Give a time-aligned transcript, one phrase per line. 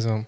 [0.00, 0.24] Also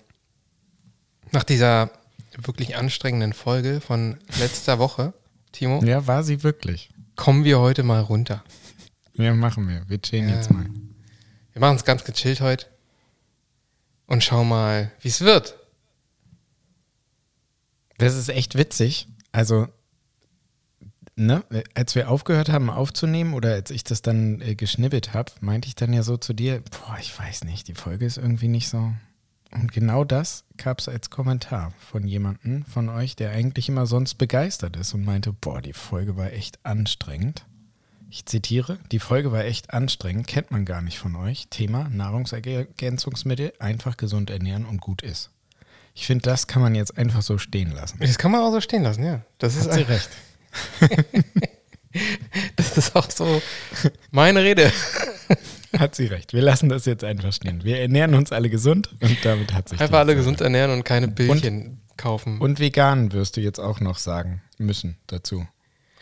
[1.30, 1.90] nach dieser
[2.36, 5.14] wirklich anstrengenden Folge von letzter Woche,
[5.52, 6.90] Timo, Ja, war sie wirklich.
[7.16, 8.44] kommen wir heute mal runter.
[9.14, 9.88] Ja, machen wir.
[9.88, 10.34] Wir chillen Ja.
[10.36, 10.66] jetzt mal.
[11.54, 12.66] Wir machen es ganz gechillt heute
[14.06, 15.56] und schauen mal, wie es wird.
[17.96, 19.08] Das ist echt witzig.
[19.32, 19.68] Also,
[21.16, 21.44] ne,
[21.74, 25.76] als wir aufgehört haben aufzunehmen oder als ich das dann äh, geschnibbelt habe, meinte ich
[25.76, 28.92] dann ja so zu dir, boah, ich weiß nicht, die Folge ist irgendwie nicht so.
[29.52, 34.14] Und genau das gab es als Kommentar von jemandem von euch, der eigentlich immer sonst
[34.14, 37.44] begeistert ist und meinte, boah, die Folge war echt anstrengend.
[38.08, 41.48] Ich zitiere, die Folge war echt anstrengend, kennt man gar nicht von euch.
[41.48, 45.30] Thema Nahrungsergänzungsmittel, einfach gesund ernähren und gut ist.
[45.94, 47.98] Ich finde, das kann man jetzt einfach so stehen lassen.
[48.00, 49.22] Das kann man auch so stehen lassen, ja.
[49.38, 50.10] Das ist, Hat sie recht.
[52.56, 53.42] das ist auch so
[54.10, 54.72] meine Rede.
[55.78, 56.32] Hat sie recht.
[56.32, 57.64] Wir lassen das jetzt einfach stehen.
[57.64, 60.16] Wir ernähren uns alle gesund und damit hat sich Einfach alle Sache.
[60.18, 62.40] gesund ernähren und keine Bildchen kaufen.
[62.40, 65.46] Und vegan wirst du jetzt auch noch sagen müssen dazu.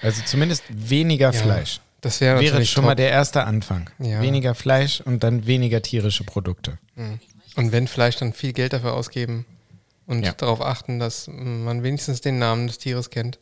[0.03, 1.81] Also zumindest weniger Ja, Fleisch.
[2.01, 2.97] Das wäre Wäre schon mal top.
[2.99, 3.91] der erste Anfang.
[3.99, 4.23] Ja.
[4.23, 6.79] Weniger Fleisch und dann weniger tierische Produkte.
[7.57, 9.45] Und wenn Fleisch, dann viel Geld dafür ausgeben
[10.07, 10.33] und Ja.
[10.33, 13.39] darauf achten, dass man wenigstens den Namen des Tieres kennt.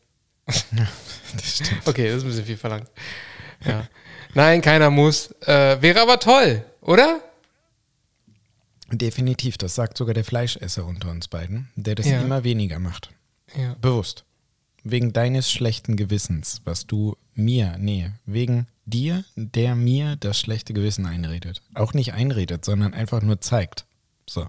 [1.37, 1.87] Das stimmt.
[1.87, 2.89] Okay, das ist ein bisschen viel verlangt.
[3.65, 3.87] Ja.
[4.39, 5.33] Nein, keiner muss.
[5.49, 7.21] Äh, wäre aber toll, oder?
[8.93, 12.21] Definitiv, das sagt sogar der Fleischesser unter uns beiden, der das Ja.
[12.21, 13.11] immer weniger macht.
[13.57, 13.75] Ja.
[13.81, 14.25] Bewusst.
[14.85, 21.05] Wegen deines schlechten Gewissens, was du mir, nee, wegen dir, der mir das schlechte Gewissen
[21.05, 21.61] einredet.
[21.75, 23.87] Auch nicht einredet, sondern einfach nur zeigt.
[24.31, 24.47] So.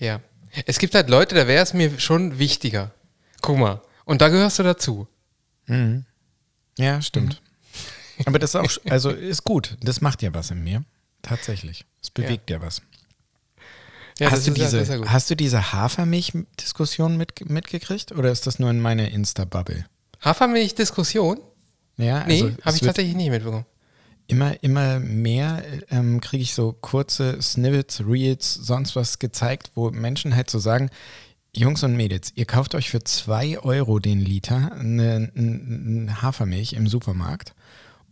[0.00, 0.20] Ja.
[0.66, 2.90] Es gibt halt Leute, da wäre es mir schon wichtiger.
[3.42, 3.80] Guck mal.
[4.06, 5.06] Und da gehörst du dazu.
[6.76, 7.40] Ja, stimmt.
[8.26, 9.76] Aber das ist auch, also ist gut.
[9.82, 10.84] Das macht ja was in mir.
[11.22, 11.84] Tatsächlich.
[12.02, 12.82] Es bewegt ja, was.
[14.18, 18.58] Ja, hast, du ja- diese, ja hast du diese Hafermilch-Diskussion mit, mitgekriegt oder ist das
[18.58, 19.86] nur in meiner Insta-Bubble?
[20.22, 21.38] Hafermilch-Diskussion?
[21.96, 23.66] Ja, Nee, also habe es ich tatsächlich nicht mitbekommen.
[24.26, 30.34] immer, immer mehr ähm, kriege ich so kurze Snippets, Reels, sonst was gezeigt, wo Menschen
[30.36, 30.90] halt so sagen,
[31.56, 36.88] Jungs und Mädels, ihr kauft euch für 2 Euro den Liter eine, eine Hafermilch im
[36.88, 37.53] Supermarkt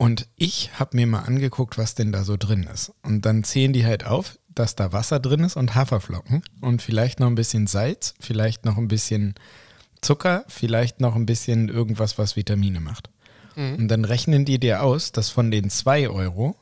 [0.03, 2.93] und ich habe mir mal angeguckt, was denn da so drin ist.
[3.03, 7.21] Und dann zählen die halt auf, dass da Wasser drin ist und Haferflocken und vielleicht
[7.21, 9.35] noch ein bisschen Salz, vielleicht noch ein bisschen
[10.01, 13.11] Zucker, vielleicht noch ein bisschen irgendwas, was Vitamine macht.
[13.55, 16.57] Und dann rechnen die dir aus, dass von den 2 Euro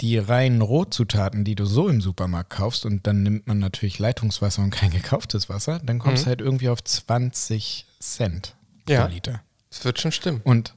[0.00, 4.62] die reinen Rohzutaten, die du so im Supermarkt kaufst, und dann nimmt man natürlich Leitungswasser
[4.62, 8.56] und kein gekauftes Wasser, dann kommst du halt irgendwie auf 20 Cent
[8.88, 9.06] Ja.
[9.06, 9.40] pro Liter.
[9.70, 10.40] Das wird schon stimmen.
[10.44, 10.74] Und,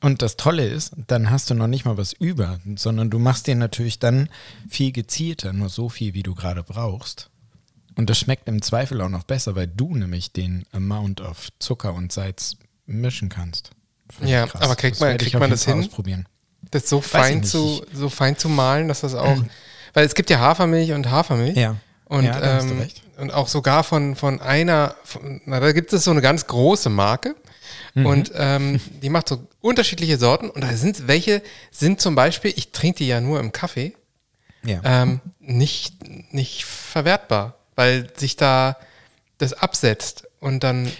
[0.00, 3.46] und das Tolle ist, dann hast du noch nicht mal was über, sondern du machst
[3.46, 4.28] dir natürlich dann
[4.68, 7.30] viel gezielter, nur so viel, wie du gerade brauchst.
[7.96, 11.94] Und das schmeckt im Zweifel auch noch besser, weil du nämlich den Amount of Zucker
[11.94, 13.70] und Salz mischen kannst.
[14.24, 15.80] Ja, aber kriegt Das man- kriegt man das hin?
[15.80, 16.26] Ausprobieren.
[16.70, 19.42] Das so fein zu, so fein zu malen, dass das auch.
[19.94, 21.56] Weil es gibt ja Hafermilch und Hafermilch.
[21.56, 21.76] Ja.
[22.04, 22.86] Und, ja, ähm,
[23.18, 26.88] und auch sogar von, von einer, von, na, da gibt es so eine ganz große
[26.88, 27.34] Marke.
[27.94, 28.06] Mhm.
[28.06, 30.50] Und ähm, die macht so unterschiedliche Sorten.
[30.50, 33.94] Und da sind welche, sind zum Beispiel, ich trinke die ja nur im Kaffee,
[34.64, 34.80] Ja.
[34.84, 35.94] ähm, nicht,
[36.32, 38.76] nicht verwertbar, weil sich da
[39.38, 40.24] das absetzt.
[40.40, 40.90] Und dann,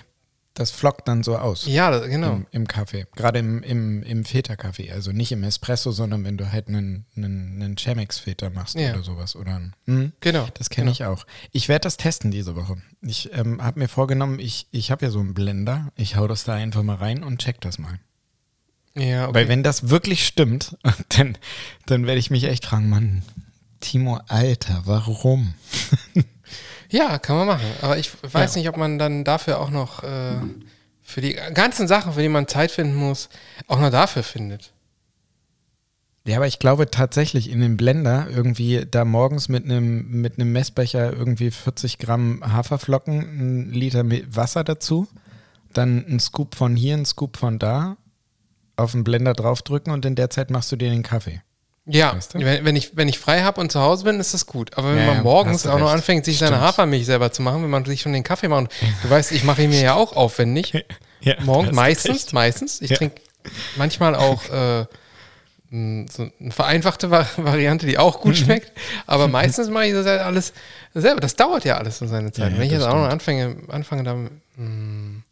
[0.59, 1.67] das flockt dann so aus.
[1.67, 2.33] ja, genau.
[2.33, 3.07] Im, Im Kaffee.
[3.15, 4.91] Gerade im, im, im Filterkaffee.
[4.91, 8.93] Also nicht im Espresso, sondern wenn du halt einen, einen, einen Chemex-Filter machst Ja.
[8.95, 9.37] oder sowas.
[9.37, 10.13] Oder ein, hm?
[10.21, 10.49] Genau.
[10.55, 10.93] Das kenne genau.
[10.93, 11.27] ich auch.
[11.53, 12.77] Ich werde das testen diese Woche.
[13.03, 15.93] Ich ähm, habe mir vorgenommen, ich, ich habe ja so einen Blender.
[15.95, 18.01] Ich hau das da einfach mal rein und check das mal.
[18.97, 19.35] Ja, okay.
[19.35, 20.77] Weil wenn das wirklich stimmt,
[21.11, 21.39] dann,
[21.87, 23.23] dann werde ich mich echt fragen, Mann,
[23.79, 25.55] Timo, Alter, warum?
[26.91, 27.67] Ja, kann man machen.
[27.83, 28.59] Aber ich weiß Ja.
[28.61, 30.37] nicht, ob man dann dafür auch noch äh,
[31.03, 33.29] für die ganzen Sachen, für die man Zeit finden muss,
[33.67, 34.73] auch noch dafür findet.
[36.27, 40.53] Ja, aber ich glaube tatsächlich in dem Blender irgendwie da morgens mit einem mit einem
[40.53, 43.19] Messbecher irgendwie 40 Gramm Haferflocken,
[43.69, 44.05] ein Liter
[44.35, 45.09] Wasser dazu,
[45.73, 47.97] dann ein Scoop von hier, ein Scoop von da,
[48.77, 51.41] auf den Blender draufdrücken und in der Zeit machst du dir den Kaffee.
[51.91, 52.39] Ja, Weißt du?
[52.41, 54.77] wenn, wenn, ich, wenn ich frei habe und zu Hause bin, ist das gut.
[54.77, 56.63] Aber wenn Ja, man morgens auch noch anfängt, sich seine Stimmt.
[56.67, 58.71] Hafermilch selber zu machen, wenn man sich schon den Kaffee macht.
[59.03, 60.75] Du weißt, ich mache ihn mir ja auch aufwendig.
[61.21, 62.33] Ja, Morgen, hast du meistens, recht.
[62.35, 62.81] meistens.
[62.83, 62.97] Ich Ja.
[62.99, 63.21] trinke
[63.77, 64.85] manchmal auch äh,
[65.71, 65.77] so
[66.41, 68.23] eine vereinfachte Va Variante, die auch Mhm.
[68.23, 68.73] gut schmeckt.
[69.07, 70.53] Aber meistens mache ich das halt alles
[70.95, 71.21] selber.
[71.21, 72.47] Das dauert ja alles so seine Zeit.
[72.47, 73.13] Ja, ja, wenn ich jetzt das auch noch stimmt.
[73.13, 75.23] anfange, anfange damit, mh,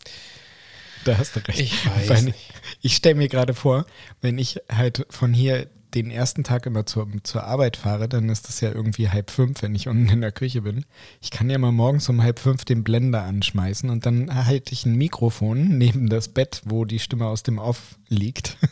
[1.05, 1.59] Da hast du recht.
[1.61, 2.39] Ich nicht.
[2.83, 3.87] Ich stelle mir gerade vor,
[4.23, 8.49] wenn ich halt von hier den ersten Tag immer zur, zur Arbeit fahre, dann ist
[8.49, 10.85] das ja irgendwie halb fünf, wenn ich unten in der Küche bin.
[11.21, 14.85] Ich kann ja mal morgens um halb fünf den Blender anschmeißen und dann halte ich
[14.87, 18.57] ein Mikrofon neben das Bett, wo die Stimme aus dem Off liegt.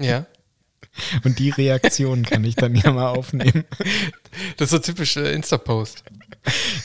[0.00, 0.24] Ja.
[1.24, 3.64] Und die Reaktion kann ich dann ja mal aufnehmen.
[4.56, 6.04] Das ist so typisch äh, Insta-Post.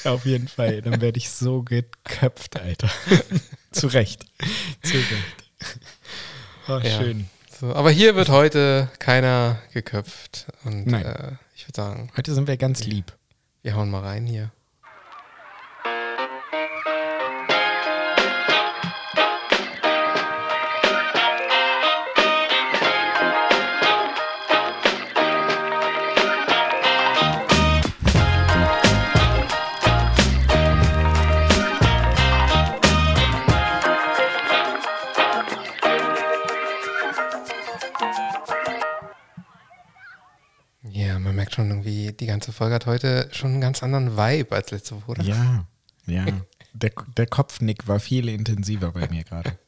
[0.03, 0.81] Auf jeden Fall.
[0.81, 2.89] Dann werde ich so geköpft, Alter.
[3.71, 4.25] Zu Recht.
[4.81, 5.77] Zu Recht.
[6.67, 7.01] Oh, Ja.
[7.01, 7.29] schön.
[7.59, 10.47] So, aber hier wird heute keiner geköpft.
[10.65, 11.05] Und Nein.
[11.05, 13.13] äh, ich würde sagen, Heute sind wir ganz lieb.
[13.61, 14.51] wir hauen mal rein hier.
[42.25, 45.21] Die ganze Folge hat heute schon einen ganz anderen Vibe als letzte Woche, oder?
[45.21, 45.67] Ja,
[46.07, 46.25] ja.
[46.73, 49.59] Der, der Kopfnick war viel intensiver bei mir gerade.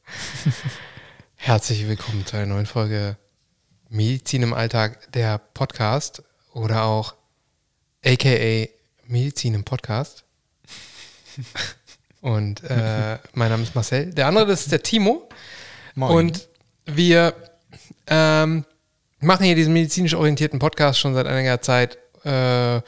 [1.36, 3.16] Herzlich willkommen zu einer neuen Folge
[3.90, 7.14] Medizin im Alltag, der Podcast oder auch
[8.04, 8.66] aka
[9.06, 10.24] Medizin im Podcast.
[12.22, 14.12] Und äh, mein Name ist Marcel.
[14.16, 15.30] Der andere, das ist der Timo.
[15.96, 16.50] Und
[16.88, 17.36] wir
[18.08, 18.66] ähm,
[19.20, 22.82] machen hier diesen medizinisch orientierten Podcast schon seit einiger Zeit äh,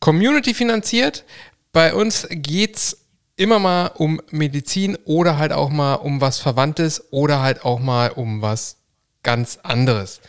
[0.00, 1.24] Community finanziert.
[1.72, 2.98] Bei uns geht es
[3.36, 8.10] immer mal um Medizin oder halt auch mal um was Verwandtes oder halt auch mal
[8.10, 8.76] um was
[9.22, 10.20] ganz anderes.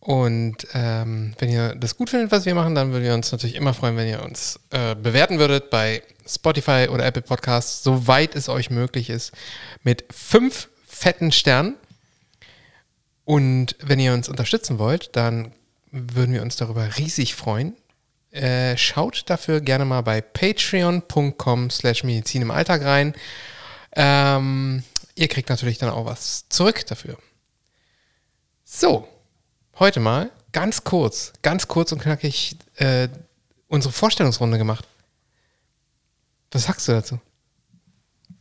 [0.00, 3.56] Und ähm, wenn ihr das gut findet, was wir machen, dann würden wir uns natürlich
[3.56, 8.48] immer freuen, wenn ihr uns äh, bewerten würdet bei Spotify oder Apple Podcasts, soweit es
[8.48, 9.32] euch möglich ist,
[9.82, 11.74] mit fünf fetten Sternen.
[13.24, 15.52] Und wenn ihr uns unterstützen wollt, dann
[15.90, 17.76] würden wir uns darüber riesig freuen.
[18.30, 23.14] Äh, schaut dafür gerne mal bei patreon.com slash Medizin im Alltag rein.
[23.92, 27.16] Ähm, ihr kriegt natürlich dann auch was zurück dafür.
[28.64, 29.08] So,
[29.78, 33.08] heute mal ganz kurz, ganz kurz und knackig äh,
[33.66, 34.86] unsere Vorstellungsrunde gemacht.
[36.50, 37.20] Was sagst du dazu?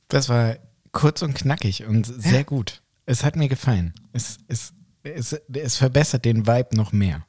[0.08, 0.58] Das war
[0.92, 2.82] kurz und knackig und sehr gut.
[3.06, 3.94] Es hat mir gefallen.
[4.14, 4.74] Es, es,
[5.04, 7.26] es, es verbessert den Vibe noch mehr.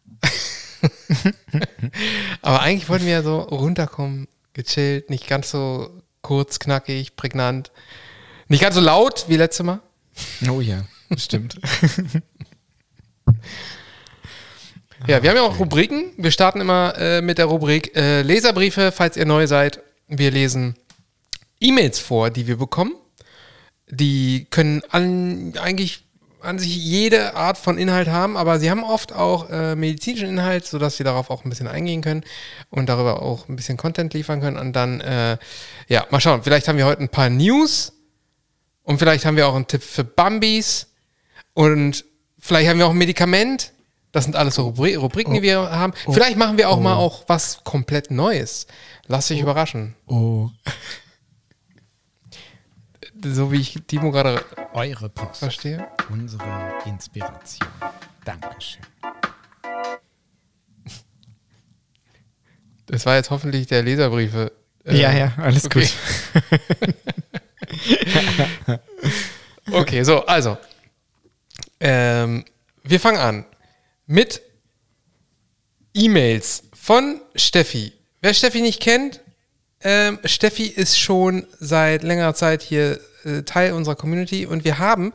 [2.43, 7.71] Aber eigentlich wollten wir ja so runterkommen, gechillt, nicht ganz so kurz, knackig, prägnant.
[8.49, 9.81] Nicht ganz so laut wie letztes Mal.
[10.51, 10.85] Oh ja,
[11.17, 11.59] stimmt.
[15.07, 16.13] Ja, wir haben ja auch Rubriken.
[16.17, 19.81] Wir starten immer äh, mit der Rubrik äh, Leserbriefe, falls ihr neu seid.
[20.09, 20.75] Wir lesen
[21.61, 22.95] E-Mails vor, die wir bekommen.
[23.89, 26.05] Die können an, eigentlich
[26.41, 30.67] an sich jede Art von Inhalt haben, aber sie haben oft auch äh, medizinischen Inhalt,
[30.67, 32.25] sodass sie darauf auch ein bisschen eingehen können
[32.71, 34.57] und darüber auch ein bisschen Content liefern können.
[34.57, 35.39] Und dann, äh,
[35.89, 36.43] ja, mal schauen.
[36.43, 37.93] Vielleicht haben wir heute ein paar News
[38.83, 40.89] und vielleicht haben wir auch einen Tipp für Bambis
[41.55, 42.05] und
[42.39, 43.73] vielleicht haben wir auch ein Medikament.
[44.13, 45.93] Das sind alles so Rubri Rubriken, die wir haben.
[46.11, 48.67] Vielleicht machen wir auch mal auch was komplett Neues.
[49.07, 49.95] Lass dich überraschen.
[50.07, 50.49] Oh,
[53.25, 54.45] So wie ich Timo gerade
[54.75, 55.39] eure Post.
[55.41, 55.87] verstehe.
[56.11, 57.69] Unsere Inspiration.
[58.25, 58.83] Dankeschön.
[62.87, 64.53] Das war jetzt hoffentlich der Leserbriefe.
[64.85, 65.87] äh, ja, ja, alles okay.
[65.87, 66.95] gut.
[69.71, 70.57] Okay, so, also.
[71.81, 72.45] Ähm,
[72.83, 73.45] wir fangen an
[74.07, 74.41] mit
[75.95, 77.93] E-Mails von Steffi.
[78.21, 79.21] Wer Steffi nicht kennt,
[79.83, 85.13] ähm, Steffi ist schon seit längerer Zeit hier äh, Teil unserer Community und wir haben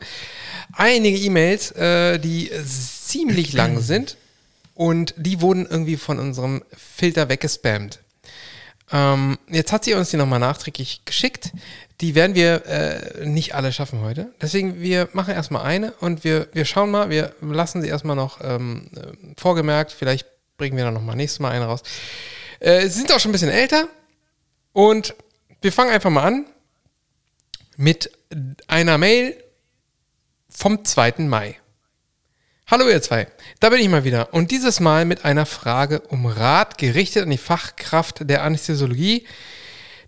[0.72, 4.16] einige E-Mails, äh, die ziemlich lang sind
[4.74, 8.00] und die wurden irgendwie von unserem Filter weggespammt.
[8.92, 11.52] Ähm, jetzt hat sie uns die nochmal nachträglich geschickt.
[12.00, 14.32] Die werden wir äh, nicht alle schaffen heute.
[14.42, 18.40] Deswegen, wir machen erstmal eine und wir, wir schauen mal, wir lassen sie erstmal noch
[18.42, 19.92] ähm, äh, vorgemerkt.
[19.92, 20.26] Vielleicht
[20.58, 21.82] bringen wir dann nochmal nächstes Mal eine raus.
[22.60, 23.88] Äh, sie sind auch schon ein bisschen älter
[24.74, 25.14] und
[25.62, 26.46] wir fangen einfach mal an
[27.78, 28.10] mit
[28.66, 29.42] einer Mail
[30.50, 31.14] vom 2.
[31.20, 31.58] Mai.
[32.66, 33.28] Hallo ihr zwei,
[33.60, 37.30] da bin ich mal wieder und dieses Mal mit einer Frage um Rat gerichtet an
[37.30, 39.26] die Fachkraft der Anästhesiologie.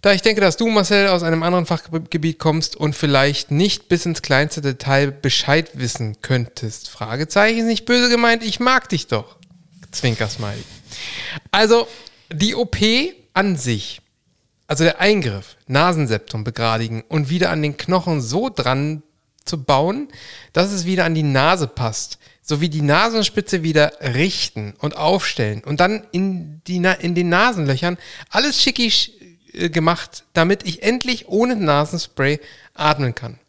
[0.00, 4.06] Da ich denke, dass du, Marcel, aus einem anderen Fachgebiet kommst und vielleicht nicht bis
[4.06, 6.88] ins kleinste Detail Bescheid wissen könntest.
[6.88, 9.36] Fragezeichen ist nicht böse gemeint, ich mag dich doch.
[9.90, 10.64] Zwinkersmiley.
[11.50, 11.86] Also,
[12.32, 12.78] die OP
[13.34, 14.00] an sich,
[14.66, 19.02] also der Eingriff, Nasenseptum begradigen und wieder an den Knochen so dran
[19.44, 20.08] zu bauen,
[20.52, 22.18] dass es wieder an die Nase passt.
[22.42, 27.98] So wie die Nasenspitze wieder richten und aufstellen und dann in, die, in den Nasenlöchern
[28.30, 29.20] alles schickig
[29.52, 32.38] äh, gemacht, damit ich endlich ohne Nasenspray
[32.74, 33.40] atmen kann.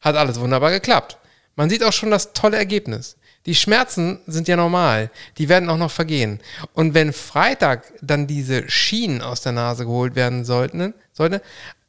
[0.00, 1.18] Hat alles wunderbar geklappt.
[1.54, 3.16] Man sieht auch schon das tolle Ergebnis.
[3.46, 6.40] Die Schmerzen sind ja normal, die werden auch noch vergehen.
[6.74, 11.40] Und wenn Freitag dann diese Schienen aus der Nase geholt werden sollten, sollte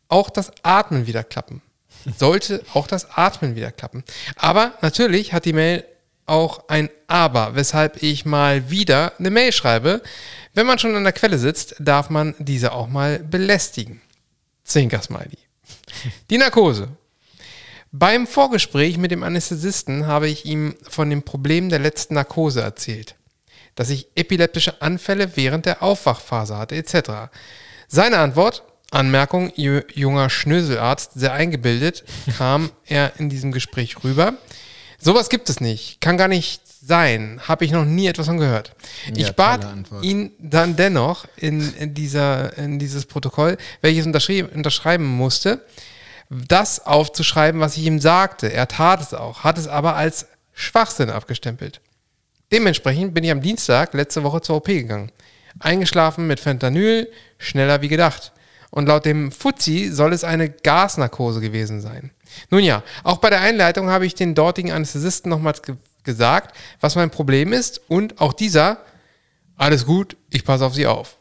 [0.07, 1.61] auch das Atmen wieder klappen.
[2.17, 4.03] Sollte auch das Atmen wieder klappen.
[4.37, 5.83] Aber natürlich hat die Mail
[6.25, 10.01] auch ein Aber, weshalb ich mal wieder eine Mail schreibe.
[10.53, 14.01] Wenn man schon an der Quelle sitzt, darf man diese auch mal belästigen.
[14.63, 15.37] Zwinker Smiley.
[16.29, 16.89] Die Narkose.
[17.91, 23.15] Beim Vorgespräch mit dem Anästhesisten habe ich ihm von dem Problem der letzten Narkose erzählt,
[23.75, 27.31] dass ich epileptische Anfälle während der Aufwachphase hatte, etc.
[27.87, 32.03] Seine Antwort, Anmerkung, junger Schnöselarzt, sehr eingebildet,
[32.37, 34.33] kam er in diesem Gespräch rüber.
[34.99, 38.73] Sowas gibt es nicht, kann gar nicht sein, habe ich noch nie etwas von gehört.
[39.13, 39.65] Ja, ich bat
[40.01, 45.61] ihn dann dennoch in, in, dieser, in dieses Protokoll, welches unterschreiben musste,
[46.29, 48.51] das aufzuschreiben, was ich ihm sagte.
[48.51, 51.81] Er tat es auch, hat es aber als Schwachsinn abgestempelt.
[52.51, 55.11] Dementsprechend bin ich am Dienstag letzte Woche zur OP gegangen.
[55.59, 58.31] Eingeschlafen mit Fentanyl, schneller wie gedacht.
[58.69, 62.11] Und laut dem Fuzzi soll es eine Gasnarkose gewesen sein.
[62.49, 66.95] Nun ja, auch bei der Einleitung habe ich den dortigen Anästhesisten nochmals ge gesagt, was
[66.95, 68.77] mein Problem ist und auch dieser,
[69.57, 71.17] alles gut, ich passe auf Sie auf.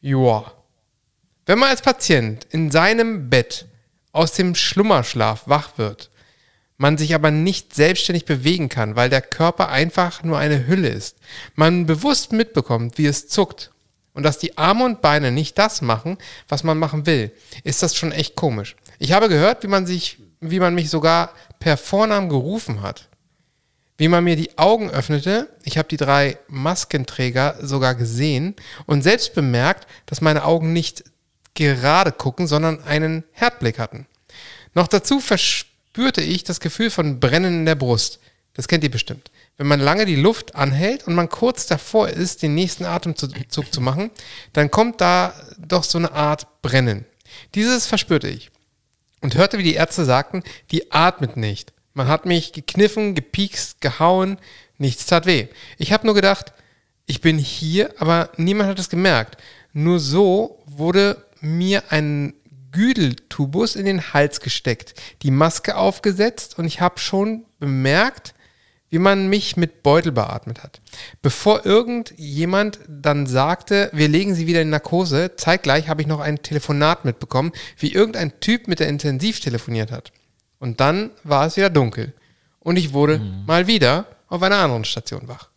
[0.00, 0.52] Joa.
[1.44, 3.66] Wenn man als Patient in seinem Bett
[4.12, 6.10] aus dem Schlummerschlaf wach wird,
[6.76, 11.16] man sich aber nicht selbstständig bewegen kann, weil der Körper einfach nur eine Hülle ist,
[11.54, 13.72] man bewusst mitbekommt, wie es zuckt
[14.14, 17.32] und dass die Arme und Beine nicht das machen, was man machen will,
[17.64, 18.76] ist das schon echt komisch.
[18.98, 23.08] Ich habe gehört, wie man sich, wie man mich sogar per Vornamen gerufen hat.
[23.98, 29.34] Wie man mir die Augen öffnete, ich habe die drei Maskenträger sogar gesehen und selbst
[29.34, 31.04] bemerkt, dass meine Augen nicht
[31.54, 34.06] gerade gucken, sondern einen Herdblick hatten.
[34.74, 38.20] Noch dazu verspürte ich das Gefühl von Brennen in der Brust.
[38.54, 39.30] Das kennt ihr bestimmt.
[39.56, 43.80] Wenn man lange die Luft anhält und man kurz davor ist, den nächsten Atemzug zu
[43.80, 44.10] machen,
[44.52, 47.04] dann kommt da doch so eine Art Brennen.
[47.54, 48.50] Dieses verspürte ich
[49.20, 51.72] und hörte, wie die Ärzte sagten, die atmet nicht.
[51.94, 54.38] Man hat mich gekniffen, gepiekst, gehauen,
[54.78, 55.48] nichts tat weh.
[55.78, 56.52] Ich habe nur gedacht,
[57.06, 59.36] ich bin hier, aber niemand hat es gemerkt.
[59.72, 62.34] Nur so wurde mir ein
[62.72, 68.34] Güdeltubus in den Hals gesteckt, die Maske aufgesetzt und ich habe schon bemerkt,
[68.88, 70.82] wie man mich mit Beutel beatmet hat.
[71.22, 76.42] Bevor irgendjemand dann sagte, wir legen sie wieder in Narkose, zeitgleich habe ich noch ein
[76.42, 80.12] Telefonat mitbekommen, wie irgendein Typ mit der Intensiv telefoniert hat.
[80.58, 82.12] Und dann war es wieder dunkel.
[82.58, 83.46] Und ich wurde mhm.
[83.46, 85.48] mal wieder auf einer anderen Station wach.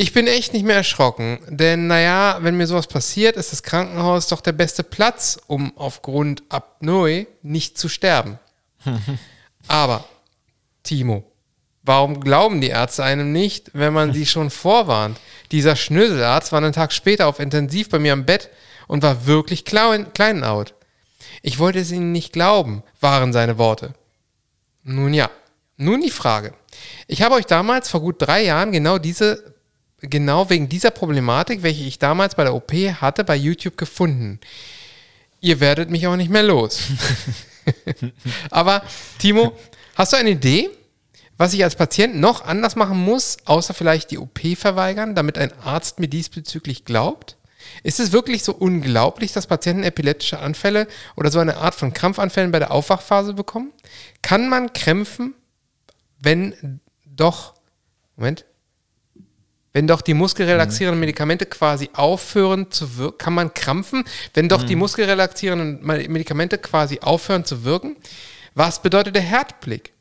[0.00, 4.28] Ich bin echt nicht mehr erschrocken, denn naja, wenn mir sowas passiert, ist das Krankenhaus
[4.28, 8.38] doch der beste Platz, um aufgrund Apnoe nicht zu sterben.
[9.68, 10.06] Aber,
[10.84, 11.30] Timo,
[11.82, 15.20] warum glauben die Ärzte einem nicht, wenn man sie schon vorwarnt?
[15.52, 18.48] Dieser Schnöselarzt war einen Tag später auf Intensiv bei mir am Bett
[18.88, 20.72] und war wirklich klein, kleinout.
[21.42, 23.92] Ich wollte es ihnen nicht glauben, waren seine Worte.
[24.82, 25.30] Nun ja,
[25.76, 26.54] nun die Frage.
[27.06, 29.49] Ich habe euch damals vor gut drei Jahren genau diese
[30.00, 34.40] genau wegen dieser Problematik, welche ich damals bei der OP hatte, bei YouTube gefunden.
[35.40, 36.80] Ihr werdet mich auch nicht mehr los.
[38.50, 38.82] Aber
[39.18, 39.56] Timo,
[39.94, 40.70] hast du eine Idee,
[41.38, 45.52] was ich als Patient noch anders machen muss, außer vielleicht die OP verweigern, damit ein
[45.62, 47.36] Arzt mir diesbezüglich glaubt?
[47.82, 52.50] Ist es wirklich so unglaublich, dass Patienten epileptische Anfälle oder so eine Art von Krampfanfällen
[52.50, 53.72] bei der Aufwachphase bekommen?
[54.22, 55.34] Kann man krämpfen,
[56.18, 57.54] wenn doch,
[58.16, 58.44] Moment,
[59.72, 61.00] wenn doch die muskelrelaxierenden mhm.
[61.00, 64.66] Medikamente quasi aufhören zu wirken, kann man krampfen, wenn doch mhm.
[64.66, 67.96] die muskelrelaxierenden Medikamente quasi aufhören zu wirken.
[68.54, 69.92] Was bedeutet der Herzblick?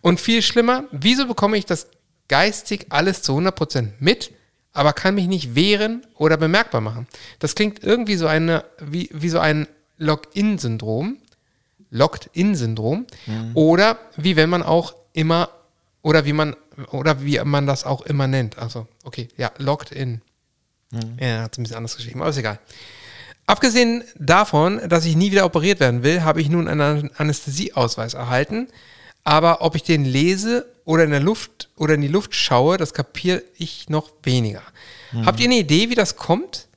[0.00, 1.88] Und viel schlimmer, wieso bekomme ich das
[2.28, 4.32] geistig alles zu 100% mit,
[4.72, 7.06] aber kann mich nicht wehren oder bemerkbar machen?
[7.38, 11.18] Das klingt irgendwie so eine, wie, wie so ein Lock-in-Syndrom.
[11.90, 13.06] Locked-in-Syndrom.
[13.26, 13.50] Mhm.
[13.54, 15.48] Oder wie wenn man auch immer,
[16.02, 16.56] oder wie man
[16.90, 18.58] oder wie man das auch immer nennt.
[18.58, 20.20] Also, okay, ja, locked in.
[20.90, 21.16] Mhm.
[21.20, 22.58] Ja, hat es ein bisschen anders geschrieben, aber ist egal.
[23.46, 28.68] Abgesehen davon, dass ich nie wieder operiert werden will, habe ich nun einen Anästhesieausweis erhalten.
[29.22, 32.94] Aber ob ich den lese oder in der Luft oder in die Luft schaue, das
[32.94, 34.62] kapiere ich noch weniger.
[35.12, 35.26] Mhm.
[35.26, 36.68] Habt ihr eine Idee, wie das kommt?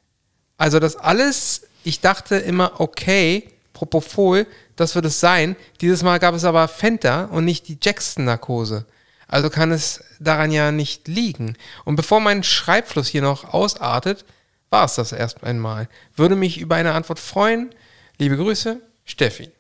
[0.58, 5.56] Also das alles, ich dachte immer, okay, Propofol, das wird es sein.
[5.82, 8.86] Dieses Mal gab es aber Fenta und nicht die Jackson-Narkose.
[9.28, 11.58] Also kann es daran ja nicht liegen.
[11.86, 14.26] Und bevor mein Schreibfluss hier noch ausartet,
[14.70, 15.90] war es das erst einmal.
[16.16, 17.74] Würde mich über eine Antwort freuen.
[18.18, 19.52] Liebe Grüße, Steffi.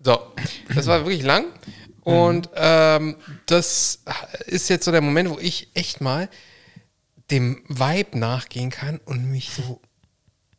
[0.00, 0.18] So,
[0.74, 1.46] das war wirklich lang.
[2.02, 3.16] Und ähm,
[3.46, 4.02] das
[4.46, 6.28] ist jetzt so der Moment, wo ich echt mal
[7.30, 9.80] dem Vibe nachgehen kann und mich so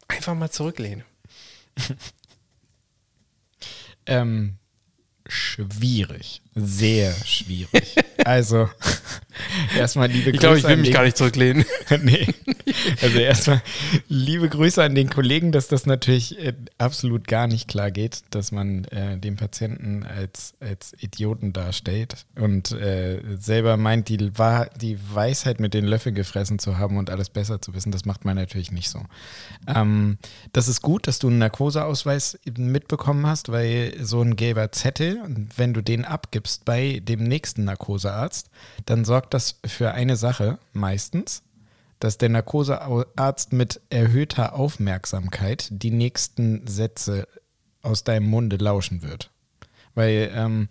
[0.08, 1.04] einfach mal zurücklehne.
[4.06, 4.58] ähm,
[5.28, 6.42] schwierig.
[6.56, 7.96] Sehr schwierig.
[8.26, 8.70] Also,
[9.78, 10.36] erstmal liebe Grüße.
[10.36, 11.66] Ich glaube, ich will mich gar nicht zurücklehnen.
[12.04, 12.28] nee.
[13.02, 13.62] Also, erstmal
[14.08, 18.52] liebe Grüße an den Kollegen, dass das natürlich äh, absolut gar nicht klar geht, dass
[18.52, 25.60] man äh, den Patienten als, als Idioten darstellt und äh, selber meint, die, die Weisheit
[25.60, 27.92] mit den Löffeln gefressen zu haben und alles besser zu wissen.
[27.92, 29.02] Das macht man natürlich nicht so.
[29.68, 30.20] Ähm,
[30.54, 35.20] das ist gut, dass du einen Narkoseausweis mitbekommen hast, weil so ein gelber Zettel,
[35.58, 38.50] wenn du den abgibst bei dem nächsten Narkosearzt,
[38.86, 41.44] dann sorgt das für eine Sache meistens,
[42.00, 47.28] dass der Narkosearzt mit erhöhter Aufmerksamkeit die nächsten Sätze
[47.82, 49.32] aus deinem Munde lauschen wird.
[49.96, 50.68] Weil ähm,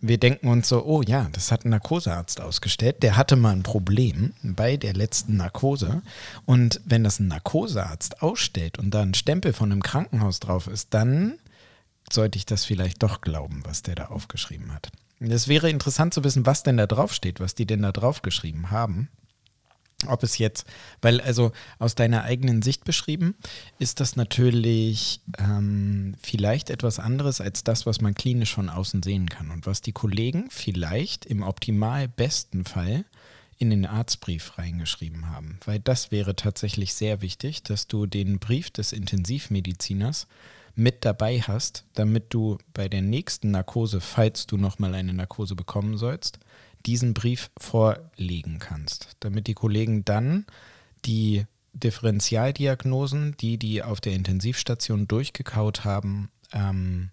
[0.00, 3.62] wir denken uns so, oh ja, das hat ein Narkosearzt ausgestellt, der hatte mal ein
[3.62, 6.02] Problem bei der letzten Narkose.
[6.46, 10.94] Und wenn das ein Narkosearzt ausstellt und da ein Stempel von einem Krankenhaus drauf ist,
[10.94, 11.38] dann
[12.10, 14.90] sollte ich das vielleicht doch glauben, was der da aufgeschrieben hat.
[15.20, 18.22] Es wäre interessant zu wissen, was denn da drauf steht, was die denn da drauf
[18.22, 19.08] geschrieben haben.
[20.06, 20.64] Ob es jetzt,
[21.02, 23.34] weil also aus deiner eigenen Sicht beschrieben,
[23.78, 29.28] ist das natürlich ähm, vielleicht etwas anderes als das, was man klinisch von außen sehen
[29.28, 33.04] kann und was die Kollegen vielleicht im optimal besten Fall
[33.58, 35.60] in den Arztbrief reingeschrieben haben.
[35.66, 40.26] Weil das wäre tatsächlich sehr wichtig, dass du den Brief des Intensivmediziners
[40.80, 45.98] mit dabei hast, damit du bei der nächsten Narkose, falls du nochmal eine Narkose bekommen
[45.98, 46.40] sollst,
[46.86, 50.46] diesen Brief vorlegen kannst, damit die Kollegen dann
[51.04, 51.44] die
[51.74, 57.10] Differentialdiagnosen, die die auf der Intensivstation durchgekaut haben, ähm,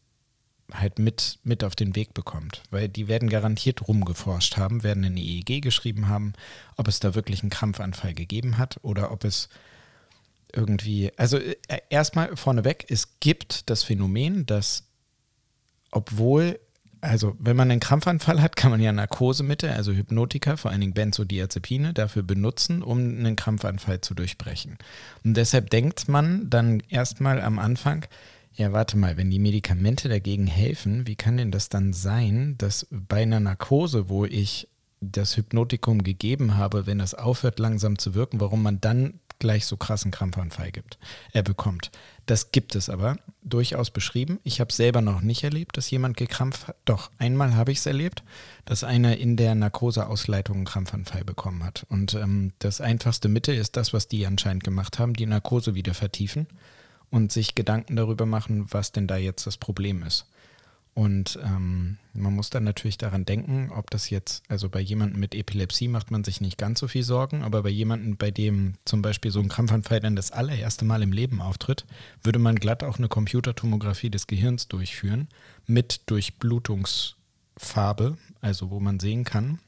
[0.72, 2.64] halt mit, mit auf den Weg bekommt.
[2.72, 6.34] Weil die werden garantiert rumgeforscht haben, werden ein EEG geschrieben haben,
[6.78, 9.50] ob es da wirklich einen Krampfanfall gegeben hat oder ob es
[10.54, 11.56] irgendwie, also äh,
[11.90, 14.84] erstmal vorneweg, es gibt das Phänomen, dass
[15.92, 16.60] obwohl,
[17.02, 20.94] also wenn man einen Krampfanfall hat, kann man ja Narkosemittel, also Hypnotika, vor allen Dingen
[20.94, 24.78] Benzodiazepine, dafür benutzen, um einen Krampfanfall zu durchbrechen.
[25.24, 28.06] Und deshalb denkt man dann erstmal am Anfang,
[28.54, 32.88] ja, warte mal, wenn die Medikamente dagegen helfen, wie kann denn das dann sein, dass
[32.90, 34.68] bei einer Narkose, wo ich
[35.00, 39.78] das Hypnotikum gegeben habe, wenn das aufhört langsam zu wirken, warum man dann gleich so
[39.78, 40.98] krassen Krampfanfall gibt,
[41.34, 41.92] er bekommt.
[42.26, 44.40] Das gibt es aber durchaus beschrieben.
[44.44, 46.76] Ich habe selber noch nicht erlebt, dass jemand gekrampft hat.
[46.86, 48.24] Doch, einmal habe ich es erlebt,
[48.66, 51.86] dass einer in der Narkoseausleitung einen Krampfanfall bekommen hat.
[51.90, 55.94] Und ähm, das einfachste Mittel ist das, was die anscheinend gemacht haben, die Narkose wieder
[55.94, 56.48] vertiefen
[57.10, 60.26] und sich Gedanken darüber machen, was denn da jetzt das Problem ist.
[60.98, 65.36] Und ähm, man muss dann natürlich daran denken, ob das jetzt, also bei jemandem mit
[65.36, 69.04] Epilepsie macht man sich nicht ganz so viel Sorgen, aber bei jemandem, bei dem zum
[69.04, 71.86] Beispiel so ein Krampfanfall dann das allererste Mal im Leben auftritt,
[72.24, 75.28] würde man glatt auch eine Computertomographie des Gehirns durchführen
[75.68, 79.60] mit Durchblutungsfarbe, also wo man sehen kann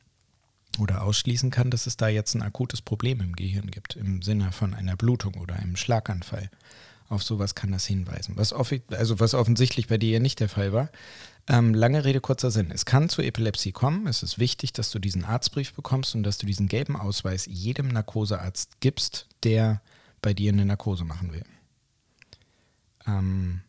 [0.79, 4.51] oder ausschließen kann, dass es da jetzt ein akutes Problem im Gehirn gibt, im Sinne
[4.51, 6.49] von einer Blutung oder einem Schlaganfall.
[7.09, 8.37] Auf sowas kann das hinweisen.
[8.37, 10.89] Was, also was offensichtlich bei dir ja nicht der Fall war.
[11.47, 12.69] Ähm, lange Rede, kurzer Sinn.
[12.69, 14.05] Es kann zu Epilepsie kommen.
[14.05, 17.87] Es ist wichtig, dass du diesen Arztbrief bekommst und dass du diesen gelben Ausweis jedem
[17.87, 19.81] Narkosearzt gibst, der
[20.21, 21.43] bei dir eine Narkose machen will.
[23.07, 23.61] Ähm,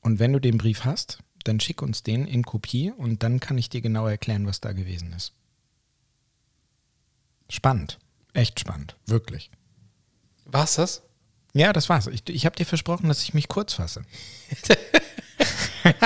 [0.00, 3.58] und wenn du den Brief hast, dann schick uns den in Kopie und dann kann
[3.58, 5.32] ich dir genau erklären, was da gewesen ist.
[7.48, 7.98] Spannend.
[8.32, 8.96] Echt spannend.
[9.06, 9.50] Wirklich.
[10.44, 11.02] War's das?
[11.54, 12.06] Ja, das war's.
[12.08, 14.02] Ich, ich habe dir versprochen, dass ich mich kurz fasse.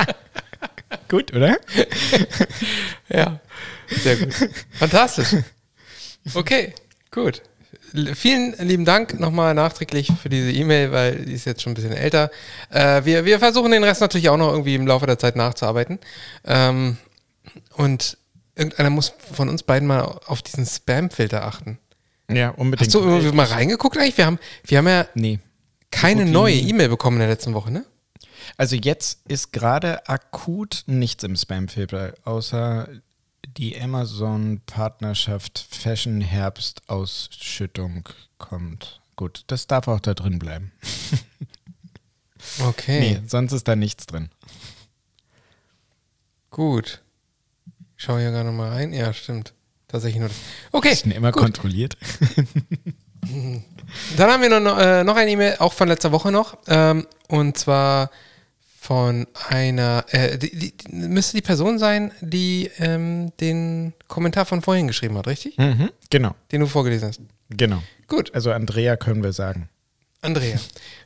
[1.09, 1.59] gut, oder?
[3.09, 3.41] ja,
[3.89, 4.35] sehr gut.
[4.73, 5.37] Fantastisch.
[6.35, 6.75] Okay,
[7.11, 7.43] gut.
[8.15, 11.93] Vielen lieben Dank nochmal nachträglich für diese E-Mail, weil die ist jetzt schon ein bisschen
[11.93, 12.31] älter.
[12.71, 15.99] Äh, wir, wir versuchen den Rest natürlich auch noch irgendwie im Laufe der Zeit nachzuarbeiten.
[16.47, 16.97] Ähm,
[17.77, 18.17] und
[18.55, 21.79] irgendeiner muss von uns beiden mal auf diesen Spam-Filter achten.
[22.37, 22.89] Ja, unbedingt.
[22.89, 24.17] Hast du irgendwie mal reingeguckt eigentlich?
[24.19, 25.39] Wir haben, wir haben ja nee.
[25.91, 27.85] keine neue E-Mail bekommen in der letzten Woche, ne?
[28.57, 32.89] Also jetzt ist gerade akut nichts im Spam-Filter, außer
[33.57, 39.01] die Amazon-Partnerschaft Fashion Herbst Ausschüttung kommt.
[39.17, 40.73] Gut, das darf auch da drin bleiben.
[42.61, 43.01] Okay.
[43.01, 44.29] Nee, sonst ist da nichts drin.
[46.51, 47.03] Gut.
[47.97, 48.93] Ich schaue hier gerade mal rein.
[48.93, 49.55] Ja, stimmt.
[49.93, 50.39] Tatsächlich nur das.
[50.73, 50.93] Okay.
[50.93, 51.43] Ist denn immer gut.
[51.43, 51.97] kontrolliert?
[54.17, 56.57] Dann haben wir noch, äh, noch eine E-Mail, auch von letzter Woche noch.
[56.67, 58.11] Ähm, und zwar
[58.81, 64.89] von einer, äh, die, die, müsste die Person sein, die ähm, den Kommentar von vorhin
[64.89, 65.57] geschrieben hat, richtig?
[65.59, 67.21] Mhm, genau, Den du vorgelesen hast.
[67.51, 67.83] genau.
[68.09, 68.35] Gut.
[68.35, 69.69] Also Andrea können wir sagen.
[70.21, 70.59] Andrea.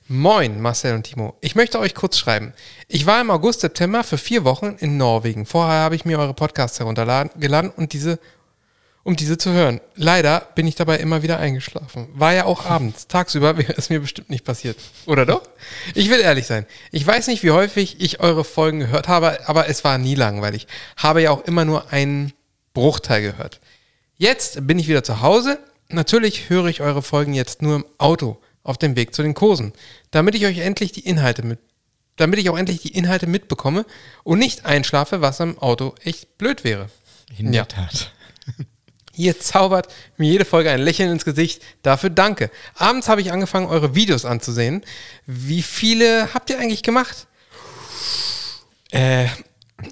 [0.09, 1.37] Moin, Marcel und Timo.
[1.41, 2.53] Ich möchte euch kurz schreiben.
[2.87, 5.47] Ich war im August, September für vier Wochen in Norwegen.
[5.47, 8.19] Vorher habe ich mir eure Podcasts heruntergeladen und diese,
[9.07, 9.81] um diese zu hören.
[9.95, 12.09] Leider bin ich dabei immer wieder eingeschlafen.
[12.13, 13.07] War ja auch abends.
[13.07, 14.77] Tagsüber wäre es mir bestimmt nicht passiert.
[15.07, 15.43] Oder doch?
[15.95, 16.67] Ich will ehrlich sein.
[16.91, 20.67] Ich weiß nicht, wie häufig ich eure Folgen gehört habe, aber es war nie langweilig.
[20.97, 22.33] Habe ja auch immer nur einen
[22.75, 23.61] Bruchteil gehört.
[24.17, 25.61] Jetzt bin ich wieder zu Hause.
[25.89, 29.73] Natürlich höre ich eure Folgen jetzt nur im Auto auf dem Weg zu den Kursen,
[30.11, 31.61] damit ich euch endlich die Inhalte mit,
[32.17, 33.87] damit ich auch endlich die Inhalte mitbekomme
[34.25, 36.89] und nicht einschlafe, was am Auto echt blöd wäre.
[37.39, 37.65] In Ja.
[37.65, 38.13] der Tat.
[39.17, 41.63] Ihr zaubert mir jede Folge ein Lächeln ins Gesicht.
[41.83, 42.51] Dafür danke.
[42.75, 44.83] Abends habe ich angefangen, eure Videos anzusehen.
[45.27, 47.27] Wie viele habt ihr eigentlich gemacht?
[48.93, 49.27] Äh,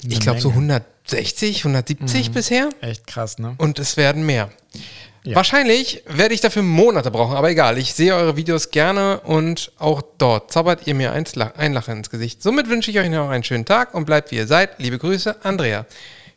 [0.07, 0.83] ich glaube so Menge.
[1.07, 2.69] 160, 170 bisher.
[2.81, 3.55] Echt krass, ne?
[3.59, 4.51] Und es werden mehr.
[5.25, 5.37] Ja.
[5.37, 7.79] Wahrscheinlich werde ich dafür Monate brauchen, aber egal.
[7.79, 11.25] Ich sehe eure Videos gerne und auch dort zaubert ihr mir ein
[11.73, 12.43] Lachen ins Gesicht.
[12.43, 14.79] Somit wünsche ich euch noch einen schönen Tag und bleibt wie ihr seid.
[14.79, 15.87] Liebe Grüße, Andrea.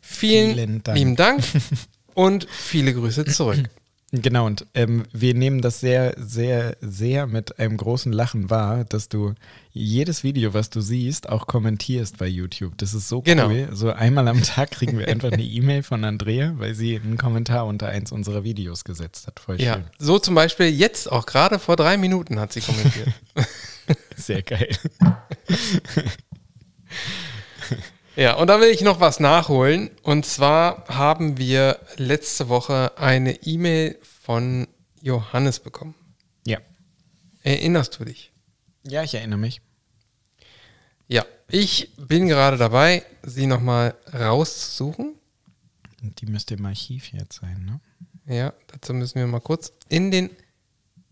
[0.00, 0.98] Vielen, Vielen Dank.
[0.98, 1.44] lieben Dank
[2.18, 3.58] und viele Grüße zurück.
[4.10, 9.10] Genau, und ähm, wir nehmen das sehr, sehr, sehr mit einem großen Lachen wahr, dass
[9.10, 9.34] du
[9.70, 12.72] jedes Video, was du siehst, auch kommentierst bei YouTube.
[12.78, 13.48] Das ist so Genau.
[13.50, 13.68] cool.
[13.72, 17.66] So einmal am Tag kriegen wir einfach eine E-Mail von Andrea, weil sie einen Kommentar
[17.66, 19.40] unter eins unserer Videos gesetzt hat.
[19.40, 19.84] Voll Ja, schön.
[19.98, 23.08] so zum Beispiel jetzt auch gerade vor drei Minuten hat sie kommentiert.
[24.16, 24.70] Sehr geil.
[28.18, 29.92] Ja, und da will ich noch was nachholen.
[30.02, 34.66] Und zwar haben wir letzte Woche eine E-Mail von
[35.00, 35.94] Johannes bekommen.
[36.44, 36.58] Ja.
[37.44, 38.32] Erinnerst du dich?
[38.82, 39.60] Ja, ich erinnere mich.
[41.06, 45.14] Ja, ich bin gerade dabei, sie nochmal rauszusuchen.
[46.02, 48.34] Die müsste im Archiv jetzt sein, ne?
[48.34, 50.30] Ja, dazu müssen wir mal kurz in den,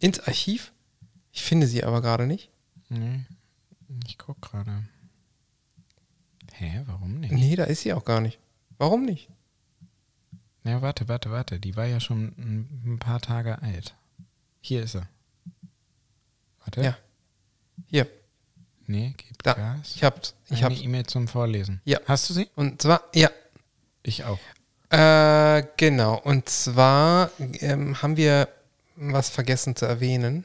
[0.00, 0.72] ins Archiv.
[1.30, 2.50] Ich finde sie aber gerade nicht.
[2.88, 3.20] Nee,
[4.08, 4.82] ich guck gerade.
[6.58, 7.32] Hä, warum nicht?
[7.32, 8.38] Nee, da ist sie auch gar nicht.
[8.78, 9.28] Warum nicht?
[10.64, 11.60] Na, warte, warte, warte.
[11.60, 13.94] Die war ja schon ein, paar Tage alt.
[14.60, 15.06] Hier ist sie.
[16.60, 16.82] Warte.
[16.82, 16.98] Ja.
[17.86, 18.08] Hier,
[18.86, 19.54] Nee, gib Da.
[19.54, 19.96] Gas.
[19.96, 20.34] ich hab's.
[20.46, 20.80] Ich Eine hab's.
[20.80, 21.80] E-Mail zum Vorlesen.
[21.84, 21.98] Ja.
[22.06, 22.48] Hast du sie?
[22.54, 23.30] Und zwar, ja,
[24.02, 24.38] Ich auch.
[24.90, 26.18] Äh, genau.
[26.20, 28.48] Und zwar ähm, haben wir
[28.94, 30.44] was vergessen zu erwähnen.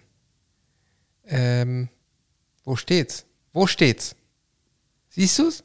[1.25, 1.89] Ähm,
[2.63, 3.25] wo steht's?
[3.53, 4.15] Wo steht's?
[5.09, 5.63] Siehst du's?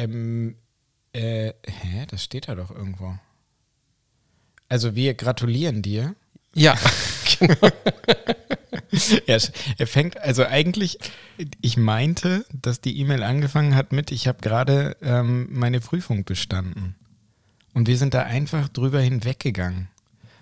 [0.00, 0.56] Ähm,
[1.12, 2.06] äh, hä?
[2.08, 3.18] Das steht da doch irgendwo.
[4.68, 6.14] Also wir gratulieren dir.
[6.54, 6.76] Ja.
[9.26, 9.40] er,
[9.78, 10.98] er fängt, also eigentlich,
[11.60, 16.94] ich meinte, dass die E-Mail angefangen hat mit, ich habe gerade ähm, meine Prüfung bestanden.
[17.74, 19.88] Und wir sind da einfach drüber hinweggegangen.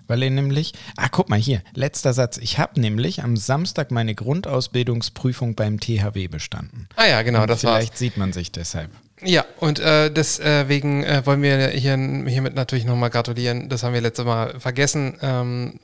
[0.07, 2.39] Weil er nämlich, ah, guck mal hier, letzter Satz.
[2.39, 6.89] Ich habe nämlich am Samstag meine Grundausbildungsprüfung beim THW bestanden.
[6.97, 7.77] ah ja, genau, Und das war's.
[7.77, 8.91] Vielleicht sieht man sich deshalb.
[9.23, 13.69] Ja, und äh, deswegen äh, wollen wir hier, hiermit natürlich nochmal gratulieren.
[13.69, 15.17] Das haben wir letztes Mal vergessen.
[15.23, 15.81] Ähm,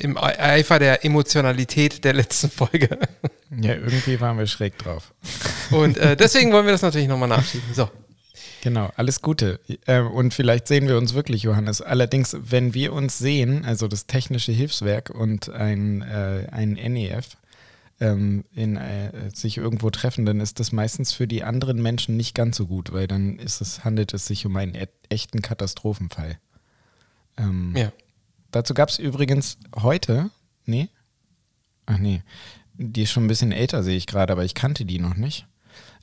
[0.00, 2.98] Im Eifer der Emotionalität der letzten Folge.
[3.60, 5.12] Ja, irgendwie waren wir schräg drauf.
[5.70, 7.72] Und äh, deswegen wollen wir das natürlich nochmal nachschieben.
[7.72, 7.88] So.
[8.62, 9.60] Genau, alles Gute.
[9.86, 11.82] Äh, Und vielleicht sehen wir uns wirklich, Johannes.
[11.82, 17.36] Allerdings, wenn wir uns sehen, also das Technische Hilfswerk und ein, äh, ein NEF,
[18.00, 22.34] ähm, in, äh, sich irgendwo treffen, dann ist das meistens für die anderen Menschen nicht
[22.34, 26.38] ganz so gut, weil dann ist es, handelt es sich um einen e echten Katastrophenfall.
[27.36, 27.92] Ähm, Ja.
[28.50, 30.30] Dazu gab es übrigens heute,
[30.64, 30.88] nee,
[31.86, 32.22] ach nee,
[32.74, 35.46] die ist schon ein bisschen älter, sehe ich gerade, aber ich kannte die noch nicht.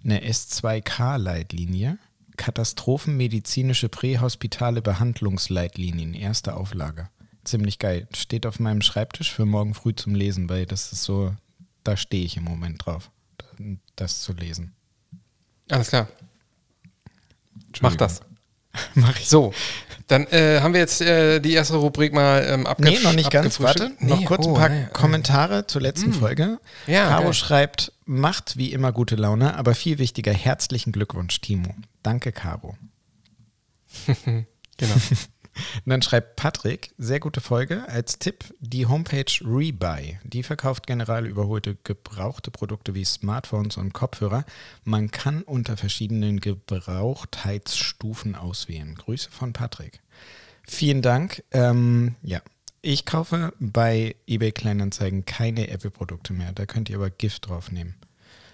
[0.03, 1.97] Eine S2K-Leitlinie,
[2.35, 7.09] Katastrophenmedizinische Prähospitale Behandlungsleitlinien, erste Auflage.
[7.43, 8.07] Ziemlich geil.
[8.15, 11.33] Steht auf meinem Schreibtisch für morgen früh zum Lesen, weil das ist so,
[11.83, 13.11] da stehe ich im Moment drauf,
[13.95, 14.73] das zu lesen.
[15.69, 16.07] Alles klar.
[17.81, 18.21] Mach das.
[18.95, 19.27] Mach ich.
[19.27, 19.53] So,
[20.07, 23.31] dann äh, haben wir jetzt äh, die erste Rubrik mal ähm, abge Nee, noch nicht
[23.31, 23.59] ganz.
[23.59, 24.09] Warte, abgefrühstückt.
[24.09, 26.59] noch Nee, kurz ein oh, paar nee, Kommentare zur letzten Folge.
[26.87, 27.33] Ja, Caro geil.
[27.33, 31.73] schreibt, macht wie immer gute Laune, aber viel wichtiger, herzlichen Glückwunsch, Timo.
[32.03, 32.75] Danke, Caro.
[34.77, 34.95] Genau.
[35.55, 40.17] Und dann schreibt Patrick, sehr gute Folge, als Tipp die Homepage Rebuy.
[40.23, 44.45] Die verkauft generell überholte gebrauchte Produkte wie Smartphones und Kopfhörer.
[44.83, 48.95] Man kann unter verschiedenen Gebrauchtheitsstufen auswählen.
[48.95, 50.01] Grüße von Patrick.
[50.67, 51.43] Vielen Dank.
[51.51, 52.41] Ähm, ja,
[52.81, 56.51] ich kaufe bei eBay Kleinanzeigen keine Apple-Produkte mehr.
[56.53, 57.95] Da könnt ihr aber Gift drauf nehmen.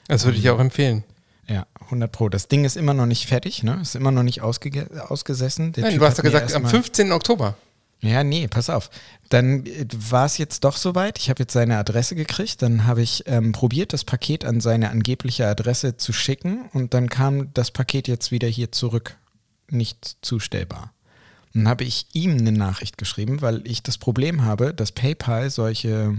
[0.07, 1.03] Das würde ich auch empfehlen.
[1.49, 2.29] Ja, 100 Pro.
[2.29, 3.79] Das Ding ist immer noch nicht fertig, ne?
[3.81, 5.71] Ist immer noch nicht ausge ausgesessen.
[5.73, 7.11] Der Nein, Typ du hast ja gesagt, am erstmal- 15.
[7.11, 7.55] Oktober.
[7.99, 8.91] Ja, nee, pass auf.
[9.29, 11.17] Dann äh, war es jetzt doch soweit.
[11.17, 12.61] Ich habe jetzt seine Adresse gekriegt.
[12.61, 16.69] Dann habe ich ähm, probiert, das Paket an seine angebliche Adresse zu schicken.
[16.73, 19.17] Und dann kam das Paket jetzt wieder hier zurück.
[19.71, 20.93] Nicht zustellbar.
[21.53, 26.17] Dann habe ich ihm eine Nachricht geschrieben, weil ich das Problem habe, dass PayPal solche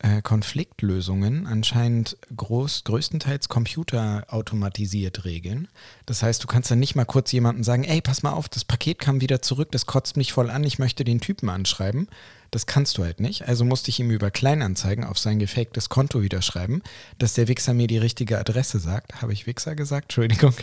[0.00, 5.68] äh, Konfliktlösungen anscheinend groß, größtenteils computerautomatisiert regeln.
[6.06, 8.64] Das heißt, du kannst dann nicht mal kurz jemandem sagen, ey, pass mal auf, das
[8.64, 12.08] Paket kam wieder zurück, das kotzt mich voll an, ich möchte den Typen anschreiben.
[12.50, 13.46] Das kannst du halt nicht.
[13.46, 16.82] Also musste ich ihm über Kleinanzeigen auf sein gefaktes Konto wieder schreiben,
[17.18, 19.20] dass der Wichser mir die richtige Adresse sagt.
[19.20, 20.04] Habe ich Wichser gesagt?
[20.08, 20.54] Entschuldigung.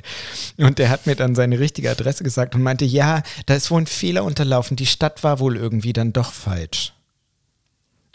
[0.57, 3.81] Und der hat mir dann seine richtige Adresse gesagt und meinte, ja, da ist wohl
[3.81, 4.77] ein Fehler unterlaufen.
[4.77, 6.94] Die Stadt war wohl irgendwie dann doch falsch.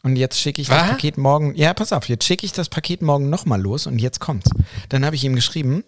[0.02, 0.88] Und jetzt schicke ich das?
[0.88, 1.54] Paket morgen.
[1.54, 4.50] Ja, pass auf, jetzt schicke ich das Paket morgen nochmal los und jetzt kommt's.
[4.88, 5.84] Dann habe ich ihm geschrieben,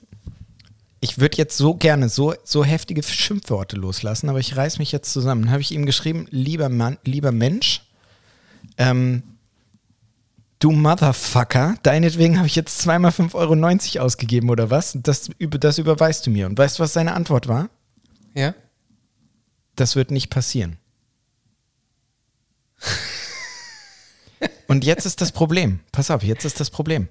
[1.00, 5.12] ich würde jetzt so gerne so, so heftige Schimpfworte loslassen, aber ich reiß mich jetzt
[5.12, 5.42] zusammen.
[5.42, 7.82] Dann habe ich ihm geschrieben, lieber Mann, lieber Mensch,
[8.76, 9.22] ähm,
[10.58, 14.96] du Motherfucker, deinetwegen habe ich jetzt zweimal 5,90 Euro ausgegeben oder was?
[15.02, 16.46] Das, das überweist du mir.
[16.46, 17.68] Und weißt du, was seine Antwort war?
[18.34, 18.54] Ja?
[19.74, 20.76] Das wird nicht passieren.
[24.68, 25.80] Und jetzt ist das Problem.
[25.92, 27.08] Pass auf, jetzt ist das Problem.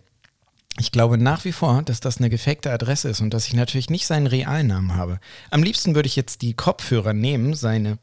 [0.79, 3.89] Ich glaube nach wie vor, dass das eine gefakte Adresse ist und dass ich natürlich
[3.89, 5.19] nicht seinen Realnamen habe.
[5.49, 7.97] Am liebsten würde ich jetzt die Kopfhörer nehmen, seine,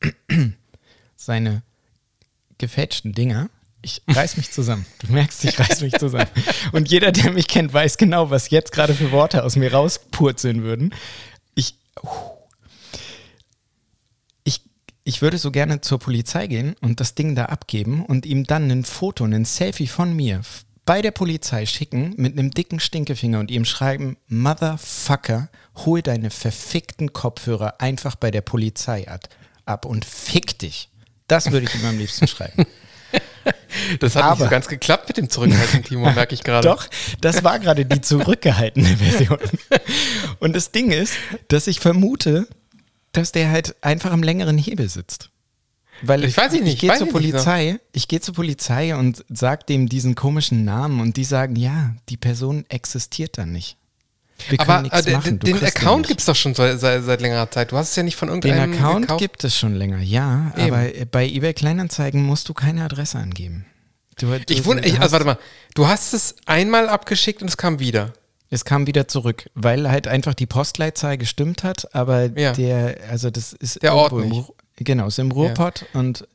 [1.16, 1.62] seine
[2.58, 3.48] gefälschten Dinger.
[3.82, 4.86] Ich reiß mich zusammen.
[5.00, 6.30] Du merkst, ich reiß mich zusammen.
[6.72, 10.62] Und jeder, der mich kennt, weiß genau, was jetzt gerade für Worte aus mir rauspurzeln
[10.62, 10.94] würden.
[11.54, 12.08] Ich, ich,
[15.04, 18.70] ich würde so gerne zur Polizei gehen und das Ding da abgeben und ihm dann
[18.70, 20.40] ein Foto, ein Selfie von mir
[20.86, 27.12] bei der Polizei schicken mit einem dicken Stinkefinger und ihm schreiben, Motherfucker, hol deine verfickten
[27.12, 29.06] Kopfhörer einfach bei der Polizei
[29.64, 30.90] ab, und fick dich.
[31.26, 32.66] Das würde ich ihm am liebsten schreiben.
[34.00, 36.66] Das hat nicht Aber- so ganz geklappt mit dem Zurückhalten, Timo, merke ich gerade.
[36.66, 36.86] Doch,
[37.20, 39.38] das war gerade die zurückgehaltene Version.
[40.38, 41.14] Und das Ding ist,
[41.48, 42.46] dass ich vermute,
[43.14, 45.30] dass der halt einfach am längeren Hebel sitzt.
[46.02, 49.88] Weil Ich weiß nicht, ich gehe zur Polizei, ich gehe zur Polizei und sag dem
[49.88, 53.76] diesen komischen Namen und die sagen, ja, die Person existiert dann nicht.
[54.48, 57.48] Wir können Aber äh, den, den Account gibt es doch schon seit, seit, seit längerer
[57.50, 57.70] Zeit.
[57.70, 59.20] Du hast es ja nicht von Den irgendeinem Account gekauft.
[59.20, 60.74] gibt es schon länger, ja, Eben.
[60.74, 63.64] aber bei eBay Kleinanzeigen musst du keine Adresse angeben.
[64.18, 65.38] Du, du, Ich wund, ich, also warte mal,
[65.74, 68.12] du hast es einmal abgeschickt und es kam wieder.
[68.54, 72.52] Es kam wieder zurück, weil halt einfach die Postleitzahl gestimmt hat, aber Ja.
[72.52, 74.52] der, also das ist Der Ort im nicht.
[74.76, 76.26] Genau, ist im Ruhrpott und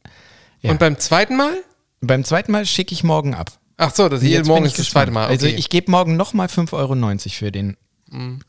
[0.61, 0.71] ja.
[0.71, 1.53] Und beim zweiten Mal?
[2.01, 3.51] beim zweiten Mal schicke ich morgen ab.
[3.77, 5.05] Ach so, das hier morgen ist das gespannt.
[5.05, 5.23] zweite Mal.
[5.25, 5.31] Okay.
[5.33, 7.77] Also ich gebe morgen nochmal 5,90 Euro für den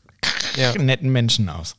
[0.57, 0.73] ja.
[0.77, 1.75] netten Menschen aus.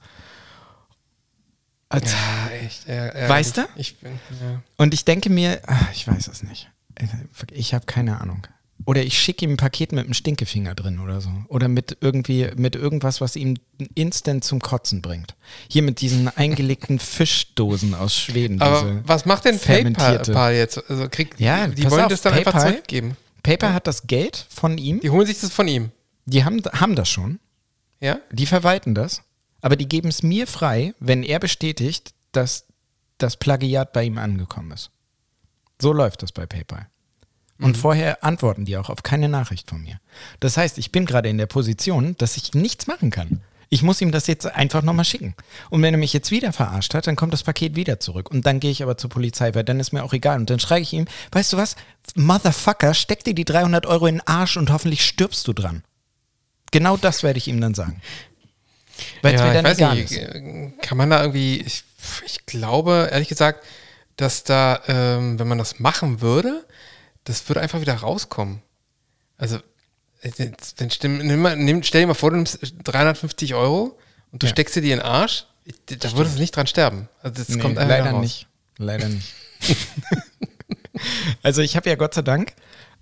[1.90, 2.88] Also, ja, echt.
[2.88, 3.68] Ja, ja, Weißt du?
[3.76, 4.62] Ich bin, ja.
[4.78, 6.70] Und ich denke mir, ach, ich weiß es nicht.
[7.50, 8.46] Ich habe keine Ahnung.
[8.84, 11.30] Oder ich schicke ihm ein Paket mit einem Stinkefinger drin oder so.
[11.48, 13.56] Oder mit irgendwie, mit irgendwas, was ihm
[13.94, 15.34] instant zum Kotzen bringt.
[15.68, 18.60] Hier mit diesen eingelegten Fischdosen aus Schweden.
[18.60, 20.78] Aber was macht denn PayPal jetzt?
[20.90, 23.16] Also krieg, Ja, die pass wollen auf, das dann einfach PayPal- zurückgeben.
[23.42, 25.00] PayPal hat das Geld von ihm.
[25.00, 25.90] Die holen sich das von ihm.
[26.26, 27.40] Die haben, haben das schon.
[28.00, 28.18] Ja?
[28.30, 29.22] Die verwalten das.
[29.60, 32.66] Aber die geben es mir frei, wenn er bestätigt, dass
[33.18, 34.90] das Plagiat bei ihm angekommen ist.
[35.80, 36.88] So läuft das bei PayPal.
[37.62, 40.00] Und vorher antworten die auch auf keine Nachricht von mir.
[40.40, 43.40] Das heißt, ich bin gerade in der Position, dass ich nichts machen kann.
[43.68, 45.34] Ich muss ihm das jetzt einfach nochmal schicken.
[45.70, 48.30] Und wenn er mich jetzt wieder verarscht hat, dann kommt das Paket wieder zurück.
[48.30, 50.38] Und dann gehe ich aber zur Polizei, weil dann ist mir auch egal.
[50.38, 51.76] Und dann schreie ich ihm, weißt du was,
[52.14, 55.82] Motherfucker, steck dir die 300 Euro in den Arsch und hoffentlich stirbst du dran.
[56.70, 58.02] Genau das werde ich ihm dann sagen.
[59.22, 60.18] Weil es ja, mir dann ich weiß nicht, ist.
[60.18, 61.84] äh, kann man da irgendwie, ich,
[62.26, 63.64] ich glaube, ehrlich gesagt,
[64.16, 66.66] dass da, ähm, wenn man das machen würde,
[67.24, 68.62] das würde einfach wieder rauskommen.
[69.36, 69.56] Also,
[70.20, 70.30] äh,
[70.76, 73.98] wenn, stimm, nimm mal, nimm, stell dir mal vor, du nimmst 350 Euro
[74.30, 74.50] und du Ja.
[74.52, 75.46] steckst dir die in den Arsch,
[75.86, 77.08] da würdest du nicht dran sterben.
[77.22, 78.20] Also das Nee, kommt einfach leider raus.
[78.20, 78.46] nicht.
[78.78, 79.32] Leider nicht.
[81.42, 82.54] also ich habe ja Gott sei Dank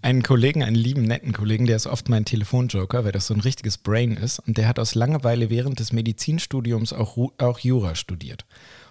[0.03, 3.41] einen Kollegen, einen lieben, netten Kollegen, der ist oft mein Telefonjoker, weil das so ein
[3.41, 4.39] richtiges Brain ist.
[4.39, 8.47] Und der hat aus Langeweile während des Medizinstudiums auch, auch Jura studiert.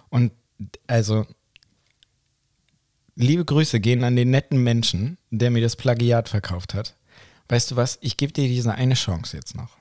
[0.08, 0.32] Und
[0.86, 1.26] also
[3.20, 6.96] liebe Grüße gehen an den netten Menschen, der mir das Plagiat verkauft hat.
[7.48, 7.98] Weißt du was?
[8.00, 9.76] Ich gebe dir diese eine Chance jetzt noch.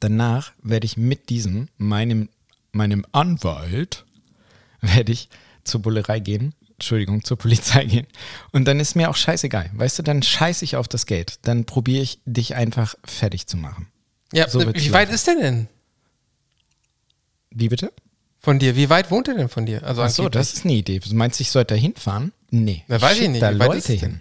[0.00, 2.28] Danach werde ich mit diesem, meinem,
[2.72, 4.04] meinem Anwalt,
[4.80, 5.28] werde ich
[5.64, 8.06] zur Bullerei gehen, Entschuldigung, zur Polizei gehen.
[8.52, 9.70] Und dann ist mir auch scheißegal.
[9.74, 11.38] Weißt du, dann scheiße ich auf das Geld.
[11.42, 13.88] Dann probiere ich, dich einfach fertig zu machen.
[14.32, 15.14] Ja, So wie weit laufen.
[15.14, 15.68] ist der denn
[17.50, 17.92] Wie bitte?
[18.46, 18.76] Von dir?
[18.76, 19.82] Wie weit wohnt er denn von dir?
[19.82, 21.00] Also Ach so, das ist eine Idee.
[21.00, 22.32] Du meinst, ich sollte da hinfahren?
[22.50, 22.84] Nee.
[22.86, 23.42] Na, weiß ich schick nicht.
[23.42, 24.20] da Wie Leute hin.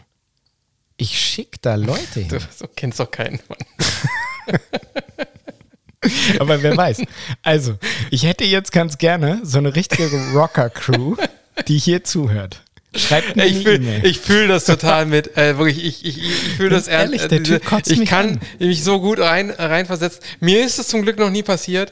[0.98, 2.48] Ich schicke da Leute Du hin.
[2.58, 3.60] so, kennst doch keinen Mann.
[6.40, 7.02] Aber wer weiß.
[7.42, 7.78] Also,
[8.12, 11.16] ich hätte jetzt ganz gerne so eine richtige Rocker-Crew,
[11.68, 12.62] die hier zuhört.
[12.96, 15.36] Schreibt mir Ich fühle ich fühl das total mit.
[15.38, 17.32] Äh, wirklich, ich, ich, ich fühle das ehrlich, ernst.
[17.32, 18.40] der Diese- Typ kotzt ich kann an.
[18.60, 20.22] mich so gut rein, reinversetzen.
[20.40, 21.92] Mir ist es zum Glück noch nie passiert,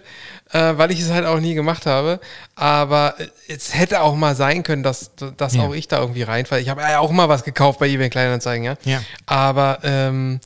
[0.54, 2.20] äh, weil ich es halt auch nie gemacht habe.
[2.56, 5.64] Aber äh, es hätte auch mal sein können, dass, dass Ja.
[5.64, 6.62] auch ich da irgendwie reinfalle.
[6.62, 8.76] Ich habe ja auch mal was gekauft bei eBay Kleinanzeigen, ja.
[8.86, 9.02] Ja.
[9.26, 10.40] Aber ähm,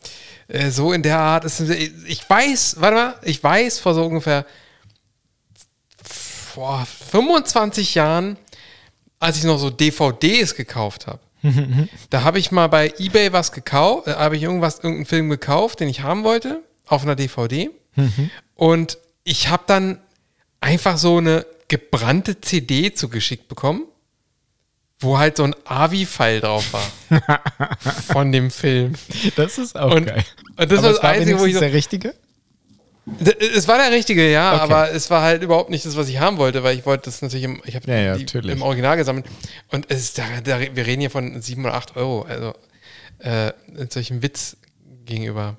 [0.47, 4.45] äh, so in der Art ist ich weiß, warte mal, ich weiß vor so ungefähr
[6.03, 8.37] vor 25 Jahren,
[9.19, 11.19] als ich noch so DVDs gekauft habe.
[12.09, 15.79] Da habe ich mal bei eBay was gekauft, äh, habe ich irgendwas, irgendeinen Film gekauft,
[15.81, 17.69] den ich haben wollte, auf einer DVD.
[18.55, 19.99] Und ich habe dann
[20.61, 23.83] einfach so eine gebrannte CD zugeschickt bekommen,
[24.99, 27.41] wo halt so ein AVI-File drauf war.
[28.13, 28.93] von dem Film.
[29.35, 30.23] Das ist auch Und, geil.
[30.57, 32.15] und das Aber war das Einzige, wo ich so, der Richtige?
[33.55, 34.63] Es war der richtige, ja, Okay.
[34.63, 37.21] aber es war halt überhaupt nicht das, was ich haben wollte, weil ich wollte das
[37.21, 39.25] natürlich im, ich habe Ja, ja, im Original gesammelt.
[39.71, 42.53] Und es ist, da, da, wir reden hier von sieben oder acht Euro, also
[43.19, 44.55] äh, in solchem Witz
[45.05, 45.57] gegenüber.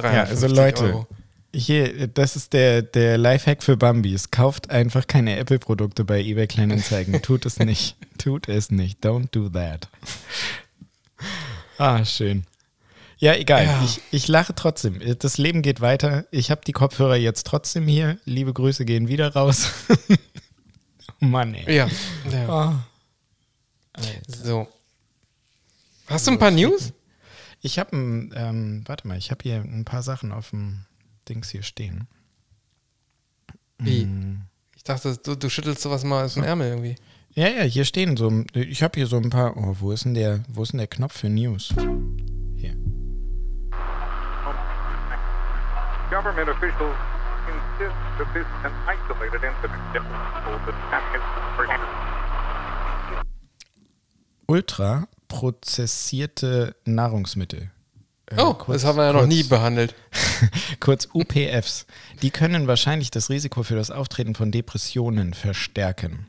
[0.00, 1.06] Ja, also 350 Leute, Euro.
[1.54, 4.30] Hier, das ist der, der Lifehack für Bambis.
[4.30, 7.22] Kauft einfach keine Apple-Produkte bei eBay Kleinanzeigen.
[7.22, 7.96] Tut es nicht.
[8.18, 9.04] Tut es nicht.
[9.04, 9.88] Don't do that.
[11.78, 12.44] Ah, schön.
[13.18, 13.64] Ja, egal.
[13.64, 13.82] Ja.
[13.84, 15.00] Ich, ich lache trotzdem.
[15.18, 16.26] Das Leben geht weiter.
[16.30, 18.18] Ich habe die Kopfhörer jetzt trotzdem hier.
[18.24, 19.70] Liebe Grüße gehen wieder raus.
[21.20, 21.76] oh Mann, ey.
[21.76, 21.88] Ja,
[22.30, 22.48] ja.
[22.48, 22.84] Ah.
[24.26, 24.68] so.
[26.06, 26.92] Hast du ein paar News?
[27.62, 30.84] Ich habe ähm, warte mal, ich habe hier ein paar Sachen auf dem
[31.24, 32.06] Dings hier stehen.
[33.78, 34.06] Wie?
[34.06, 34.42] Mm.
[34.76, 36.96] Ich dachte, du, du schüttelst sowas mal aus dem Ärmel irgendwie.
[37.30, 40.14] Ja, ja, hier stehen so, ich habe hier so ein paar, oh, wo ist denn
[40.14, 41.74] der, wo ist denn der Knopf für News?
[42.56, 42.76] Hier.
[46.10, 46.94] Government officials
[47.48, 49.82] insist that this is an isolated incident.
[49.94, 51.22] The attack is
[54.46, 57.70] Ultra prozessierte Nahrungsmittel.
[58.30, 59.94] Äh, Oh, kurz- das haben wir ja noch kurz- nie behandelt.
[60.80, 61.86] kurz UPFs,
[62.22, 66.26] die können wahrscheinlich das Risiko für das Auftreten von Depressionen verstärken.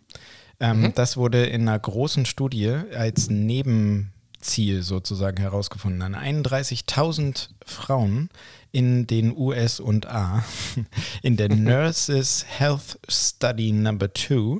[0.59, 6.01] Ähm, Das wurde in einer großen Studie als Nebenziel sozusagen herausgefunden.
[6.01, 8.29] An 31.000 Frauen
[8.71, 10.43] in den US und A,
[11.21, 14.59] in der Nurses Health Study Number 2,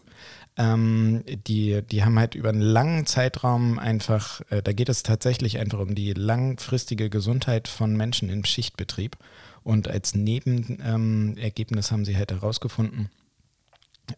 [0.58, 5.60] ähm, die, die haben halt über einen langen Zeitraum einfach, äh, da geht es tatsächlich
[5.60, 9.18] einfach um die langfristige Gesundheit von Menschen im Schichtbetrieb.
[9.64, 13.10] Und als Nebenergebnis ähm, haben sie halt herausgefunden,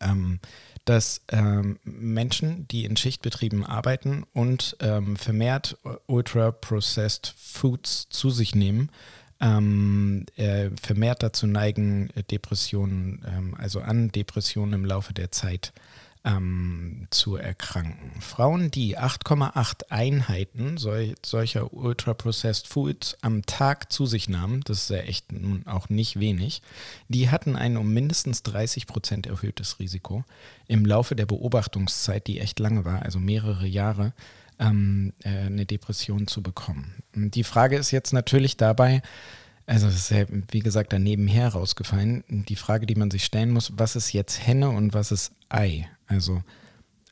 [0.02, 0.40] ähm,
[0.86, 8.90] dass ähm, Menschen, die in Schichtbetrieben arbeiten und ähm, vermehrt ultra-processed Foods zu sich nehmen,
[9.40, 15.74] ähm, äh, vermehrt dazu neigen, Depressionen, ähm, also an Depressionen im Laufe der Zeit
[16.28, 18.20] ähm, zu erkranken.
[18.20, 24.90] Frauen, die 8,8 Einheiten sol solcher ultra-processed Foods am Tag zu sich nahmen, das ist
[24.90, 26.62] ja echt nun auch nicht wenig,
[27.08, 30.26] die hatten ein um mindestens 30 Prozent erhöhtes Risiko
[30.68, 34.14] im Laufe der Beobachtungszeit, die echt lange war, also mehrere Jahre,
[34.60, 37.04] ähm, äh, eine Depression zu bekommen.
[37.16, 39.02] Die Frage ist jetzt natürlich dabei,
[39.66, 42.24] also es ist ja, wie gesagt, daneben her rausgefallen.
[42.28, 45.88] Die Frage, die man sich stellen muss, was ist jetzt Henne und was ist Ei?
[46.08, 46.42] Also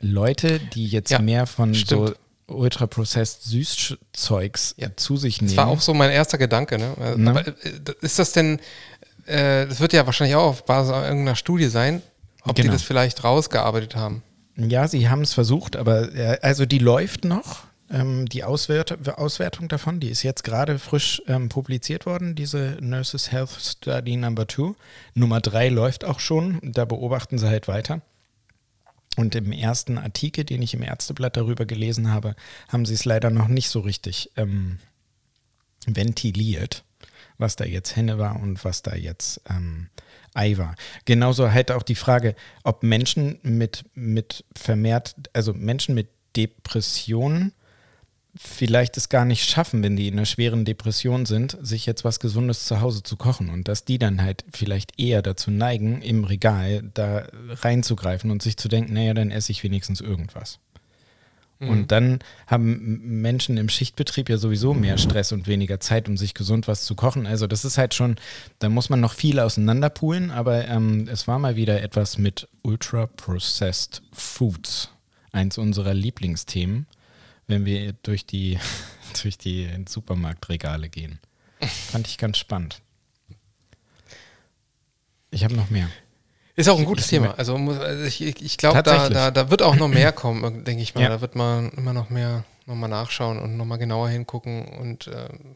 [0.01, 2.09] Leute, die jetzt Ja, mehr von stimmt.
[2.09, 2.15] so
[2.47, 5.55] ultra-processed Süßzeugs Ja, zu sich nehmen.
[5.55, 6.77] Das war auch so mein erster Gedanke.
[6.77, 6.95] Ne?
[6.99, 7.29] Also, Ne?
[7.31, 7.53] Aber, äh,
[8.01, 8.59] ist das denn,
[9.25, 12.01] äh, das wird ja wahrscheinlich auch auf Basis irgendeiner Studie sein,
[12.43, 12.73] ob die Genau.
[12.73, 14.21] das vielleicht rausgearbeitet haben.
[14.57, 17.63] Ja, sie haben es versucht, aber äh, also die läuft noch.
[17.91, 23.31] Ähm, die Auswert Auswertung davon, die ist jetzt gerade frisch ähm, publiziert worden, diese Nurses
[23.31, 24.73] Health Study Number 2.
[25.13, 28.01] Nummer 3 läuft auch schon, da beobachten sie halt weiter.
[29.15, 32.35] Und im ersten Artikel, den ich im Ärzteblatt darüber gelesen habe,
[32.67, 34.79] haben sie es leider noch nicht so richtig ähm,
[35.85, 36.83] ventiliert,
[37.37, 39.89] was da jetzt Henne war und was da jetzt ähm,
[40.33, 40.75] Aiwa.
[41.05, 47.53] Genauso halt auch die Frage, ob Menschen mit, mit vermehrt, also Menschen mit Depressionen
[48.37, 52.19] vielleicht es gar nicht schaffen, wenn die in einer schweren Depression sind, sich jetzt was
[52.19, 56.23] Gesundes zu Hause zu kochen und dass die dann halt vielleicht eher dazu neigen, im
[56.23, 60.59] Regal da reinzugreifen und sich zu denken, naja, dann esse ich wenigstens irgendwas.
[61.59, 66.33] Und dann haben Menschen im Schichtbetrieb ja sowieso mehr Stress und weniger Zeit, um sich
[66.33, 67.25] gesund was zu kochen.
[67.25, 68.17] Also das ist halt schon,
[68.59, 74.01] da muss man noch viel auseinanderpulen, aber ähm, es war mal wieder etwas mit Ultra-Processed
[74.11, 74.89] Foods.
[75.31, 76.87] Eins unserer Lieblingsthemen,
[77.47, 78.59] wenn wir durch die,
[79.23, 81.19] durch die Supermarktregale gehen.
[81.91, 82.81] Fand ich ganz spannend.
[85.31, 85.89] Ich habe noch mehr.
[86.55, 87.37] Ist auch ein gutes ich- Thema.
[87.37, 90.81] Also, muss, also ich, ich glaube, da, da, da wird auch noch mehr kommen, denke
[90.81, 91.01] ich mal.
[91.01, 91.09] Ja.
[91.09, 94.65] Da wird man immer noch mehr nochmal nachschauen und nochmal genauer hingucken.
[94.65, 95.55] Und ähm,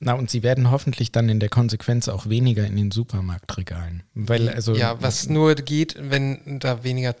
[0.00, 4.02] Na, und sie werden hoffentlich dann in der Konsequenz auch weniger in den Supermarktregalen.
[4.14, 4.74] Weil, also.
[4.74, 7.14] ja, was nur geht, wenn da weniger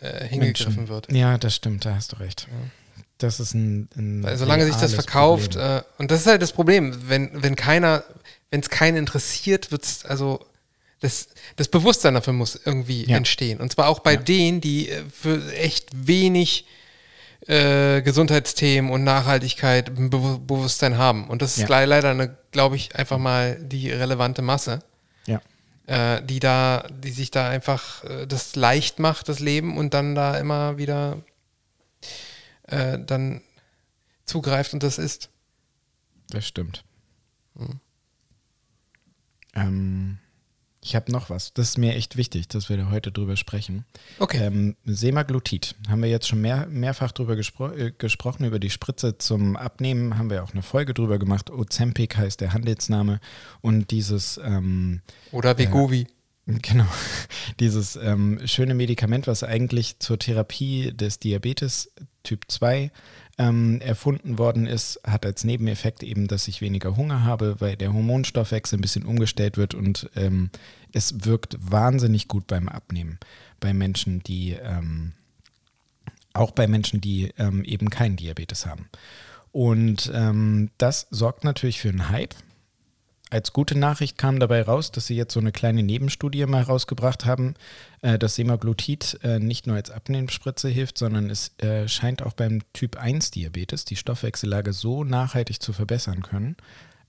[0.00, 1.12] äh, hingegriffen Menschen- wird.
[1.12, 2.48] Ja, das stimmt, da hast du recht.
[3.20, 3.88] Das ist ein.
[3.96, 7.54] ein Weil solange sich das verkauft, äh, und das ist halt das Problem, wenn, wenn
[7.54, 8.02] keiner,
[8.50, 10.44] wenn es keinen interessiert, wird es, also
[11.00, 13.16] das, das Bewusstsein dafür muss irgendwie Ja.
[13.16, 13.60] entstehen.
[13.60, 16.66] Und zwar auch bei denen, die äh, für echt wenig
[17.46, 21.28] äh, Gesundheitsthemen und Nachhaltigkeit ein Be Bewusstsein haben.
[21.28, 21.78] Und das ist Ja.
[21.80, 24.80] le- leider, eine, glaube ich, einfach mal die relevante Masse,
[25.26, 25.40] Ja.
[25.86, 30.14] äh, die da, die sich da einfach äh, das leicht macht, das Leben, und dann
[30.14, 31.18] da immer wieder
[32.70, 33.42] äh, dann
[34.24, 35.30] zugreift und das ist.
[36.28, 36.84] Das stimmt.
[37.56, 37.80] Hm.
[39.54, 40.18] Ähm,
[40.82, 41.52] ich habe noch was.
[41.52, 43.84] Das ist mir echt wichtig, dass wir da heute drüber sprechen.
[44.18, 44.46] Okay.
[44.46, 45.74] Ähm, Semaglutid.
[45.88, 50.16] Haben wir jetzt schon mehr, mehrfach drüber gespro äh, gesprochen, über die Spritze zum Abnehmen.
[50.16, 51.50] Haben wir auch eine Folge drüber gemacht.
[51.50, 53.20] Ozempic heißt der Handelsname.
[53.60, 54.38] Und dieses.
[54.42, 55.02] Ähm,
[55.32, 56.06] Oder Vegovi.
[56.62, 56.86] Genau.
[57.58, 61.92] Dieses ähm, schöne Medikament, was eigentlich zur Therapie des Diabetes
[62.22, 62.90] Typ 2
[63.38, 67.92] ähm, erfunden worden ist, hat als Nebeneffekt eben, dass ich weniger Hunger habe, weil der
[67.92, 70.50] Hormonstoffwechsel ein bisschen umgestellt wird und ähm,
[70.92, 73.18] es wirkt wahnsinnig gut beim Abnehmen
[73.60, 75.12] bei Menschen, die ähm,
[76.32, 78.88] auch bei Menschen, die ähm, eben keinen Diabetes haben.
[79.52, 82.34] Und ähm, das sorgt natürlich für einen Hype.
[83.30, 87.24] Als gute Nachricht kam dabei raus, dass sie jetzt so eine kleine Nebenstudie mal rausgebracht
[87.24, 87.54] haben,
[88.02, 92.60] äh, dass Semaglutid äh, nicht nur als Abnehmspritze hilft, sondern es äh, scheint auch beim
[92.72, 96.56] Typ 1 Diabetes die Stoffwechsellage so nachhaltig zu verbessern können,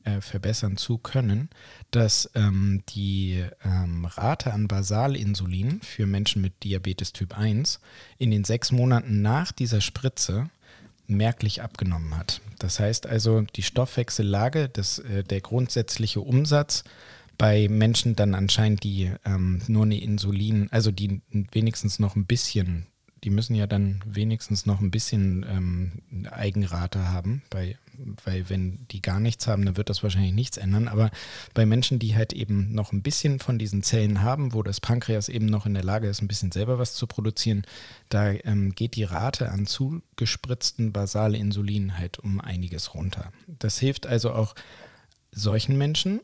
[0.04, 1.50] äh, verbessern zu können,
[1.90, 7.80] dass ähm, die ähm, Rate an Basalinsulin für Menschen mit Diabetes Typ 1
[8.20, 10.52] in den sechs Monaten nach dieser Spritze
[11.12, 12.42] merklich abgenommen hat.
[12.60, 16.84] Das heißt also, die Stoffwechsellage, das, äh, der grundsätzliche Umsatz
[17.38, 22.86] bei Menschen dann anscheinend, die ähm, nur eine Insulin, also die wenigstens noch ein bisschen,
[23.24, 27.78] die müssen ja dann wenigstens noch ein bisschen ähm, Eigenrate haben, bei,
[28.24, 30.88] weil wenn die gar nichts haben, dann wird das wahrscheinlich nichts ändern.
[30.88, 31.12] Aber
[31.54, 35.30] bei Menschen, die halt eben noch ein bisschen von diesen Zellen haben, wo das Pankreas
[35.30, 37.64] eben noch in der Lage ist, ein bisschen selber was zu produzieren,
[38.10, 43.32] da ähm, geht die Rate an zugespritzten Basalinsulin halt um einiges runter.
[43.48, 44.56] Das hilft also auch
[45.32, 46.22] solchen Menschen.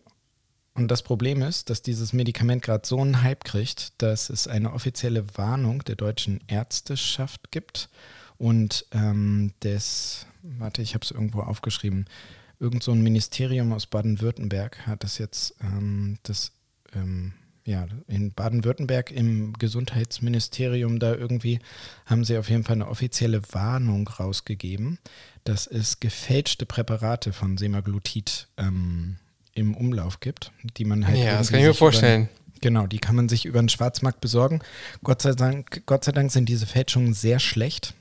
[0.73, 4.73] Und das Problem ist, dass dieses Medikament gerade so einen Hype kriegt, dass es eine
[4.73, 7.89] offizielle Warnung der deutschen Ärzteschaft gibt
[8.37, 10.27] und ähm, des,
[10.57, 12.05] warte, ich habe es irgendwo aufgeschrieben,
[12.59, 16.51] irgend so ein Ministerium aus Baden-Württemberg hat das jetzt, ähm, das,
[16.93, 17.33] ähm,
[17.65, 21.59] ja, in Baden-Württemberg im Gesundheitsministerium da irgendwie
[22.05, 24.99] haben sie auf jeden Fall eine offizielle Warnung rausgegeben,
[25.43, 29.17] dass es gefälschte Präparate von Semaglutid ähm,
[29.53, 32.29] im Umlauf gibt, die man halt Ja, das kann ich mir sich über- vorstellen.
[32.59, 34.61] Genau, die kann man sich über den Schwarzmarkt besorgen.
[35.03, 37.93] Gott sei Dank, Gott sei Dank sind diese Fälschungen sehr schlecht.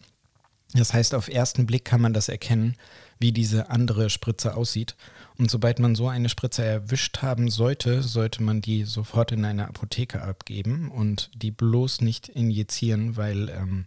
[0.76, 2.76] Das heißt, auf ersten Blick kann man das erkennen,
[3.18, 4.96] wie diese andere Spritze aussieht.
[5.38, 9.68] Und sobald man so eine Spritze erwischt haben sollte, sollte man die sofort in eine
[9.68, 13.86] Apotheke abgeben und die bloß nicht injizieren, weil ähm,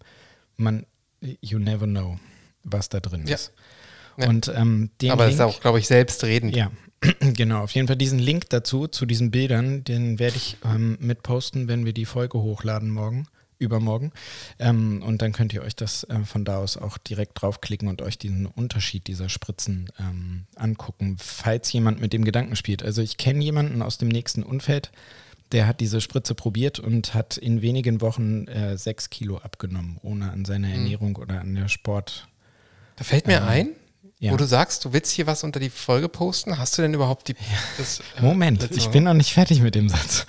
[0.58, 0.86] man,
[1.42, 2.20] you never know,
[2.64, 3.52] was da drin ist.
[4.18, 4.28] Ja.
[4.28, 6.56] Und ähm, Aber das ist Link, auch, glaube ich, selbstredend.
[6.56, 6.72] ja,
[7.20, 7.64] genau.
[7.64, 11.68] Auf jeden Fall diesen Link dazu, zu diesen Bildern, den werde ich ähm, mit posten,
[11.68, 13.28] wenn wir die Folge hochladen morgen,
[13.60, 14.12] übermorgen.
[14.58, 18.02] Ähm, und dann könnt ihr euch das äh, von da aus auch direkt draufklicken und
[18.02, 22.82] euch diesen Unterschied dieser Spritzen ähm, angucken, falls jemand mit dem Gedanken spielt.
[22.82, 24.92] Also ich kenne jemanden aus dem nächsten Umfeld,
[25.52, 30.32] der hat diese Spritze probiert und hat in wenigen Wochen äh, sechs Kilo abgenommen, ohne
[30.32, 32.28] an seiner Ernährung oder an der Sport.
[32.96, 33.70] Da fällt mir ein,
[34.22, 34.34] Ja.
[34.34, 36.58] Wo du sagst, du willst hier was unter die Folge posten?
[36.58, 37.36] Hast du denn überhaupt die.
[37.78, 40.26] Das, äh, Moment, ich bin noch nicht fertig mit dem Satz.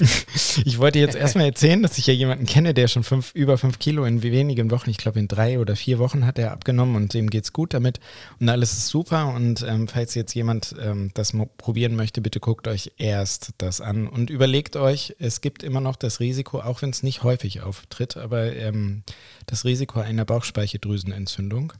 [0.66, 3.78] ich wollte jetzt erstmal erzählen, dass ich ja jemanden kenne, der schon fünf, über fünf
[3.78, 7.14] Kilo in wenigen Wochen, ich glaube in drei oder vier Wochen hat er abgenommen und
[7.14, 8.00] dem geht's gut damit
[8.38, 9.28] und alles ist super.
[9.28, 14.08] Und ähm, falls jetzt jemand ähm, das probieren möchte, bitte guckt euch erst das an
[14.08, 18.18] und überlegt euch, es gibt immer noch das Risiko, auch wenn es nicht häufig auftritt,
[18.18, 19.04] aber ähm,
[19.46, 21.72] das Risiko einer Bauchspeicheldrüsenentzündung.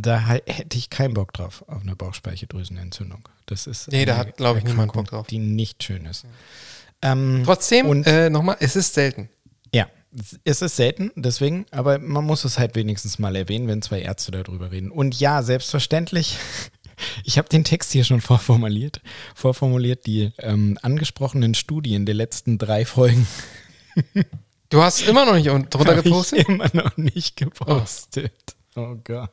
[0.00, 3.28] Da hätte ich keinen Bock drauf, auf eine Bauchspeicheldrüsenentzündung.
[3.46, 5.26] Das ist Nee, da hat, glaube ich, niemand Bock drauf.
[5.26, 6.24] Die nicht schön ist.
[7.02, 9.28] Ähm, Trotzdem, Und- äh, nochmal, es ist selten.
[9.74, 9.86] ja,
[10.44, 14.30] es ist selten, deswegen, aber man muss es halt wenigstens mal erwähnen, wenn zwei Ärzte
[14.32, 14.90] darüber reden.
[14.90, 16.36] Und ja, selbstverständlich,
[17.24, 19.00] ich habe den Text hier schon vorformuliert,
[19.34, 23.26] vorformuliert, die ähm, angesprochenen Studien der letzten drei Folgen
[24.70, 26.40] Du hast immer noch nicht un- drunter gepostet?
[26.40, 28.32] ich immer noch nicht gepostet.
[28.76, 29.30] Oh, Gott.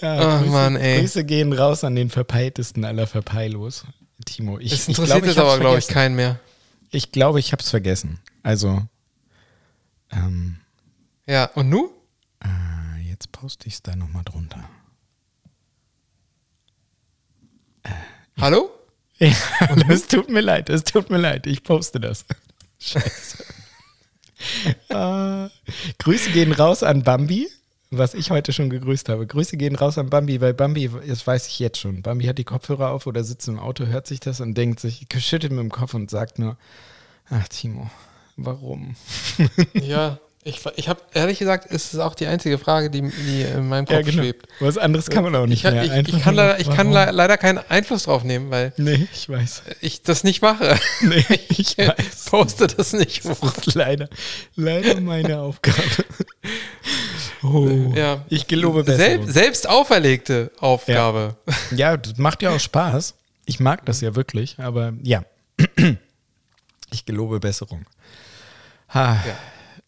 [0.00, 1.00] Ja, Ach, Grüße, Mann, ey.
[1.00, 3.84] Grüße gehen raus an den verpeiltesten aller Verpeilos.
[4.26, 5.94] Timo, ich, ich interessiert glaube, ich jetzt aber, hab's glaube ich, vergessen.
[5.94, 6.40] keinen mehr.
[6.90, 8.20] Ich glaube, ich habe es vergessen.
[8.42, 8.82] Also,
[10.12, 10.58] ähm,
[11.26, 11.90] Ja, und nu?
[12.44, 14.68] äh, jetzt poste ich es da nochmal drunter.
[18.40, 18.70] Hallo?
[19.18, 19.32] Ja,
[19.88, 22.24] es tut mir leid, es tut mir leid, ich poste das.
[22.78, 23.44] Scheiße.
[24.88, 25.48] äh,
[25.98, 27.48] Grüße gehen raus an Bambi,
[27.90, 29.26] was ich heute schon gegrüßt habe.
[29.26, 32.02] Grüße gehen raus an Bambi, weil Bambi, das weiß ich jetzt schon.
[32.02, 35.06] Bambi hat die Kopfhörer auf oder sitzt im Auto, hört sich das und denkt sich,
[35.18, 36.56] schüttelt mit dem Kopf und sagt nur,
[37.30, 37.90] ach Timo,
[38.36, 38.96] warum?
[39.74, 43.66] Ja, ich, ich habe ehrlich gesagt, ist es auch die einzige Frage, die, die in
[43.66, 44.46] meinem Kopf schwebt.
[44.60, 45.82] Was anderes kann man auch nicht Ich, mehr.
[45.84, 49.26] ich, Einfach ich kann, leider, ich kann leider keinen Einfluss drauf nehmen, weil Nee, ich
[49.26, 49.62] weiß.
[49.80, 50.78] ich das nicht mache.
[51.00, 52.26] Nee, ich weiß.
[52.26, 54.10] poste das nicht Das ist leider,
[54.54, 55.78] leider meine Aufgabe.
[57.44, 58.24] Oh, Ja.
[58.30, 58.98] ich gelobe besser.
[58.98, 61.36] Selb, selbst auferlegte Aufgabe.
[61.72, 63.14] Ja, das macht ja auch Spaß.
[63.46, 65.24] Ich mag das ja wirklich, aber ja.
[66.92, 67.86] Ich gelobe Besserung.
[68.90, 69.14] Ha.
[69.26, 69.36] Ja.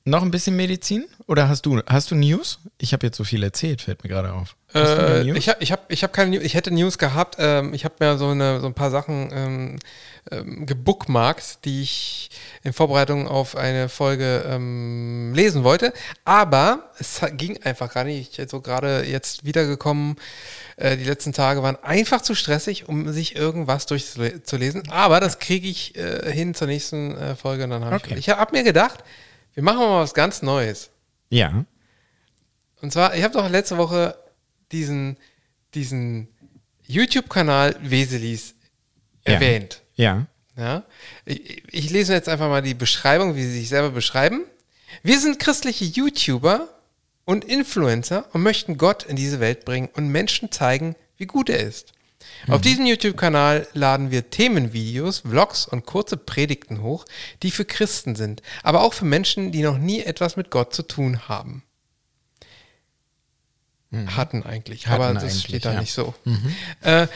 [0.09, 1.05] Noch ein bisschen Medizin?
[1.27, 2.61] Oder hast du, hast du News?
[2.79, 4.55] Ich habe jetzt so viel erzählt, fällt mir gerade auf.
[4.73, 5.37] Hast du Äh, News?
[5.37, 7.35] ich habe ich hab, ich hab keine News, ich hätte News gehabt.
[7.41, 9.79] Ähm, ich habe mir so, eine, so ein paar Sachen ähm,
[10.31, 12.31] ähm, gebookmarkt, die ich
[12.63, 15.93] in Vorbereitung auf eine Folge ähm, lesen wollte.
[16.25, 18.31] Aber es ging einfach gar nicht.
[18.31, 20.15] Ich bin so gerade jetzt wiedergekommen.
[20.77, 24.89] Äh, die letzten Tage waren einfach zu stressig, um sich irgendwas durchzulesen.
[24.89, 27.65] Aber das kriege ich äh, hin zur nächsten äh, Folge.
[27.65, 28.13] Und dann hab Okay.
[28.15, 29.03] ich ich habe mir gedacht,
[29.57, 30.91] wir machen mal was ganz Neues.
[31.31, 31.65] ja.
[32.83, 34.17] Und zwar, ich habe doch letzte Woche
[34.71, 35.17] diesen,
[35.75, 36.29] diesen
[36.87, 38.55] YouTube-Kanal Weselis
[39.27, 39.33] Ja.
[39.35, 39.81] erwähnt.
[39.95, 40.27] Ja.
[40.57, 40.85] Ja?
[41.25, 44.43] Ich, ich lese jetzt einfach mal die Beschreibung, wie sie sich selber beschreiben.
[45.03, 46.69] Wir sind christliche YouTuber
[47.25, 51.61] und Influencer und möchten Gott in diese Welt bringen und Menschen zeigen, wie gut er
[51.61, 51.93] ist.
[52.49, 57.05] Auf diesem YouTube-Kanal laden wir Themenvideos, Vlogs und kurze Predigten hoch,
[57.43, 60.83] die für Christen sind, aber auch für Menschen, die noch nie etwas mit Gott zu
[60.83, 61.63] tun haben.
[63.93, 65.81] Hatten eigentlich, aber Hatten das eigentlich, steht da ja.
[65.81, 66.15] nicht so.
[66.83, 67.07] Äh,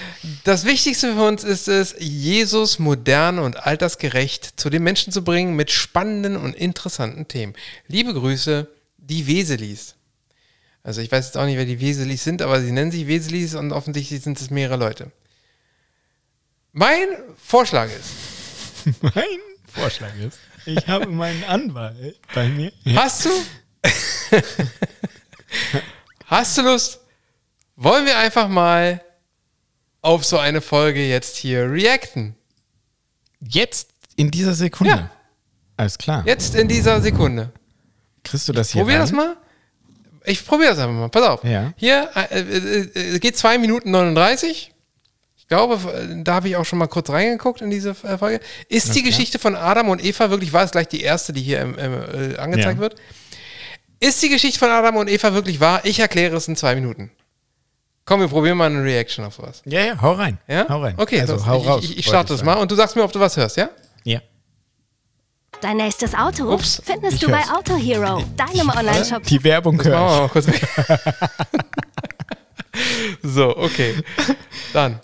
[0.44, 5.56] das Wichtigste für uns ist es, Jesus modern und altersgerecht zu den Menschen zu bringen
[5.56, 7.54] mit spannenden und interessanten Themen.
[7.88, 9.96] Liebe Grüße, die Weselis.
[10.82, 13.54] Also ich weiß jetzt auch nicht, wer die Weselis sind, aber sie nennen sich Weselis
[13.54, 15.10] und offensichtlich sind es mehrere Leute.
[16.72, 19.24] Mein Vorschlag ist, Mein
[19.66, 22.72] Vorschlag ist, ich habe meinen Anwalt bei mir.
[22.94, 23.30] hast du,
[26.26, 27.00] hast du Lust?
[27.76, 29.02] Wollen wir einfach mal
[30.02, 32.36] auf so eine Folge jetzt hier reacten?
[33.40, 34.92] Jetzt in dieser Sekunde.
[34.94, 35.10] Ja.
[35.76, 36.22] Alles klar.
[36.26, 37.52] Jetzt in dieser Sekunde.
[38.22, 39.02] Kriegst du das hier Probier rein?
[39.02, 39.36] das mal.
[40.24, 41.08] Ich probiere das einfach mal.
[41.08, 41.42] Pass auf.
[41.44, 41.72] Ja.
[41.76, 44.72] Hier äh, äh, äh, geht 2 Minuten 39.
[45.50, 45.80] Ich glaube,
[46.22, 48.38] da habe ich auch schon mal kurz reingeguckt in diese äh, Folge.
[48.68, 49.10] Ist die klar.
[49.10, 52.76] Geschichte von Adam und Eva wirklich, war es gleich die erste, die hier äh, angezeigt
[52.76, 52.78] Ja.
[52.78, 52.94] wird?
[53.98, 55.80] Ist die Geschichte von Adam und Eva wirklich wahr?
[55.82, 57.10] Ich erkläre es in zwei Minuten.
[58.04, 59.60] Komm, wir probieren mal eine Reaction auf sowas.
[59.64, 60.38] Ja, ja, hau rein.
[60.46, 60.68] Ja?
[60.68, 60.94] Hau rein.
[60.96, 61.82] Okay, also das, hau ich, raus.
[61.82, 62.52] Ich, ich starte das sagen.
[62.52, 63.70] mal und du sagst mir, ob du was hörst, ja?
[64.04, 64.20] Ja.
[65.60, 67.50] Dein nächstes Auto Ups, findest du bei hör's.
[67.50, 69.24] Auto Hero, deinem Online-Shop.
[69.24, 70.62] Die Werbung Das machen wir hör mal kurz weg.
[73.24, 73.96] so, okay.
[74.72, 75.00] Dann.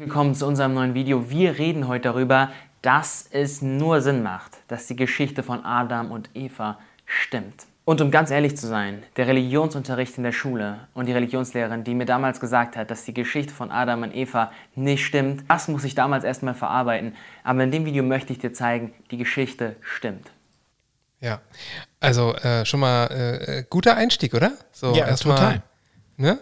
[0.00, 1.28] Willkommen zu unserem neuen Video.
[1.28, 6.30] Wir reden heute darüber, dass es nur Sinn macht, dass die Geschichte von Adam und
[6.32, 7.66] Eva stimmt.
[7.84, 11.94] Und um ganz ehrlich zu sein, der Religionsunterricht in der Schule und die Religionslehrerin, die
[11.94, 15.84] mir damals gesagt hat, dass die Geschichte von Adam und Eva nicht stimmt, das muss
[15.84, 17.14] ich damals erstmal verarbeiten.
[17.44, 20.30] Aber in dem Video möchte ich dir zeigen, die Geschichte stimmt.
[21.20, 21.42] Ja,
[22.00, 24.52] also äh, schon mal äh, guter Einstieg, oder?
[24.72, 25.62] So Ja, erstmal total.
[26.16, 26.38] Ne?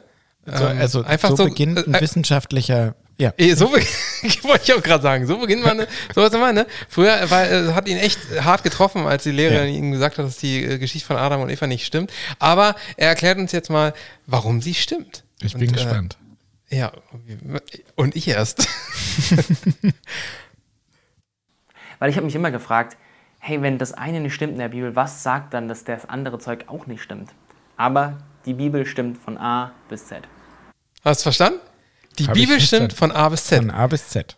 [0.47, 3.33] So, Ähm, also einfach so, so, beginnt ein äh, wissenschaftlicher, ja.
[3.57, 5.27] So wollte ich auch gerade sagen.
[5.27, 5.89] So beginnt man, ne?
[6.14, 6.66] so was immer, ne?
[6.89, 10.39] Früher war, äh, hat ihn echt hart getroffen, als die Lehrerin ihm gesagt hat, dass
[10.39, 12.12] die äh, Geschichte von Adam und Eva nicht stimmt.
[12.39, 13.93] Aber er erklärt uns jetzt mal,
[14.27, 15.25] warum sie stimmt.
[15.41, 16.16] Ich bin Und, äh, gespannt.
[16.71, 16.93] Ja,
[17.97, 18.69] und ich erst.
[21.99, 22.97] Weil ich habe mich immer gefragt,
[23.39, 26.39] hey, wenn das eine nicht stimmt in der Bibel, was sagt dann, dass das andere
[26.39, 27.31] Zeug auch nicht stimmt?
[27.77, 30.29] Aber die Bibel stimmt von A bis Z.
[31.05, 31.61] Hast du verstanden?
[32.19, 33.59] Die Hab Bibel stimmt von A bis Z.
[33.59, 34.37] Von A bis Z.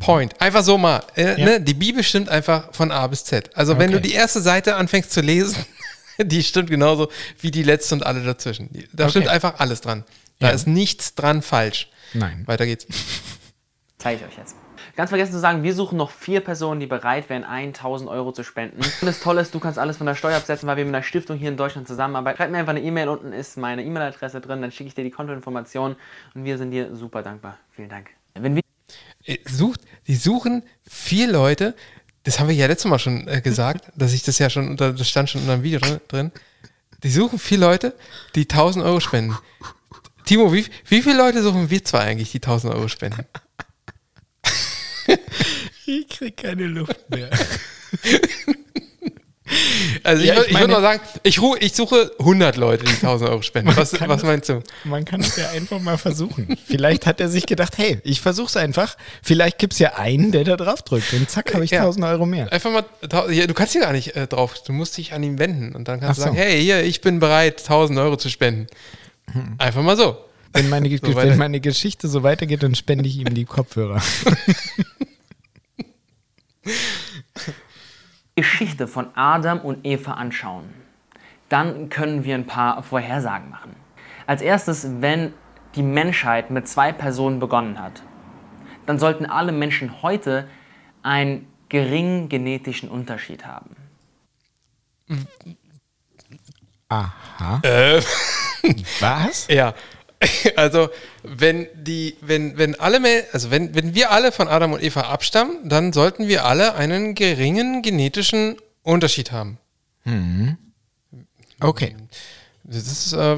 [0.00, 0.38] Point.
[0.40, 1.02] Einfach so mal.
[1.16, 1.44] Äh, Ja.
[1.46, 1.60] ne?
[1.60, 3.56] Die Bibel stimmt einfach von A bis Z.
[3.56, 4.00] Also wenn Okay.
[4.02, 5.56] du die erste Seite anfängst zu lesen,
[6.18, 7.10] die stimmt genauso
[7.40, 8.68] wie die letzte und alle dazwischen.
[8.92, 9.10] Da Okay.
[9.12, 10.04] stimmt einfach alles dran.
[10.40, 10.52] Da Ja.
[10.54, 11.88] ist nichts dran falsch.
[12.12, 12.42] Nein.
[12.46, 12.86] Weiter geht's.
[13.98, 14.54] Zeige ich euch jetzt.
[14.98, 18.42] Ganz vergessen zu sagen, wir suchen noch vier Personen, die bereit wären, 1000 Euro zu
[18.42, 18.78] spenden.
[18.78, 21.04] Und das Tolle ist, du kannst alles von der Steuer absetzen, weil wir mit einer
[21.04, 22.36] Stiftung hier in Deutschland zusammenarbeiten.
[22.36, 25.12] Schreib mir einfach eine E-Mail, unten ist meine E-Mail-Adresse drin, dann schicke ich dir die
[25.12, 25.96] Kontoinformationen
[26.34, 27.58] und wir sind dir super dankbar.
[27.76, 28.08] Vielen Dank.
[28.34, 28.62] Wenn wir
[29.24, 31.76] Äh, Sucht, die suchen vier Leute,
[32.24, 34.92] das haben wir ja letztes Mal schon äh, gesagt, dass ich das ja schon unter,
[34.92, 36.32] das stand schon unter dem Video drin, drin.
[37.04, 37.94] Die suchen vier Leute,
[38.34, 39.38] die 1000 Euro spenden.
[40.24, 43.24] Timo, wie, wie viele Leute suchen wir zwei eigentlich, die 1000 Euro spenden?
[45.90, 47.30] Ich krieg keine Luft mehr.
[50.04, 52.92] Also Ja, ich, ich ich würde mal sagen, ich, ru- ich suche 100 Leute, die
[52.92, 53.74] 1000 Euro spenden.
[53.74, 54.62] Was, was meinst du?
[54.84, 56.54] Man kann es ja einfach mal versuchen.
[56.66, 58.98] Vielleicht hat er sich gedacht, hey, ich versuch's einfach.
[59.22, 61.78] Vielleicht gibt's ja einen, der da drauf drückt und zack, habe ich Ja.
[61.80, 62.52] 1000 Euro mehr.
[62.52, 65.74] Einfach mal, du kannst hier gar nicht äh, drauf, du musst dich an ihn wenden
[65.74, 66.42] und dann kannst Ach du sagen, so.
[66.42, 68.66] hey, hier, ich bin bereit, 1000 Euro zu spenden.
[69.56, 70.18] Einfach mal so.
[70.52, 74.02] Wenn meine, So wenn meine Geschichte so weitergeht, dann spende ich ihm die Kopfhörer.
[78.36, 80.72] Geschichte von Adam und Eva anschauen,
[81.48, 83.74] dann können wir ein paar Vorhersagen machen.
[84.26, 85.32] Als erstes, wenn
[85.74, 88.02] die Menschheit mit zwei Personen begonnen hat,
[88.86, 90.48] dann sollten alle Menschen heute
[91.02, 93.76] einen geringen genetischen Unterschied haben.
[96.88, 97.60] Aha.
[97.62, 98.02] Äh,
[99.00, 99.46] Was?
[99.48, 99.74] ja.
[100.56, 100.90] Also,
[101.22, 105.68] wenn die, wenn, wenn alle, also wenn, wenn wir alle von Adam und Eva abstammen,
[105.68, 109.58] dann sollten wir alle einen geringen genetischen Unterschied haben.
[111.60, 111.94] Okay.
[112.64, 113.36] Das ist, äh,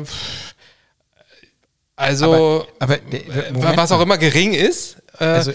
[1.97, 5.53] also, Aber, der- äh, Moment was auch immer gering ist, äh, Also,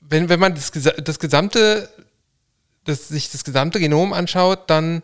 [0.00, 1.90] wenn, wenn man das, das gesamte,
[2.84, 5.02] das, sich das gesamte Genom anschaut, dann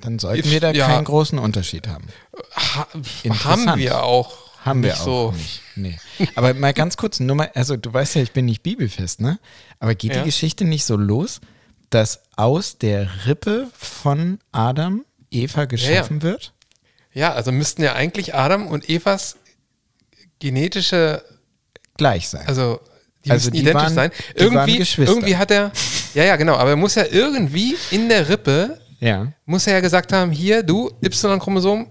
[0.00, 0.86] dann sollten wir da ja.
[0.86, 2.08] keinen großen Unterschied haben.
[2.54, 2.86] ha
[3.44, 5.32] haben wir auch Haben nicht wir auch so.
[5.32, 5.60] nicht.
[5.76, 5.98] Nee.
[6.34, 9.38] Aber mal ganz kurz, nur mal, also du weißt ja, ich bin nicht bibelfest, ne?
[9.78, 10.20] Aber geht Ja.
[10.20, 11.40] die Geschichte nicht so los,
[11.90, 16.52] dass aus der Rippe von Adam Eva geschaffen wird?
[17.12, 19.36] Ja, also müssten ja eigentlich Adam und Evas
[20.40, 21.22] genetische,
[21.96, 22.46] Gleich sein.
[22.46, 22.80] also
[23.24, 24.10] die Also müssten die identisch waren- sein.
[24.34, 25.12] Irgendwie, Geschwister.
[25.14, 25.70] irgendwie hat er,
[26.14, 29.80] ja, ja, genau, aber er muss ja irgendwie in der Rippe, ja, muss er ja
[29.80, 31.86] gesagt haben, hier, du, Y-Chromosom,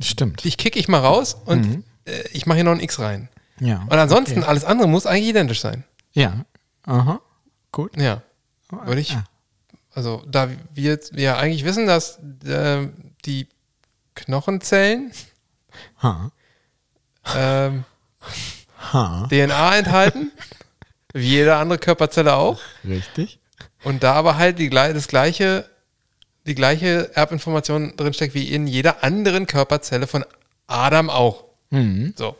[0.00, 0.44] stimmt.
[0.44, 1.84] dich kick ich mal raus und Mhm.
[2.06, 3.28] Äh, ich mache hier noch ein X rein.
[3.60, 3.82] Ja.
[3.88, 5.84] Und ansonsten, alles andere muss eigentlich identisch sein.
[6.12, 6.44] Ja.
[6.84, 7.20] Aha.
[7.70, 7.96] Gut.
[7.96, 8.22] Ja,
[8.70, 9.24] würde ich, Ah.
[9.94, 12.88] also da wir wir eigentlich wissen, dass äh,
[13.24, 13.48] die
[14.14, 15.12] Knochenzellen
[16.02, 16.30] Ha.
[17.36, 17.84] ähm,
[18.92, 19.26] Ha.
[19.30, 20.32] DNA enthalten,
[21.14, 22.60] wie jede andere Körperzelle auch.
[22.84, 23.38] Richtig.
[23.84, 25.68] Und da aber halt die, das gleiche,
[26.46, 30.24] die gleiche Erbinformation drinsteckt wie in jeder anderen Körperzelle von
[30.66, 31.44] Adam auch.
[31.72, 32.14] Mhm.
[32.16, 32.36] So.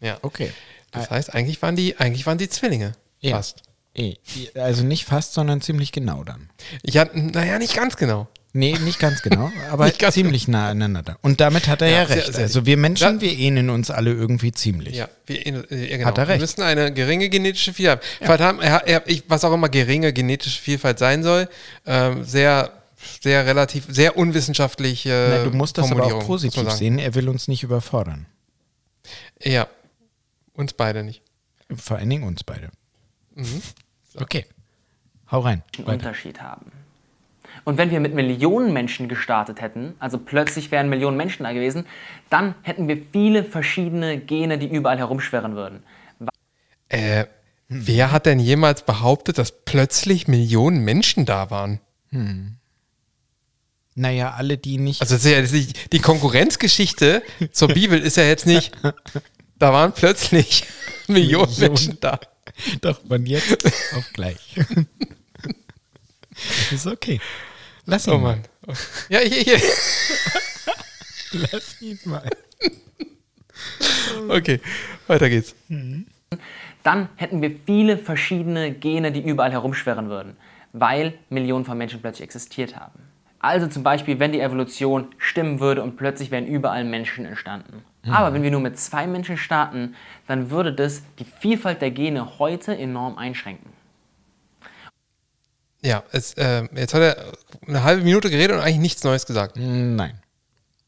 [0.00, 0.18] Ja.
[0.22, 0.50] Okay.
[0.90, 2.92] Das heißt, eigentlich waren die, eigentlich waren die Zwillinge.
[3.20, 3.36] Ja.
[3.36, 3.62] Fast.
[3.94, 4.14] Eh,
[4.54, 6.48] Also nicht fast, sondern ziemlich genau dann.
[6.94, 8.28] Hatte, naja, nicht ganz genau.
[8.52, 11.16] Nee, nicht ganz genau, aber ganz ziemlich nah aneinander.
[11.22, 12.32] Und damit hat er ja, Ja, sehr- recht.
[12.34, 13.20] sehr- also wir Menschen, Ja.
[13.20, 14.96] wir ähneln uns alle irgendwie ziemlich.
[14.96, 16.08] Ja, wir, äh, ja, genau.
[16.08, 16.38] Hat er recht.
[16.40, 18.60] Wir müssen eine geringe genetische Vielfalt haben.
[18.60, 21.48] Er, er, ich, was auch immer geringe genetische Vielfalt sein soll,
[21.86, 22.72] ähm, sehr,
[23.20, 25.06] sehr relativ, sehr unwissenschaftlich.
[25.06, 26.98] Äh, Na, du musst das aber auch positiv sehen.
[26.98, 28.26] Er will uns nicht überfordern.
[29.42, 29.66] Ja,
[30.54, 31.22] uns beide nicht.
[31.74, 32.70] Vor allen Dingen uns beide.
[33.34, 33.62] Mhm.
[34.16, 34.46] Okay.
[35.30, 35.62] Hau rein.
[35.76, 36.08] einen Weiter.
[36.08, 36.72] Unterschied haben.
[37.64, 41.86] Und wenn wir mit Millionen Menschen gestartet hätten, also plötzlich wären Millionen Menschen da gewesen,
[42.28, 45.82] dann hätten wir viele verschiedene Gene, die überall herumschwirren würden.
[46.88, 47.26] Äh,
[47.68, 51.80] wer hat denn jemals behauptet, dass plötzlich Millionen Menschen da waren?
[53.94, 55.00] Naja, alle, die nicht.
[55.02, 55.16] Also
[55.92, 57.22] die Konkurrenzgeschichte
[57.52, 58.72] zur Bibel ist ja jetzt nicht,
[59.60, 60.64] da waren plötzlich
[61.06, 61.60] Millionen Millionen.
[61.60, 62.18] Menschen da.
[62.80, 64.56] Doch, von jetzt auf gleich.
[66.72, 67.20] ist okay.
[67.86, 68.40] Lass ihn Oh mal.
[68.66, 68.76] Mann.
[69.08, 69.46] Ja, ich, ich,
[71.32, 72.28] Lass ihn mal.
[74.28, 74.60] Okay,
[75.06, 75.54] weiter geht's.
[76.82, 80.36] dann hätten wir viele verschiedene Gene, die überall herumschwirren würden,
[80.72, 83.00] weil Millionen von Menschen plötzlich existiert haben.
[83.38, 87.84] Also zum Beispiel, wenn die Evolution stimmen würde und plötzlich wären überall Menschen entstanden.
[88.08, 89.94] Aber wenn wir nur mit zwei Menschen starten,
[90.26, 93.70] dann würde das die Vielfalt der Gene heute enorm einschränken.
[95.82, 97.32] Ja, es, äh, jetzt hat er
[97.66, 99.56] eine halbe Minute geredet und eigentlich nichts Neues gesagt.
[99.56, 100.18] Nein.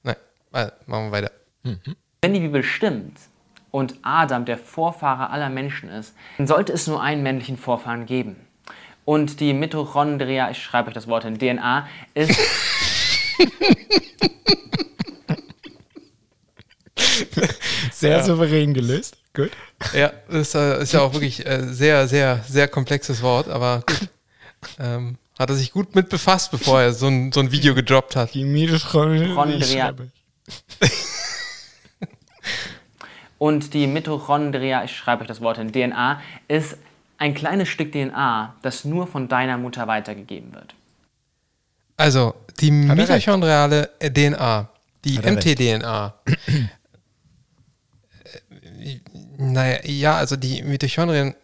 [0.02, 0.16] Nein,
[0.52, 1.30] also, machen wir weiter.
[2.22, 3.18] Wenn die Bibel stimmt
[3.70, 8.36] und Adam der Vorfahre aller Menschen ist, dann sollte es nur einen männlichen Vorfahren geben.
[9.04, 12.38] Und die Mitochondria, ich schreibe euch das Wort in DNA, ist
[17.92, 19.16] Sehr souverän gelöst.
[19.34, 19.50] Gut.
[19.94, 24.08] Ja, das äh, ist ja auch wirklich äh, sehr, sehr, sehr komplexes Wort, aber gut.
[24.78, 28.14] Ähm, hat er sich gut mit befasst, bevor er so ein, so ein Video gedroppt
[28.16, 28.34] hat.
[28.34, 29.34] Die Mitochondria.
[29.34, 29.94] Chondria.
[33.38, 36.76] Und die Mitochondria, ich schreibe euch das Wort in DNA, ist
[37.18, 40.74] ein kleines Stück DNA, das nur von deiner Mutter weitergegeben wird.
[41.96, 44.68] Also, die mitochondriale DNA,
[45.04, 46.14] die mtDNA.
[48.82, 49.00] äh,
[49.38, 51.34] naja, ja, also die Mitochondrien,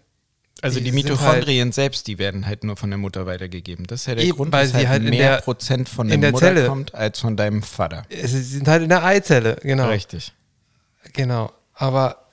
[0.61, 3.86] Also die Die sind Mitochondrien selbst, die werden halt nur von der Mutter weitergegeben.
[3.86, 6.20] Das ist ja der Eben, Grund, weil sie halt in mehr der- Prozent von in
[6.20, 8.05] der, der Mutter Zelle- kommt als von deinem Vater.
[8.09, 9.89] äh, sie sind halt in der Eizelle, genau.
[9.89, 10.32] Richtig.
[11.12, 11.53] Genau.
[11.74, 12.24] Aber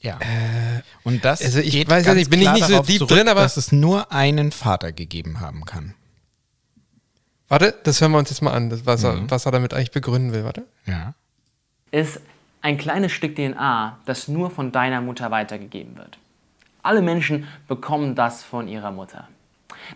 [0.00, 0.18] Ja.
[1.04, 2.86] Und das also ich geht weiß ja ganz nicht, bin ich klar nicht so darauf
[2.86, 5.94] deep zurück, drin, aber- dass es nur einen Vater gegeben haben kann.
[7.48, 9.06] warte, das hören wir uns jetzt mal an, was, Mhm.
[9.08, 10.42] er, was er damit eigentlich begründen will.
[10.42, 10.64] Warte.
[10.86, 11.14] Ja.
[11.92, 12.20] Ist
[12.66, 16.18] ein kleines Stück DNA, das nur von deiner Mutter weitergegeben wird.
[16.82, 19.28] Alle Menschen bekommen das von ihrer Mutter.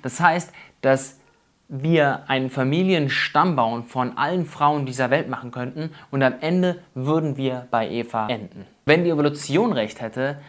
[0.03, 1.19] Das heißt, dass
[1.67, 7.67] wir einen Familienstammbaum von allen Frauen dieser Welt machen könnten und am Ende würden wir
[7.73, 8.65] bei Eva enden.
[8.85, 10.41] Wenn die Evolution recht hätte,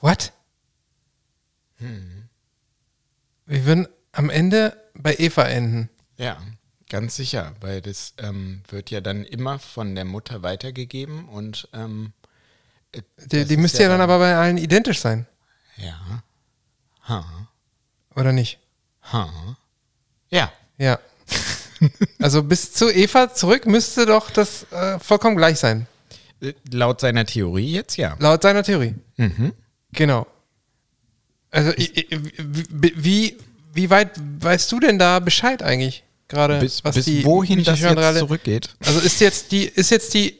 [0.00, 0.32] What?
[1.76, 2.30] Hm.
[3.44, 5.90] Wir würden am Ende bei Eva enden.
[6.16, 6.38] Ja,
[6.90, 12.12] ganz sicher, weil das ähm, wird ja dann immer von der Mutter weitergegeben und ähm,
[12.92, 15.26] äh, Die, die müsste ja dann aber bei allen identisch sein,
[15.78, 16.22] Ja.
[17.08, 17.48] Ha.
[18.14, 18.58] oder nicht?
[19.12, 19.56] Ha.
[20.30, 20.52] Ja.
[20.78, 20.98] Ja.
[22.20, 25.86] also bis zu Eva zurück müsste doch das äh, vollkommen gleich sein.
[26.42, 28.16] Äh, Laut seiner Theorie jetzt ja.
[28.18, 28.94] Laut seiner Theorie.
[29.16, 29.52] Mhm.
[29.92, 30.26] Genau.
[31.50, 33.38] Also i- i- wie, wie,
[33.72, 34.10] wie weit
[34.40, 36.04] weißt du denn da Bescheid eigentlich?
[36.30, 38.74] Gerade Bis, was bis die wohin das jetzt zurückgeht.
[38.86, 40.38] Also ist jetzt die, ist jetzt die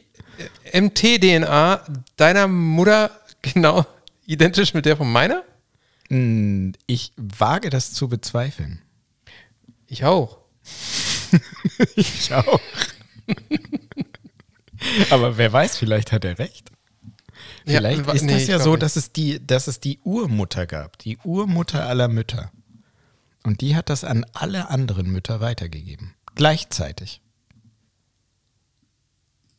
[0.71, 1.83] äh, MT-DNA
[2.15, 3.11] deiner Mutter
[3.41, 3.85] genau
[4.25, 5.43] identisch mit der von meiner?
[6.09, 8.81] Hm, Ich wage das zu bezweifeln.
[9.87, 10.37] Ich auch.
[11.95, 12.59] Ich auch.
[15.09, 16.69] Aber wer weiß, vielleicht hat er recht.
[17.65, 18.83] Ja, Vielleicht wa- ist nee, das ja so, nicht.
[18.83, 22.51] dass es, die, dass es die Urmutter gab, die Urmutter aller Mütter.
[23.43, 26.13] Und die hat das an alle anderen Mütter weitergegeben.
[26.35, 27.21] Gleichzeitig.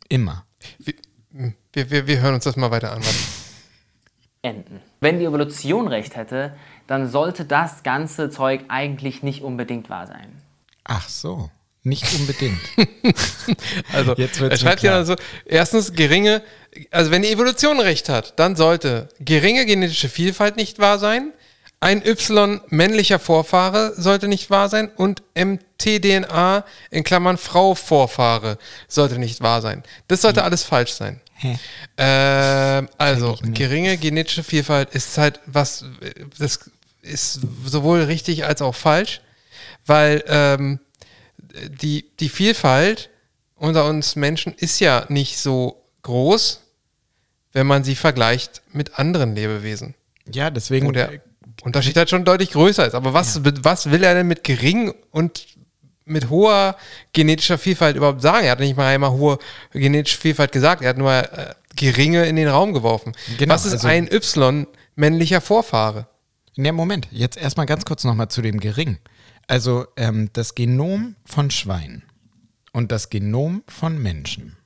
[0.08, 0.44] Immer.
[1.72, 3.02] Wir, wir, wir hören uns das mal weiter an.
[4.42, 4.80] Enden.
[5.00, 6.54] Wenn die Evolution recht hätte,
[6.86, 10.42] dann sollte das ganze Zeug eigentlich nicht unbedingt wahr sein.
[10.84, 11.50] Ach so.
[11.84, 12.60] Nicht unbedingt.
[13.92, 16.42] Also, Jetzt er schreibt ja also, erstens geringe,
[16.92, 21.32] also wenn die Evolution recht hat, dann sollte geringe genetische Vielfalt nicht wahr sein,
[21.82, 28.56] ein Y männlicher Vorfahre sollte nicht wahr sein und mtDNA in Klammern Frau Vorfahre
[28.86, 29.82] sollte nicht wahr sein.
[30.06, 31.20] Das sollte alles falsch sein.
[31.96, 35.84] Ähm, also, geringe genetische Vielfalt ist halt was,
[36.38, 36.70] das
[37.02, 39.20] ist sowohl richtig als auch falsch,
[39.84, 40.78] weil ähm,
[41.66, 43.10] die, die Vielfalt
[43.56, 46.60] unter uns Menschen ist ja nicht so groß,
[47.52, 49.96] wenn man sie vergleicht mit anderen Lebewesen.
[50.32, 50.86] Ja, deswegen.
[50.86, 51.20] Wo der
[51.62, 52.94] Unterschied halt schon deutlich größer ist.
[52.94, 55.46] Aber was, was will er denn mit gering und
[56.04, 56.76] mit hoher
[57.12, 58.44] genetischer Vielfalt überhaupt sagen?
[58.46, 59.38] Er hat nicht mal einmal hohe
[59.72, 63.12] genetische Vielfalt gesagt, er hat nur äh, geringe in den Raum geworfen.
[63.38, 66.08] Genau, was ist also- ein Y männlicher Vorfahre?
[66.56, 68.98] Ne, Moment, jetzt erstmal ganz kurz nochmal zu dem Gering.
[69.46, 72.02] Also ähm, das Genom von Schweinen
[72.72, 74.56] und das Genom von Menschen.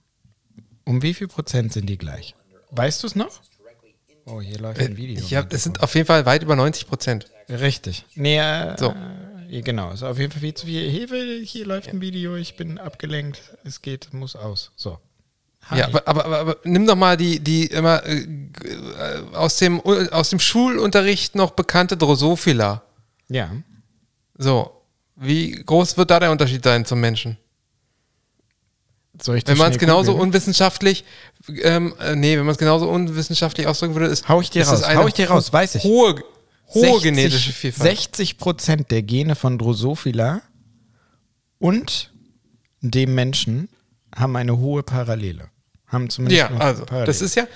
[0.85, 2.35] Um wie viel Prozent sind die gleich?
[2.71, 3.41] Weißt du es noch?
[4.27, 5.17] Oh, hier läuft ein Video.
[5.23, 7.27] Äh, Ich hab, es sind auf jeden Fall weit über 90 Prozent.
[7.49, 8.05] Richtig.
[8.15, 8.93] Nee, äh, So.
[9.51, 9.93] äh, genau.
[9.93, 10.91] Ist auf jeden Fall viel zu viel.
[10.91, 13.41] Hilfe, hier läuft ein Video, ich bin abgelenkt.
[13.65, 14.73] Es geht, muss aus.
[14.75, 14.99] So.
[15.71, 15.79] Hi.
[15.81, 19.81] Ja, aber, aber, aber, aber nimm doch mal die, die immer äh, äh, aus, dem,
[19.81, 22.83] aus dem Schulunterricht noch bekannte Drosophila.
[23.29, 23.51] ja.
[24.39, 24.71] So,
[25.17, 27.39] wie groß wird da der Unterschied sein zum Menschen?
[29.23, 30.29] Soll ich das Wenn man es genauso googeln?
[30.29, 31.05] unwissenschaftlich,
[31.63, 34.29] ähm, äh, nee, wenn man es genauso unwissenschaftlich ausdrücken würde, ist.
[34.29, 35.85] Hau ich dir raus, hau ich dir raus, weiß ich.
[35.85, 36.23] Hohe,
[36.69, 37.91] hohe 60 genetische Vielfalt.
[37.99, 40.43] 60 Prozent der Gene von Drosophila
[41.59, 42.13] und
[42.81, 43.69] dem Menschen
[44.15, 45.49] haben eine hohe Parallele.
[45.87, 47.07] Haben zumindest Ja, also, Parallele.
[47.07, 47.47] das ist ja,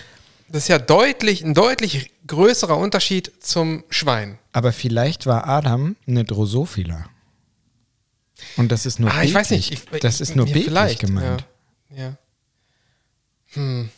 [0.49, 4.39] das ist ja deutlich, ein deutlich größerer Unterschied zum Schwein.
[4.53, 7.07] Aber vielleicht war Adam eine Drosophila.
[8.57, 9.71] Und das ist nur Ah, ich weiß nicht.
[9.73, 11.43] Ich, das ist nur bildlich gemeint.
[11.43, 11.47] Ja.
[11.95, 12.17] Ja.
[13.53, 13.91] Hm.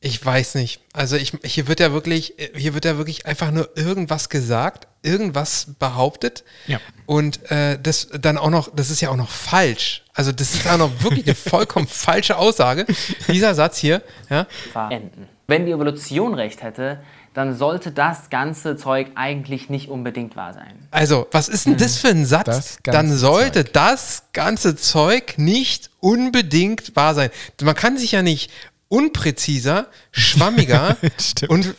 [0.00, 0.80] Ich weiß nicht.
[0.92, 5.74] Also ich, hier wird ja wirklich, hier wird ja wirklich einfach nur irgendwas gesagt, irgendwas
[5.78, 6.44] behauptet.
[6.66, 6.80] Ja.
[7.06, 10.04] Und äh, das dann auch noch, das ist ja auch noch falsch.
[10.14, 12.86] Also das ist auch noch wirklich eine vollkommen falsche Aussage.
[13.28, 14.46] Dieser Satz hier, ja.
[14.90, 15.28] enden.
[15.46, 17.00] Wenn die Evolution recht hätte,
[17.36, 20.88] dann sollte das ganze Zeug eigentlich nicht unbedingt wahr sein.
[20.90, 22.78] Also, was ist denn das für ein Satz?
[22.82, 23.72] Dann sollte Zeug.
[23.74, 27.28] das ganze Zeug nicht unbedingt wahr sein.
[27.60, 28.50] Man kann sich ja nicht
[28.88, 30.96] unpräziser, schwammiger
[31.48, 31.74] und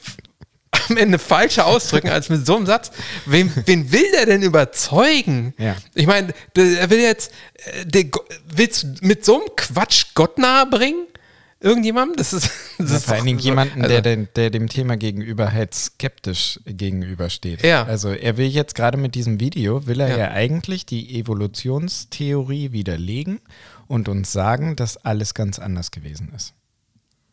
[0.90, 2.92] am Ende falscher ausdrücken als mit so einem Satz.
[3.26, 5.56] Wen, wen will der denn überzeugen?
[5.58, 5.76] Ja.
[5.96, 8.04] Ich meine, er will jetzt, äh, der,
[8.46, 11.08] willst mit so einem Quatsch Gott nahe bringen?
[11.60, 12.16] Irgendjemandem?
[12.18, 14.96] Das ist, das Ja, ist vor allen Dingen jemanden, also- der, den, der dem Thema
[14.98, 17.64] gegenüber halt skeptisch gegenübersteht.
[17.64, 17.84] Ja.
[17.86, 20.18] Also er will jetzt gerade mit diesem Video, will er Ja.
[20.18, 20.32] ja.
[20.32, 23.40] eigentlich die Evolutionstheorie widerlegen
[23.88, 26.54] und uns sagen, dass alles ganz anders gewesen ist.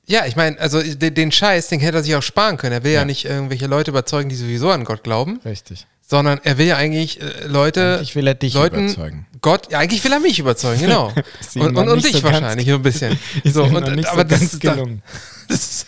[0.06, 2.72] Ja, ich meine, also den, den Scheiß, den hätte er sich auch sparen können.
[2.74, 3.04] Er will ja, Ja.
[3.06, 5.86] nicht irgendwelche Leute überzeugen, die sowieso an Gott glauben, Richtig.
[6.06, 7.96] Sondern er will ja eigentlich äh, Leute.
[7.96, 9.26] Eigentlich will er dich Leuten, überzeugen.
[9.40, 11.12] Gott, ja, eigentlich will er mich überzeugen, genau.
[11.56, 13.18] Und und, und dich so wahrscheinlich so ein bisschen.
[13.44, 15.02] So, und, nicht so aber das ganz ist da- gelungen.
[15.46, 15.86] Das ist,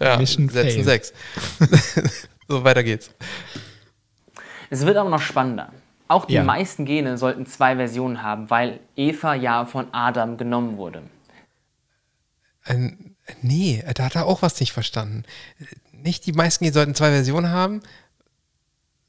[0.00, 1.12] ja, Mission setzen sechs.
[2.48, 3.10] so, weiter geht's.
[4.70, 5.70] Es wird aber noch spannender.
[6.08, 6.42] Auch die Ja.
[6.44, 11.02] meisten Gene sollten zwei Versionen haben, weil Eva ja von Adam genommen wurde.
[12.64, 15.24] Ein, nee, da hat er auch was nicht verstanden.
[15.92, 17.80] Nicht die meisten die sollten zwei Versionen haben,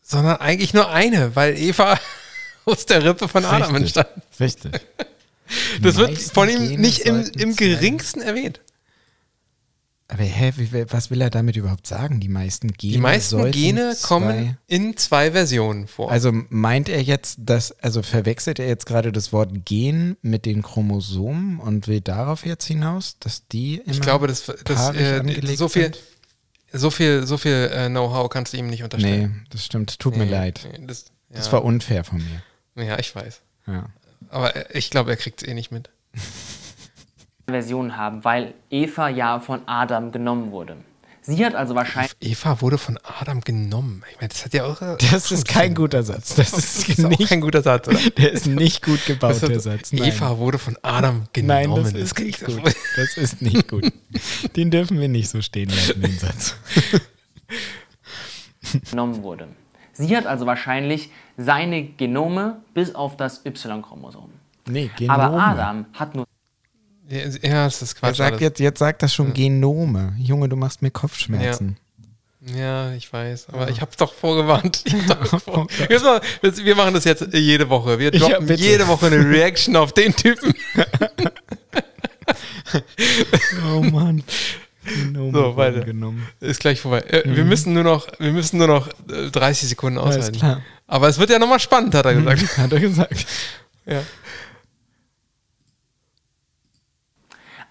[0.09, 1.99] sondern eigentlich nur eine, weil Eva
[2.65, 3.95] aus der Rippe von Adam Richtig.
[3.97, 4.09] entstand.
[4.39, 4.71] Richtig.
[5.81, 8.61] Das wird von ihm Gene nicht im, im geringsten erwähnt.
[10.07, 12.19] Aber hä, wie, was will er damit überhaupt sagen?
[12.19, 16.11] Die meisten Gene Die meisten Gene zwei- kommen in zwei Versionen vor.
[16.11, 20.61] Also meint er jetzt, dass, also verwechselt er jetzt gerade das Wort Gen mit den
[20.61, 25.67] Chromosomen und will darauf jetzt hinaus, dass die immer ich glaube, das, das äh, so
[25.67, 25.99] viel, sind?
[26.71, 29.45] So viel, so viel äh, Know-how kannst du ihm nicht Nee, unterstellen.
[29.49, 30.67] das stimmt, tut mir Nee, leid.
[30.71, 32.17] nee, Das, ja, Das war unfair von
[32.75, 32.85] mir.
[32.85, 33.41] ja, ich weiß.
[33.67, 33.85] Ja.
[34.29, 35.89] Aber äh, ich glaube, er kriegt es eh nicht mit.
[37.47, 40.77] Versionen haben, weil Eva ja von Adam genommen wurde.
[41.31, 44.03] Sie hat also wahrscheinlich Eva wurde von Adam genommen.
[44.09, 44.79] Ich meine, das hat ja auch.
[44.97, 46.33] Das ist kein guter Satz.
[46.35, 47.99] Das ist, Das ist auch nicht, kein guter Satz, oder?
[48.17, 49.91] der ist nicht gut gebaut, Das hat- der Satz.
[49.93, 50.05] Nein.
[50.09, 51.83] Eva wurde von Adam Nein, genommen.
[51.83, 52.75] das ist kann nicht ich- gut.
[52.95, 53.91] Das ist nicht gut.
[54.55, 56.55] Den dürfen wir nicht so stehen lassen, den Satz.
[58.89, 59.47] genommen wurde.
[59.93, 64.29] Sie hat also wahrscheinlich seine Genome bis auf das Y-Chromosom.
[64.67, 65.13] Nee, Genome.
[65.23, 66.25] Aber Adam hat nur
[67.09, 68.17] Ja, ja, das ist Er Quatsch.
[68.17, 70.13] sagt jetzt, jetzt sagt das schon Genome.
[70.19, 71.77] Junge, du machst mir Kopfschmerzen.
[72.55, 74.83] Ja, ich weiß, aber ich hab's doch vorgewarnt.
[75.09, 75.67] Doch vor-
[76.41, 77.99] wir machen das jetzt jede Woche.
[77.99, 80.53] Wir Ja, droppen jede Woche eine Reaction auf den Typen.
[83.73, 84.23] Oh Mann.
[84.85, 85.81] Genome So, weiter.
[85.83, 86.27] genommen.
[86.39, 86.99] Ist gleich vorbei.
[87.01, 90.05] Äh, Wir müssen nur noch, wir müssen nur noch äh, 30 Sekunden Mhm.
[90.05, 90.45] Alles aushalten.
[90.45, 90.63] Mhm.
[90.87, 92.57] Aber es wird ja nochmal spannend, hat er gesagt.
[92.57, 93.25] Hat er gesagt.
[93.85, 94.01] Ja.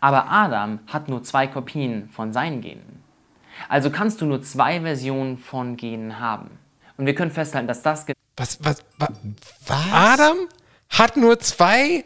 [0.01, 3.03] Aber Adam hat nur zwei Kopien von seinen Genen.
[3.69, 6.51] Also kannst du nur zwei Versionen von Genen haben.
[6.97, 9.11] Und wir können festhalten, dass das Was, was, was?
[9.67, 9.87] Was?
[9.93, 10.37] Adam
[10.91, 12.05] hat nur zwei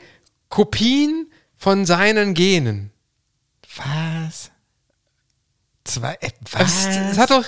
[0.48, 2.90] Kopien von seinen Genen.
[3.76, 4.50] Was?
[5.84, 6.14] Zwei.
[6.20, 6.84] Äh, Das, was?
[6.86, 7.44] das hat doch,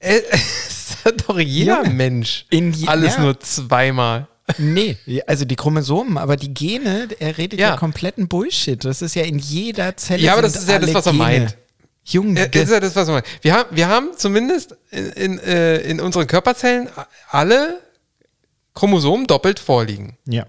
[0.00, 1.90] äh, das hat doch jeder Junge.
[1.94, 2.46] Mensch.
[2.50, 3.22] In je- Alles ja.
[3.22, 4.28] nur zweimal.
[4.58, 7.76] Nee, also die Chromosomen, aber die Gene, er redet ja, Ja.
[7.76, 8.84] kompletten Bullshit.
[8.84, 10.22] Das ist ja in jeder Zelle.
[10.22, 11.56] Ja, aber das ist ja das, was er meint.
[12.04, 13.24] Junge, Äh, ist ja das, was wir meinen.
[13.42, 16.88] Wir haben, wir haben zumindest in, in, äh, in unseren Körperzellen
[17.30, 17.80] alle
[18.74, 20.16] Chromosomen doppelt vorliegen.
[20.26, 20.46] ja.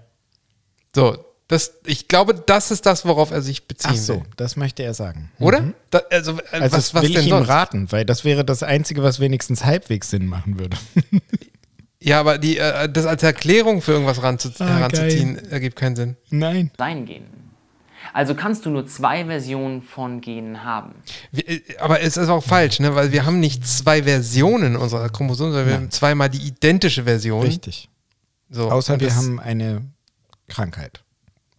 [0.94, 1.18] So,
[1.48, 4.22] das, ich glaube, das ist das, worauf er sich beziehen Ach so, will.
[4.36, 5.30] das möchte er sagen.
[5.38, 5.72] Oder?
[5.90, 8.44] Da, also, äh, Also was, das was will denn ich ihm raten, weil das wäre
[8.44, 10.76] das Einzige, was wenigstens halbwegs Sinn machen würde.
[12.00, 16.16] Ja, aber die, äh, das als Erklärung für irgendwas ranzu Ah, heranzuziehen, ergibt keinen Sinn.
[16.30, 16.70] Nein.
[16.78, 17.38] seinen Genen.
[18.12, 20.94] Also kannst du nur zwei Versionen von Genen haben.
[21.30, 22.94] Wir, äh, aber es ist auch falsch, ne?
[22.94, 27.42] weil wir haben nicht zwei Versionen unserer Chromosomen, sondern wir haben zweimal die identische Version.
[27.42, 27.88] Richtig.
[28.48, 29.82] So, Außer wir haben eine
[30.48, 31.02] Krankheit.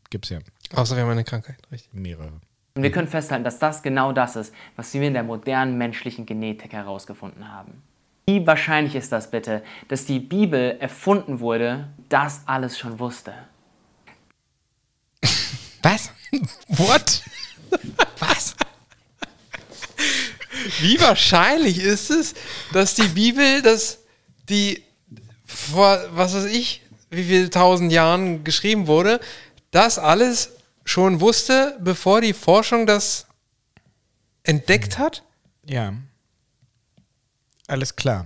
[0.10, 0.40] Gibt's ja.
[0.74, 1.94] Außer wir haben eine Krankheit, richtig.
[1.94, 2.32] Mehrere.
[2.76, 6.26] Und wir können festhalten, dass das genau das ist, was wir in der modernen menschlichen
[6.26, 7.84] Genetik herausgefunden haben.
[8.30, 13.34] Wie wahrscheinlich ist das bitte, dass die Bibel erfunden wurde, das alles schon wusste?
[15.82, 16.12] Was?
[16.68, 17.24] What?
[18.20, 18.56] Was?
[20.80, 22.36] Wie wahrscheinlich ist es,
[22.72, 23.98] dass die Bibel, dass
[24.48, 24.84] die
[25.44, 29.20] vor, was weiß ich, wie viele tausend Jahren geschrieben wurde,
[29.72, 30.52] das alles
[30.86, 33.26] schon wusste, bevor die Forschung das
[34.44, 35.24] entdeckt hat?
[35.66, 35.94] Ja.
[37.70, 38.26] Alles klar.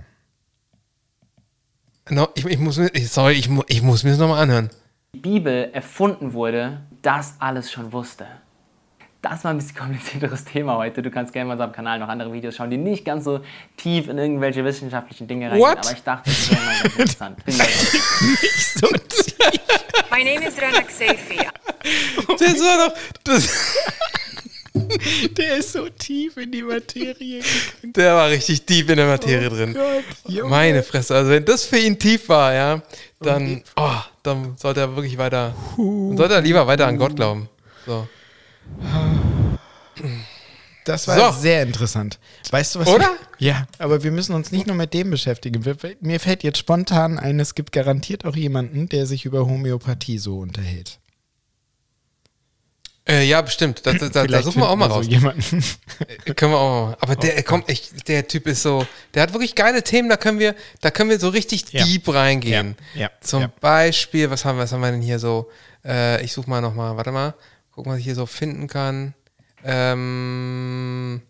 [2.08, 4.70] No, ich, ich muss mir, ich- sorry, ich, ich muss mir das nochmal anhören.
[5.14, 8.26] Die Bibel erfunden wurde, das alles schon wusste.
[9.22, 11.00] Das war ein bisschen komplizierteres Thema heute.
[11.02, 13.40] Du kannst gerne mal auf unserem Kanal noch andere Videos schauen, die nicht ganz so
[13.76, 15.66] tief in irgendwelche wissenschaftlichen Dinge reingehen.
[15.68, 15.78] What?
[15.78, 17.44] Aber ich dachte, das wäre mal ganz interessant.
[17.44, 19.14] Bin mal gespannt.
[20.10, 21.38] My name is Rana Xefi.
[22.38, 23.76] Das war doch, das,
[25.36, 27.92] Der ist so tief in die Materie gegangen.
[27.94, 29.76] der war richtig tief in der Materie drin.
[30.26, 30.50] Junge.
[30.50, 32.82] Meine Fresse, also wenn das für ihn tief war, ja,
[33.20, 33.92] dann, oh,
[34.24, 37.48] dann sollte er wirklich weiter, dann sollte er lieber weiter an Gott glauben.
[37.86, 38.08] So.
[40.84, 41.40] Das war So.
[41.40, 42.18] sehr interessant.
[42.50, 42.88] Weißt du was?
[42.88, 43.10] Oder?
[43.38, 45.64] Wir, ja, aber wir müssen uns nicht nur mit dem beschäftigen.
[45.64, 50.18] Wir, mir fällt jetzt spontan ein, es gibt garantiert auch jemanden, der sich über Homöopathie
[50.18, 50.98] so unterhält.
[53.06, 53.84] Äh, ja, bestimmt.
[53.84, 55.04] Da, da, da, da suchen wir auch mal raus.
[55.04, 55.62] So jemanden.
[56.36, 56.96] Können wir auch mal.
[57.00, 60.38] Aber der kommt echt, der Typ ist so, der hat wirklich geile Themen, da können
[60.38, 61.84] wir, da können wir so richtig Ja.
[61.84, 62.76] deep reingehen.
[62.94, 63.52] Ja, ja, Zum ja.
[63.60, 65.50] Beispiel, was haben wir, was haben wir denn hier so?
[65.84, 67.34] Äh, ich suche mal nochmal, warte mal,
[67.72, 69.12] gucken, was ich hier so finden kann.
[69.62, 71.20] Ähm,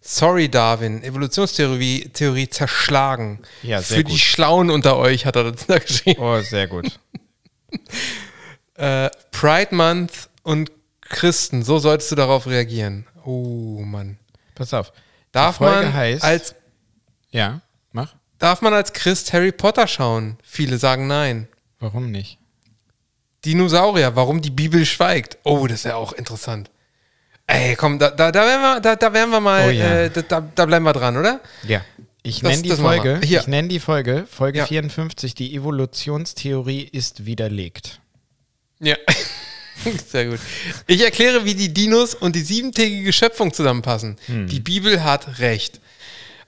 [0.00, 3.38] sorry, Darwin, Evolutionstheorie Theorie zerschlagen.
[3.62, 4.12] Ja, sehr Für gut.
[4.12, 6.20] die Schlauen unter euch hat er das da geschrieben.
[6.20, 6.98] Oh, sehr gut.
[8.74, 10.72] Äh, Pride Month und
[11.12, 13.06] Christen, so solltest du darauf reagieren.
[13.24, 14.18] Oh Mann.
[14.54, 14.92] Pass auf.
[15.30, 16.54] Darf man heißt, als
[17.30, 17.60] Ja,
[17.92, 18.14] mach.
[18.38, 20.36] Darf man als Christ Harry Potter schauen?
[20.42, 21.46] Viele sagen nein.
[21.78, 22.38] Warum nicht?
[23.44, 25.38] Dinosaurier, warum die Bibel schweigt?
[25.44, 26.70] Oh, das ist ja auch interessant.
[27.46, 30.02] Ey, komm, da, da, da, werden, wir, da, da werden wir mal, Oh ja.
[30.04, 31.40] äh, da, da, bleiben wir dran, oder?
[31.66, 31.80] Ja.
[32.22, 34.66] Ich nenne die Folge, ich nenne die Folge, Folge Ja.
[34.66, 38.00] 54, die Evolutionstheorie ist widerlegt.
[38.78, 38.96] Ja.
[40.10, 40.40] Sehr gut.
[40.86, 44.16] Ich erkläre, wie die Dinos und die siebentägige Schöpfung zusammenpassen.
[44.26, 44.46] Hm.
[44.48, 45.80] Die Bibel hat recht.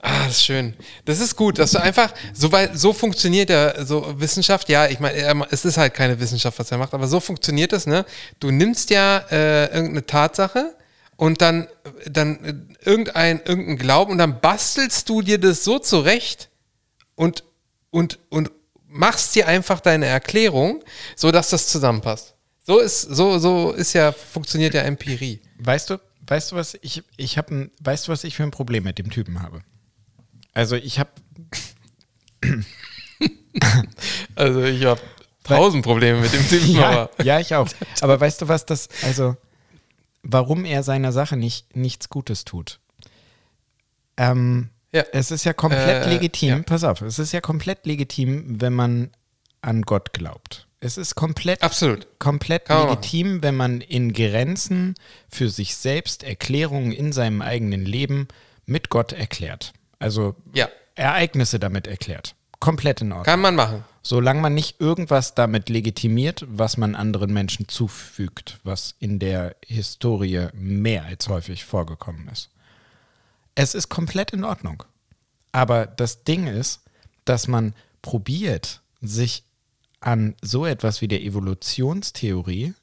[0.06, 0.74] Ah, das ist schön.
[1.06, 4.68] Das ist gut, dass du einfach, so, weil, so funktioniert ja so Wissenschaft.
[4.68, 7.86] Ja, ich meine, es ist halt keine Wissenschaft, was er macht, aber so funktioniert das,
[7.86, 8.04] ne?
[8.38, 10.74] Du nimmst ja äh, irgendeine Tatsache
[11.16, 11.68] und dann,
[12.06, 12.54] dann äh,
[12.84, 16.50] irgendein, irgendein Glauben und dann bastelst du dir das so zurecht
[17.14, 17.44] und,
[17.90, 18.50] und, und
[18.86, 20.84] machst dir einfach deine Erklärung,
[21.16, 22.33] so dass das zusammenpasst.
[22.66, 25.40] So ist, so, so ist ja, funktioniert ja Empirie.
[25.58, 28.84] Weißt du, weißt du, was ich, ich habe weißt du, was ich für ein Problem
[28.84, 29.60] mit dem Typen habe?
[30.54, 31.10] Also ich habe,
[34.34, 35.00] Also ich habe
[35.44, 37.68] tausend Probleme mit dem Typen, ja, aber ja, ich auch.
[38.00, 39.36] Aber weißt du was, das, also,
[40.22, 42.80] warum er seiner Sache nicht, nichts Gutes tut?
[44.16, 45.04] Ähm, Ja.
[45.12, 46.62] Es ist ja komplett Äh, legitim, ja.
[46.62, 49.10] pass auf, es ist ja komplett legitim, wenn man
[49.60, 50.66] an Gott glaubt.
[50.84, 52.06] Es ist komplett, absolut.
[52.18, 54.94] komplett Kann legitim, wenn man in Grenzen
[55.30, 58.28] für sich selbst Erklärungen in seinem eigenen Leben
[58.66, 59.72] mit Gott erklärt.
[59.98, 60.68] Also Ja.
[60.94, 62.34] Ereignisse damit erklärt.
[62.60, 63.24] Komplett in Ordnung.
[63.24, 63.82] Kann man machen.
[64.02, 70.48] Solange man nicht irgendwas damit legitimiert, was man anderen Menschen zufügt, was in der Historie
[70.52, 72.50] mehr als häufig vorgekommen ist.
[73.54, 74.82] Es ist komplett in Ordnung.
[75.50, 76.82] Aber das Ding ist,
[77.24, 79.44] dass man probiert, sich
[80.04, 82.74] an so etwas wie der Evolutionstheorie,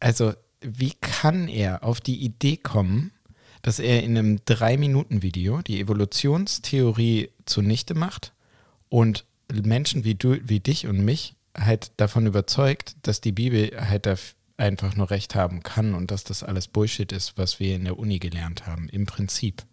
[0.00, 3.12] also wie kann er auf die Idee kommen,
[3.60, 8.32] dass er in einem Drei-Minuten-Video die Evolutionstheorie zunichte macht
[8.88, 14.06] und Menschen wie du, wie dich und mich halt davon überzeugt, dass die Bibel halt
[14.06, 14.14] da
[14.56, 17.98] einfach nur recht haben kann und dass das alles Bullshit ist, was wir in der
[17.98, 19.64] Uni gelernt haben, im Prinzip.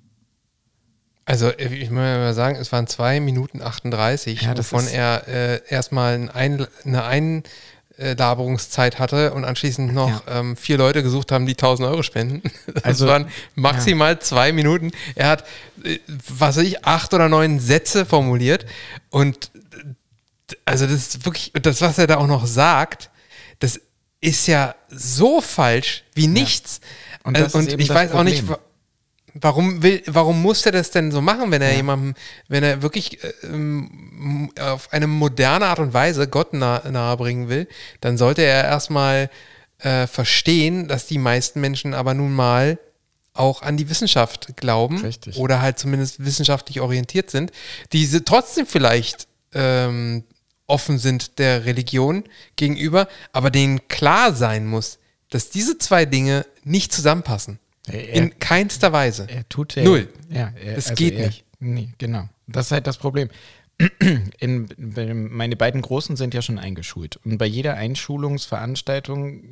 [1.29, 5.61] Also äh, ich muss mal sagen, es waren 2 Minuten 38, Ja, wovon er äh,
[5.69, 7.03] erstmal ein Einl- eine
[7.97, 12.41] Einlaberungszeit hatte und anschließend noch ähm, vier Leute gesucht haben, die 1000 Euro spenden.
[12.73, 14.91] Das Also, waren maximal zwei Minuten.
[15.15, 15.43] Er hat,
[15.83, 18.65] äh, was weiß ich, acht oder neun Sätze formuliert
[19.11, 19.51] und
[20.65, 23.11] also das ist wirklich, das, was er da auch noch sagt,
[23.59, 23.79] das
[24.19, 26.81] ist ja so falsch wie nichts.
[27.23, 28.63] Und Äh, das ist und ich weiß auch nicht, Problem.
[29.33, 32.15] Warum will, warum muss er das denn so machen, wenn er jemandem,
[32.47, 37.49] wenn er wirklich äh, ähm, auf eine moderne Art und Weise Gott nah, nahe bringen
[37.49, 37.67] will,
[38.01, 39.29] dann sollte er erstmal
[39.79, 42.79] äh, verstehen, dass die meisten Menschen aber nun mal
[43.33, 45.37] auch an die Wissenschaft glauben Richtig.
[45.37, 47.51] oder halt zumindest wissenschaftlich orientiert sind,
[47.93, 50.23] die trotzdem vielleicht ähm,
[50.67, 52.23] offen sind der Religion
[52.55, 54.99] gegenüber, aber denen klar sein muss,
[55.29, 57.59] dass diese zwei Dinge nicht zusammenpassen.
[57.93, 59.27] Er- In keinster Weise.
[59.29, 60.07] Er tut ja, Null.
[60.29, 61.45] Ja, er, Das geht er, nicht.
[61.59, 62.27] Nee, genau.
[62.47, 63.29] Das ist halt das Problem.
[64.39, 64.67] In,
[65.31, 67.17] meine beiden Großen sind ja schon eingeschult.
[67.23, 69.43] Und bei jeder Einschulungsveranstaltung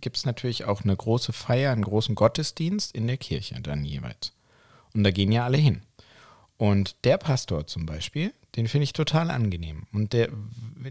[0.00, 4.32] gibt es natürlich auch eine große Feier, einen großen Gottesdienst in der Kirche dann jeweils.
[4.94, 5.82] Und da gehen ja alle hin.
[6.56, 9.86] Und der Pastor zum Beispiel, den finde ich total angenehm.
[9.92, 10.28] Und der,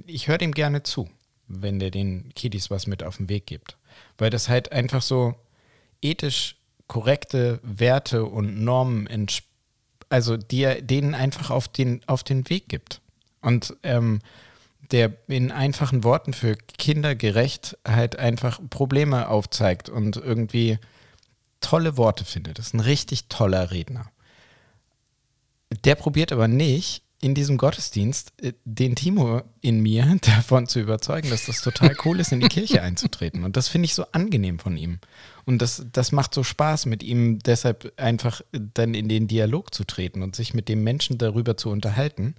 [0.06, 1.10] ich höre dem gerne zu,
[1.48, 3.78] wenn der den Kiddies was mit auf den Weg gibt.
[4.18, 5.36] Weil das halt einfach so
[6.04, 9.54] ethisch korrekte Werte und Normen entspricht
[10.14, 13.02] also die er denen einfach auf den, auf den Weg gibt.
[13.42, 14.20] Und ähm,
[14.92, 20.78] der in einfachen Worten für Kinder gerecht halt einfach Probleme aufzeigt und irgendwie
[21.62, 22.60] tolle Worte findet.
[22.60, 24.12] Das ist ein richtig toller Redner.
[25.84, 31.32] Der probiert aber nicht, in diesem Gottesdienst äh, den Timo in mir davon zu überzeugen,
[31.32, 33.44] dass das total cool ist, in die Kirche einzutreten.
[33.46, 35.00] Und das finde ich so angenehm von ihm.
[35.46, 39.84] Und das, das macht so Spaß, mit ihm deshalb einfach dann in den Dialog zu
[39.84, 42.36] treten und sich mit dem Menschen darüber zu unterhalten,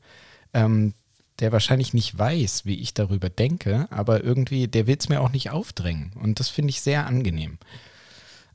[0.55, 0.94] ähm,
[1.40, 5.32] der wahrscheinlich nicht weiß, wie ich darüber denke, aber irgendwie, der will es mir auch
[5.32, 6.12] nicht aufdrängen.
[6.22, 7.59] Und das finde ich sehr angenehm.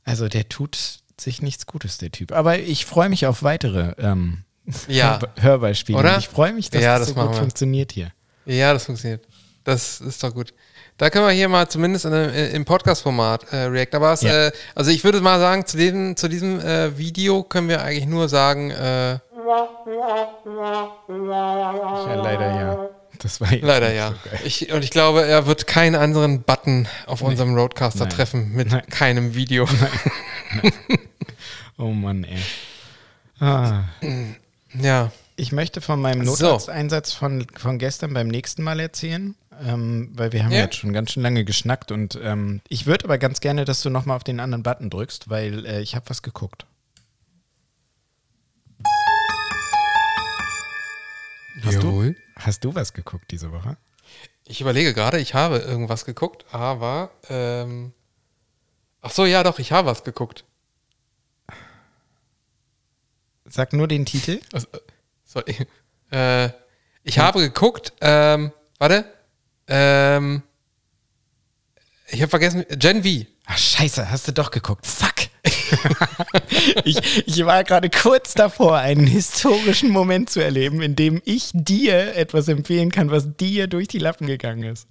[0.04, 2.32] Also der tut sich nichts Gutes, der Typ.
[2.32, 4.44] Aber ich freue mich auf weitere ähm,
[4.88, 5.20] Ja.
[5.36, 5.98] Hörbeispiele.
[5.98, 6.18] Oder?
[6.18, 7.38] Ich freue mich, dass Ja, das, das so gut wir.
[7.38, 8.12] funktioniert hier.
[8.46, 9.26] Ja, das funktioniert.
[9.62, 10.54] Das ist doch gut.
[11.00, 13.94] Da können wir hier mal zumindest in, einem- im Podcast-Format äh, react.
[13.94, 14.48] Aber es, Ja.
[14.48, 18.04] äh, also ich würde mal sagen, zu diesem, zu diesem äh, Video können wir eigentlich
[18.06, 19.20] nur sagen, äh, Ja,
[22.16, 22.88] leider ja.
[23.18, 24.10] Das war jetzt leider ja.
[24.10, 24.14] so.
[24.44, 28.10] Ich, und ich glaube, er wird keinen anderen Button auf unserem Roadcaster Nein.
[28.10, 28.82] treffen mit Nein.
[28.90, 29.66] keinem Video.
[31.78, 32.38] Oh Mann, ey.
[33.40, 33.84] Ah.
[34.78, 35.10] ja.
[35.36, 36.22] Ich möchte von meinem.
[36.24, 40.60] Notarzteinsatz von, von gestern beim nächsten Mal erzählen, ähm, weil wir haben Ja.
[40.60, 43.90] jetzt schon ganz schön lange geschnackt und ähm, ich würde aber ganz gerne, dass du
[43.90, 46.66] nochmal auf den anderen Button drückst, weil äh, ich habe was geguckt.
[51.62, 53.76] Hast du, hast du was geguckt diese Woche?
[54.46, 57.92] Ich überlege gerade, ich habe irgendwas geguckt, aber ähm,
[59.02, 60.44] ach so, ja doch, ich habe was geguckt.
[63.44, 64.40] Sag nur den Titel.
[64.52, 64.78] Also, äh,
[65.24, 65.56] sorry.
[66.12, 66.50] Äh,
[67.04, 68.50] ich habe geguckt, ähm,
[68.80, 69.04] warte,
[69.70, 70.42] ähm,
[72.08, 73.26] ich habe vergessen, Gen V.
[73.46, 74.86] Ach scheiße, hast du doch geguckt.
[74.86, 75.14] Fuck.
[76.84, 82.16] ich, ich war gerade kurz davor, einen historischen Moment zu erleben, in dem ich dir
[82.16, 84.86] etwas empfehlen kann, was dir durch die Lappen gegangen ist.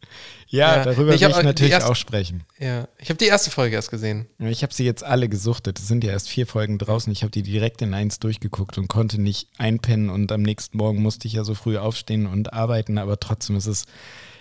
[0.48, 2.44] Ja, Ja, darüber ich will ich natürlich erste- auch sprechen.
[2.58, 4.28] Ja, ich habe die erste Folge erst gesehen.
[4.40, 5.78] Ich habe sie jetzt alle gesuchtet.
[5.80, 7.12] Es sind ja erst vier Folgen draußen.
[7.12, 11.02] Ich habe die direkt in eins durchgeguckt und konnte nicht einpennen und am nächsten Morgen
[11.02, 13.86] musste ich ja so früh aufstehen und arbeiten, aber trotzdem ist es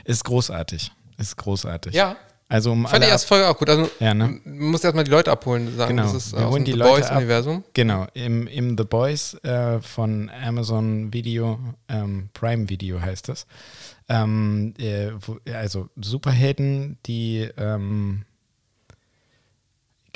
[0.08, 0.90] ist großartig.
[1.18, 1.94] Ist großartig.
[1.94, 2.16] Ja.
[2.50, 3.68] Also um Ich fand die erste Folge auch gut.
[3.68, 4.40] Also, Ja, ne?
[4.42, 6.82] man muss erstmal die Leute abholen, sagen, Genau, das ist wir aus holen dem die
[6.82, 6.88] The.
[6.88, 7.64] Boys-Universum.
[7.74, 11.58] Genau, im, im The Boys äh, von Amazon Video,
[11.90, 13.46] ähm, Prime Video heißt das.
[14.08, 18.24] Ähm, äh, wo, also Superhelden, die ähm,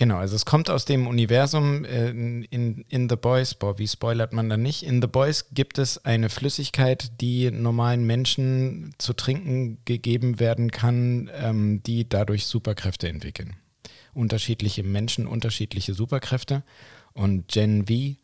[0.02, 4.32] Genau, also es kommt aus dem Universum äh, in, in The Boys, boah, wie spoilert
[4.32, 4.82] man da nicht?
[4.82, 11.30] In The Boys gibt es eine Flüssigkeit, die normalen Menschen zu trinken gegeben werden kann,
[11.32, 13.54] ähm, die dadurch Superkräfte entwickeln.
[14.12, 16.64] Unterschiedliche Menschen, unterschiedliche Superkräfte.
[17.12, 18.16] Und Gen V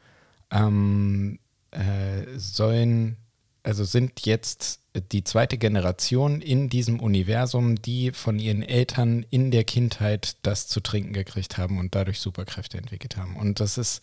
[0.50, 1.38] ähm,
[1.70, 3.18] äh, sollen,
[3.62, 9.64] also sind jetzt die zweite Generation in diesem Universum, die von ihren Eltern in der
[9.64, 13.36] Kindheit das zu trinken gekriegt haben und dadurch Superkräfte entwickelt haben.
[13.36, 14.02] Und das ist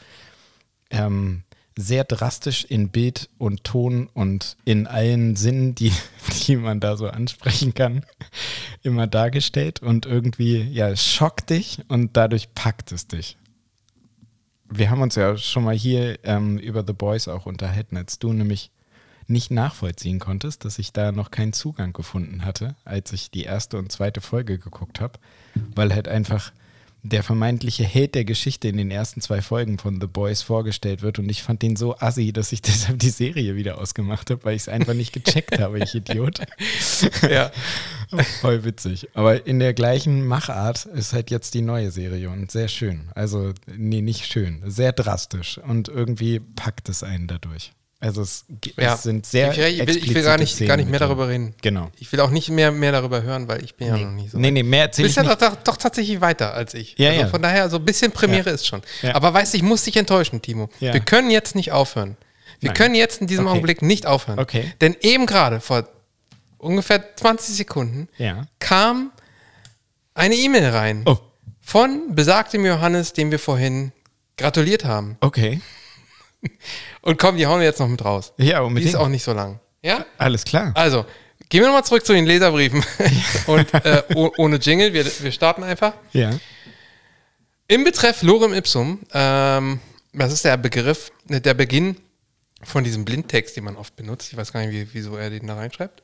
[0.89, 1.43] ähm,
[1.77, 5.91] sehr drastisch in Bild und Ton und in allen Sinnen, die,
[6.47, 8.05] die man da so ansprechen kann,
[8.81, 13.37] immer dargestellt und irgendwie, ja, schockt dich und dadurch packt es dich.
[14.69, 18.33] Wir haben uns ja schon mal hier ähm, über The Boys auch unterhalten, als du
[18.33, 18.71] nämlich
[19.27, 23.77] nicht nachvollziehen konntest, dass ich da noch keinen Zugang gefunden hatte, als ich die erste
[23.77, 25.19] und zweite Folge geguckt habe,
[25.73, 26.51] weil halt einfach
[27.05, 31.19] der vermeintliche Held der Geschichte in den ersten zwei Folgen von The Boys vorgestellt wird
[31.19, 34.55] und ich fand den so assi, dass ich deshalb die Serie wieder ausgemacht habe, weil
[34.55, 36.39] ich es einfach nicht gecheckt habe, ich Idiot.
[37.29, 37.51] Ja.
[38.41, 39.09] Voll witzig.
[39.13, 43.09] Aber in der gleichen Machart ist halt jetzt die neue Serie und sehr schön.
[43.15, 47.73] Also, nee, nicht schön, sehr drastisch und irgendwie packt es einen dadurch.
[48.01, 48.45] Also es,
[48.77, 48.93] Ja.
[48.93, 50.99] es sind sehr ich, will- ich, will, ich will gar nicht, Szenen gar nicht mehr
[50.99, 51.55] darüber reden.
[51.61, 51.89] Genau.
[51.97, 54.37] Ich will auch nicht mehr, mehr darüber hören, weil ich bin ja noch nicht so
[54.37, 55.41] Nee, nee, mehr Du erzähle ich bist ja nicht.
[55.41, 56.95] doch, doch, doch tatsächlich weiter als ich.
[56.97, 57.27] Ja, also ja.
[57.29, 58.55] Von daher, so ein bisschen Premiere Ja.
[58.55, 58.81] ist schon.
[59.01, 59.15] Ja.
[59.15, 60.69] Aber weißt du, ich muss dich enttäuschen, Timo.
[60.79, 60.93] Ja.
[60.93, 62.17] Wir können jetzt nicht aufhören.
[62.59, 62.77] Wir Nein.
[62.77, 63.53] können jetzt in diesem Okay.
[63.53, 64.39] Augenblick nicht aufhören.
[64.39, 64.73] Okay.
[64.81, 65.87] Denn eben gerade, vor
[66.57, 68.45] ungefähr 20 Sekunden, Ja.
[68.59, 69.11] kam
[70.13, 71.17] eine E-Mail rein Oh,
[71.61, 73.91] von besagtem Johannes, dem wir vorhin
[74.37, 75.17] gratuliert haben.
[75.21, 75.61] okay.
[77.01, 78.33] Und komm, die hauen wir jetzt noch mit raus.
[78.37, 78.95] Ja, Die ist unbedingt.
[78.97, 79.59] auch nicht so lang.
[79.81, 80.05] Ja?
[80.17, 80.71] Alles klar.
[80.75, 81.05] Also,
[81.49, 82.83] gehen wir nochmal zurück zu den Leserbriefen.
[83.47, 85.93] Und äh, oh- ohne Jingle, wir, wir starten einfach.
[86.13, 86.31] Ja.
[87.67, 89.79] Im Betreff Lorem Ipsum, ähm,
[90.13, 91.97] das ist der Begriff, der Beginn
[92.63, 94.31] von diesem Blindtext, den man oft benutzt.
[94.31, 96.01] Ich weiß gar nicht, wie, wieso er den da reinschreibt.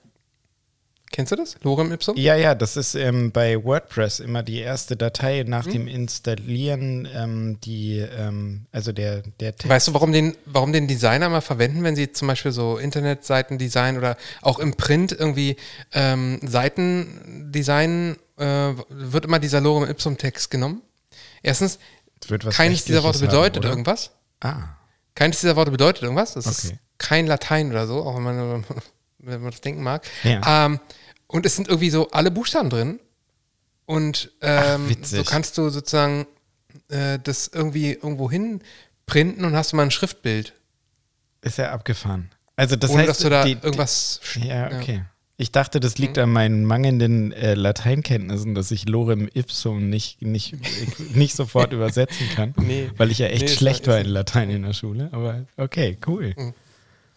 [1.11, 1.57] Kennst du das?
[1.61, 2.15] Lorem Ipsum?
[2.17, 5.71] Ja, ja, das ist ähm, bei WordPress immer die erste Datei nach Mhm.
[5.71, 9.67] dem Installieren, ähm, die, ähm, also der, der Text.
[9.69, 13.57] Weißt du, warum den, warum den Designer mal verwenden, wenn sie zum Beispiel so Internetseiten
[13.57, 15.57] designen oder auch im Print irgendwie
[15.91, 20.81] ähm, Seiten designen, äh, wird immer dieser Lorem Ipsum Text genommen?
[21.43, 21.77] Erstens,
[22.27, 23.69] wird was keines dieser Worte haben, bedeutet oder?
[23.69, 24.11] irgendwas.
[24.39, 24.63] Ah,
[25.13, 26.35] Keines dieser Worte bedeutet irgendwas.
[26.35, 26.79] Das ist Okay.
[26.97, 28.65] kein Latein oder so, auch wenn man,
[29.23, 30.05] wenn man das denken mag.
[30.23, 30.65] Ja.
[30.65, 30.79] Ähm,
[31.27, 32.99] und es sind irgendwie so alle Buchstaben drin.
[33.85, 35.17] Und ähm, witzig.
[35.19, 36.25] so kannst du sozusagen
[36.89, 38.61] äh, das irgendwie irgendwo hin
[39.05, 40.53] printen und hast du mal ein Schriftbild.
[41.41, 42.29] ist ja abgefahren.
[42.55, 44.21] Also das ohne heißt, dass du da die, die, irgendwas.
[44.23, 45.03] sch- Ja, okay.
[45.37, 50.55] Ich dachte, das liegt an meinen mangelnden äh, Lateinkenntnissen, dass ich Lorem Ipsum nicht, nicht,
[51.15, 52.91] nicht sofort übersetzen kann, Nee.
[52.97, 55.09] weil ich ja echt Nee, schlecht ja- war in Latein in der Schule.
[55.11, 56.35] Aber okay, cool.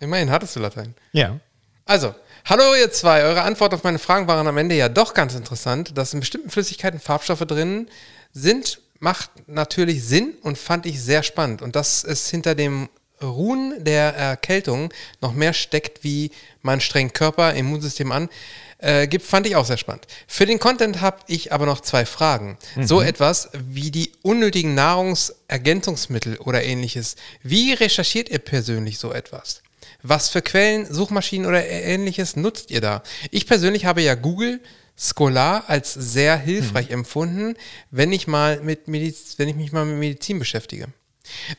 [0.01, 0.95] Immerhin hattest du Latein.
[1.13, 1.39] Ja.
[1.87, 2.15] Also,
[2.47, 3.25] hallo ihr zwei.
[3.25, 5.99] Eure Antwort auf meine Fragen waren am Ende ja doch ganz interessant.
[5.99, 7.89] Dass in bestimmten Flüssigkeiten Farbstoffe drin
[8.33, 11.61] sind, macht natürlich Sinn und fand ich sehr spannend.
[11.61, 12.89] Und dass es hinter dem
[13.23, 16.31] Ruhen der Erkältung noch mehr steckt, wie
[16.63, 18.31] mein strengen Körper, Immunsystem an,
[18.79, 20.07] äh, gibt, fand ich auch sehr spannend.
[20.27, 22.57] Für den Content habe ich aber noch zwei Fragen.
[22.81, 27.17] So etwas wie die unnötigen Nahrungsergänzungsmittel oder ähnliches.
[27.43, 29.64] Wie recherchiert ihr persönlich so etwas?
[30.07, 33.03] Was für Quellen, Suchmaschinen oder ähnliches nutzt ihr da?
[33.31, 34.61] Ich persönlich habe ja Google
[34.99, 37.57] Scholar als sehr hilfreich empfunden,
[37.91, 40.89] wenn ich mal mit Mediz wenn ich mich mal mit Medizin beschäftige.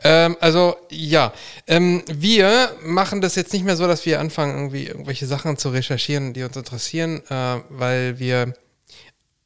[0.03, 1.33] Ähm, also ja,
[1.65, 5.69] ähm, wir machen das jetzt nicht mehr so, dass wir anfangen, irgendwie irgendwelche Sachen zu
[5.69, 8.53] recherchieren, die uns interessieren, äh, weil wir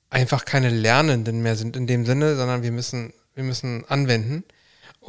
[0.09, 4.43] einfach keine Lernenden mehr sind in dem Sinne, sondern wir müssen, wir müssen anwenden.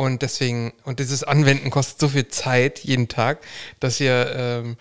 [0.01, 3.41] Und deswegen, und dieses Anwenden kostet so viel Zeit jeden Tag,
[3.81, 4.79] dass wir ähm,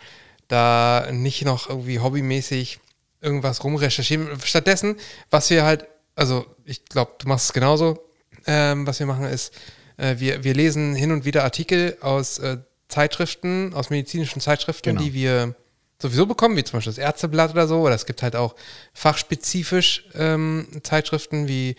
[0.47, 2.79] da nicht noch irgendwie hobbymäßig
[3.19, 4.29] irgendwas rumrecherchieren.
[4.41, 4.95] Stattdessen,
[5.29, 7.99] was wir halt, also ich glaube, du machst es genauso,
[8.47, 9.53] ähm, was wir machen ist,
[9.97, 15.01] äh, wir, wir lesen hin und wieder Artikel aus äh, Zeitschriften, aus medizinischen Zeitschriften, Genau.
[15.01, 15.53] die wir
[16.01, 17.81] sowieso bekommen, wie zum Beispiel das Ärzteblatt oder so.
[17.81, 18.55] Oder es gibt halt auch
[18.93, 21.71] fachspezifisch ähm, Zeitschriften wie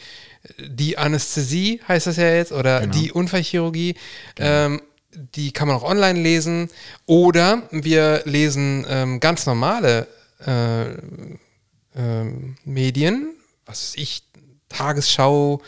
[0.58, 2.92] äh, die Anästhesie, heißt das ja jetzt, oder Genau.
[2.94, 3.94] die Unfallchirurgie.
[4.36, 4.82] Ähm,
[5.34, 6.68] die kann man auch online lesen.
[7.06, 10.06] Oder wir lesen ähm, ganz normale
[10.46, 10.90] äh,
[11.96, 13.34] ähm, Medien,
[13.66, 14.22] was weiß ich,
[14.68, 15.60] Tagesschau,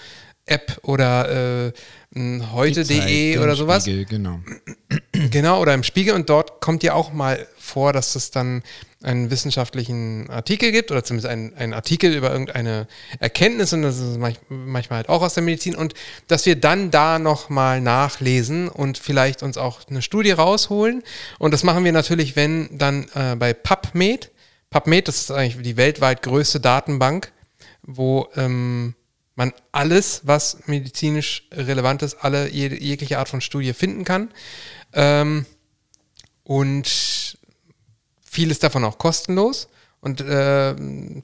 [0.47, 1.73] App oder äh,
[2.53, 3.85] heute.de oder sowas.
[3.85, 4.41] Spiegel, genau.
[5.31, 8.63] Genau, oder im Spiegel und dort kommt ja auch mal vor, dass es dann
[9.03, 12.87] einen wissenschaftlichen Artikel gibt oder zumindest einen, einen Artikel über irgendeine
[13.19, 15.95] Erkenntnis und das ist manch, manchmal halt auch aus der Medizin und
[16.29, 21.03] dass wir dann da nochmal nachlesen und vielleicht uns auch eine Studie rausholen
[21.39, 24.31] und das machen wir natürlich, wenn dann äh, bei PubMed.
[24.71, 27.33] PubMed, das ist eigentlich die weltweit größte Datenbank,
[27.83, 28.95] wo ähm,
[29.35, 34.31] man alles, was medizinisch relevant ist, alle jede, jegliche Art von Studie finden kann.
[34.93, 35.47] Ähm,
[36.45, 37.39] und
[38.23, 39.69] vieles davon auch kostenlos.
[40.01, 41.23] Und ähm,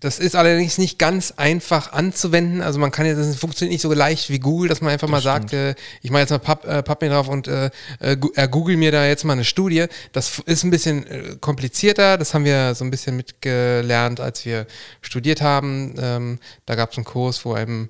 [0.00, 2.60] das ist allerdings nicht ganz einfach anzuwenden.
[2.60, 5.22] Also man kann ja, das funktioniert nicht so leicht wie Google, dass man einfach mal
[5.22, 7.70] sagt, äh, ich mache jetzt mal Pub, äh, Pub mir drauf und äh,
[8.00, 9.86] äh, äh, google mir da jetzt mal eine Studie.
[10.12, 12.18] Das ist ein bisschen äh, komplizierter.
[12.18, 14.66] Das haben wir so ein bisschen mitgelernt, als wir
[15.00, 15.94] studiert haben.
[15.98, 17.88] Ähm, da gab es einen Kurs, wo einem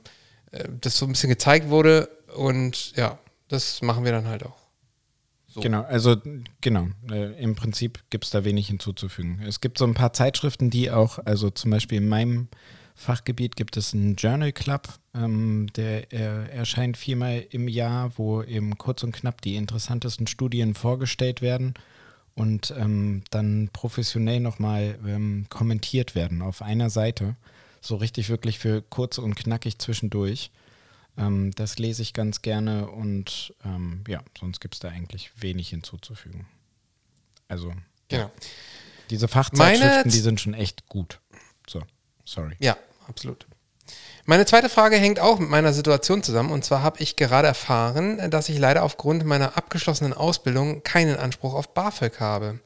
[0.53, 2.09] äh, das so ein bisschen gezeigt wurde.
[2.37, 3.19] Und ja,
[3.49, 4.64] das machen wir dann halt auch.
[5.63, 6.17] Genau, also
[6.61, 9.41] genau, äh, im Prinzip gibt es da wenig hinzuzufügen.
[9.47, 12.49] Es gibt so ein paar Zeitschriften, die auch, also zum Beispiel in meinem
[12.95, 18.79] Fachgebiet gibt es einen Journal Club, ähm, der äh, erscheint viermal im Jahr, wo eben
[18.79, 21.75] kurz und knapp die interessantesten Studien vorgestellt werden
[22.35, 27.37] und ähm, dann professionell nochmal ähm, kommentiert werden auf einer Seite.
[27.81, 30.51] So richtig wirklich für kurz und knackig zwischendurch.
[31.17, 35.69] Ähm, das lese ich ganz gerne und ähm, ja, sonst gibt es da eigentlich wenig
[35.69, 36.47] hinzuzufügen.
[37.49, 37.73] Also
[38.09, 38.31] Genau.
[39.11, 41.21] diese Fachzeitschriften, Meine- die sind schon echt gut.
[41.69, 41.83] So,
[42.25, 42.57] sorry.
[42.59, 42.77] Ja,
[43.09, 43.47] absolut.
[44.27, 46.51] Meine zweite Frage hängt auch mit meiner Situation zusammen.
[46.51, 51.53] Und zwar habe ich gerade erfahren, dass ich leider aufgrund meiner abgeschlossenen Ausbildung keinen Anspruch
[51.55, 52.61] auf BAföG habe.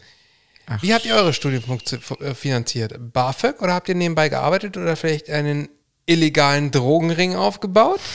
[0.80, 2.94] Wie habt ihr eure Studium funktio- äh, finanziert?
[3.12, 5.68] BAföG oder habt ihr nebenbei gearbeitet oder vielleicht einen
[6.08, 8.00] illegalen Drogenring aufgebaut?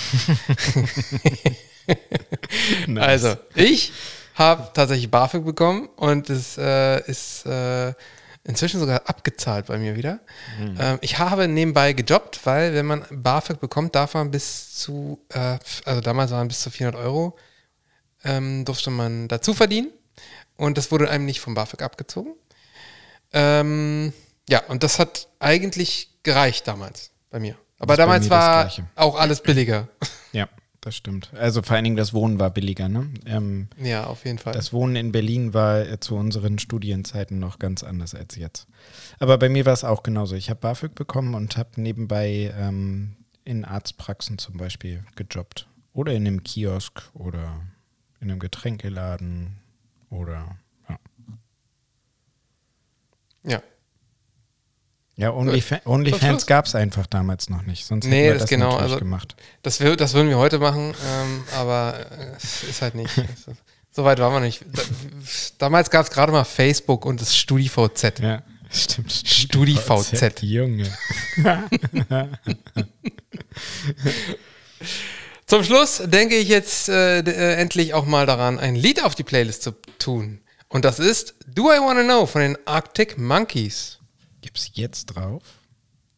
[2.96, 3.92] Also, ich
[4.36, 7.94] habe tatsächlich BAföG bekommen und es äh, ist äh,
[8.46, 10.20] inzwischen sogar abgezahlt bei mir wieder.
[10.80, 15.58] Ähm, ich habe nebenbei gejobbt, weil wenn man BAföG bekommt, darf man bis zu, äh,
[15.86, 17.38] also damals waren bis zu 400 Euro,
[18.24, 19.92] ähm, durfte man dazu verdienen
[20.56, 22.34] und das wurde einem nicht vom BAföG abgezogen.
[23.34, 24.14] Ähm,
[24.50, 27.58] ja, und das hat eigentlich gereicht damals bei mir.
[27.84, 29.90] Aber damals war auch alles billiger.
[30.32, 30.48] Ja,
[30.82, 31.32] das stimmt.
[31.34, 33.10] Also vor allen Dingen das Wohnen war billiger, ne?
[33.26, 34.54] Ähm, ja, auf jeden Fall.
[34.54, 38.68] Das Wohnen in Berlin war äh, zu unseren Studienzeiten noch ganz anders als jetzt.
[39.20, 40.36] Aber bei mir war es auch genauso.
[40.36, 43.16] Ich habe BAföG bekommen und habe nebenbei ähm,
[43.46, 45.68] in Arztpraxen zum Beispiel gejobbt.
[45.94, 47.62] Oder in einem Kiosk oder
[48.20, 49.58] in einem Getränkeladen
[50.10, 50.58] oder
[50.90, 51.00] ja.
[53.44, 53.62] ja.
[55.16, 55.84] Ja, OnlyFans
[56.20, 56.46] Schluss.
[56.48, 57.86] gab es einfach damals noch nicht.
[57.86, 59.36] Sonst Nee, hätten wir das das genau, also- gemacht.
[59.62, 63.16] Das, wir, das würden wir heute machen, ähm, aber äh, es ist halt nicht.
[63.18, 63.28] Ist-
[63.96, 64.62] So weit waren wir nicht.
[64.74, 64.82] Da,
[65.60, 68.18] damals gab es gerade mal Facebook und das StudiVZ.
[68.22, 68.42] Ja,
[68.72, 69.12] stimmt.
[69.12, 70.42] StudiVZ.
[70.42, 70.92] Junge.
[75.46, 79.22] Zum Schluss denke ich jetzt äh, äh, endlich auch mal daran, ein Lied auf die
[79.24, 80.42] Playlist zu tun.
[80.70, 84.00] Und das ist Do I Wanna Know von den Arctic Monkeys.
[84.44, 85.42] Gibt's jetzt drauf?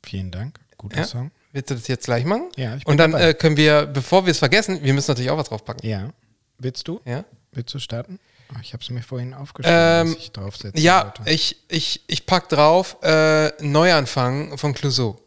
[0.04, 0.60] Vielen Dank.
[0.78, 1.04] Guter Ja?
[1.06, 1.32] Song.
[1.54, 2.50] Willst du das jetzt gleich machen?
[2.58, 5.32] Ja, ich bin Und dann äh, können wir, bevor wir es vergessen, wir müssen natürlich
[5.32, 5.88] auch was draufpacken.
[5.88, 6.10] Ja.
[6.58, 7.00] Willst du?
[7.06, 7.24] Ja?
[7.54, 8.20] Willst du starten?
[8.54, 11.32] Oh, ich habe es mir vorhin aufgeschrieben, Ähm, was ich draufsetzen Ja, wollte.
[11.32, 15.22] ich, ich, ich pack drauf äh, Neuanfang von Clouseau.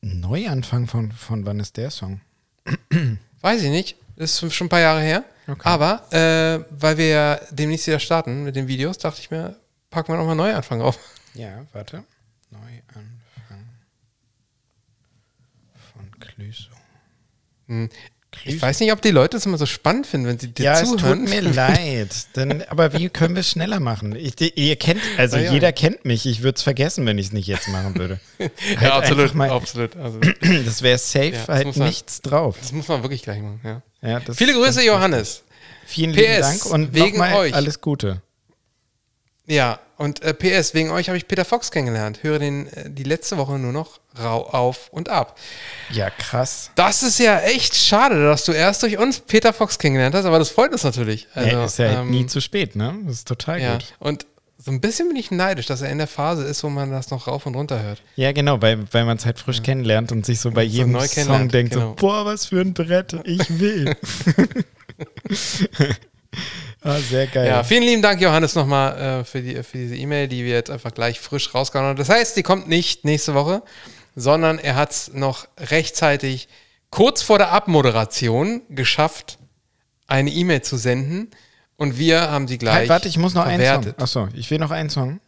[0.00, 2.20] Neuanfang von, von wann ist der Song?
[3.42, 3.96] Weiß ich nicht.
[4.16, 5.24] Das ist schon ein paar Jahre her.
[5.46, 5.60] Okay.
[5.64, 9.56] Aber äh, weil wir ja demnächst wieder starten mit den Videos, dachte ich mir,
[9.90, 10.98] packen wir nochmal Neuanfang auf.
[11.34, 12.04] Ja, warte.
[12.50, 13.20] Neuanfang
[15.92, 16.70] von Clüso.
[18.44, 20.80] Ich weiß nicht, ob die Leute es immer so spannend finden, wenn sie dir Ja,
[20.80, 21.20] es zuhören.
[21.20, 22.08] tut mir leid.
[22.36, 24.14] Denn, aber wie können wir es schneller machen?
[24.16, 25.52] Ich, ihr kennt, also Na ja.
[25.52, 26.26] jeder kennt mich.
[26.26, 28.18] Ich würde es vergessen, wenn ich es nicht jetzt machen würde.
[28.38, 28.48] ja,
[28.80, 29.96] Halt absolut, einfach mal- absolut.
[29.96, 30.18] Also,
[30.64, 32.56] Das wäre safe Ja, das halt man- nichts drauf.
[32.60, 33.60] das muss man wirklich gleich machen.
[33.62, 33.82] Ja.
[34.02, 35.44] Ja, das Viele Grüße, Johannes.
[35.86, 37.52] Vielen lieben PS, Dank und wegen euch.
[37.54, 38.22] alles Gute.
[39.50, 42.22] Ja, und äh, PS, wegen euch habe ich Peter Fox kennengelernt.
[42.22, 45.36] Höre den äh, die letzte Woche nur noch rau auf und ab.
[45.90, 46.70] Ja, krass.
[46.76, 50.38] Das ist ja echt schade, dass du erst durch uns Peter Fox kennengelernt hast, aber
[50.38, 51.26] das freut uns natürlich.
[51.34, 52.96] Also, ja, ist ja halt ähm, nie zu spät, ne?
[53.06, 53.92] Das ist total Ja, gut.
[53.98, 56.92] und so ein bisschen bin ich neidisch, dass er in der Phase ist, wo man
[56.92, 58.02] das noch rauf und runter hört.
[58.14, 60.92] Ja, genau, weil, weil man es halt frisch kennenlernt und sich so bei So jedem
[60.92, 61.88] neu Song denkt genau.
[61.88, 63.96] so, boah, was für ein Brett, ich will.
[66.82, 67.46] ah, sehr geil.
[67.46, 70.70] Ja, vielen lieben Dank, Johannes, nochmal äh, für, die, für diese E-Mail, die wir jetzt
[70.70, 71.96] einfach gleich frisch rausgehauen haben.
[71.96, 73.62] Das heißt, die kommt nicht nächste Woche,
[74.16, 76.48] sondern er hat es noch rechtzeitig
[76.90, 79.38] kurz vor der Abmoderation geschafft,
[80.06, 81.30] eine E-Mail zu senden.
[81.76, 82.74] Und wir haben sie gleich.
[82.74, 83.82] halt, warte, ich muss noch einen Song.
[83.82, 84.02] verwertet.
[84.02, 85.20] Achso, ich will noch einen Song.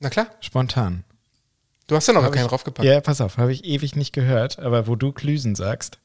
[0.00, 1.04] Na klar, Spontan.
[1.86, 2.86] Du hast ja noch Hab keinen ich- draufgepackt.
[2.86, 5.98] Ja, pass auf, habe ich ewig nicht gehört, aber wo du Klüsen sagst,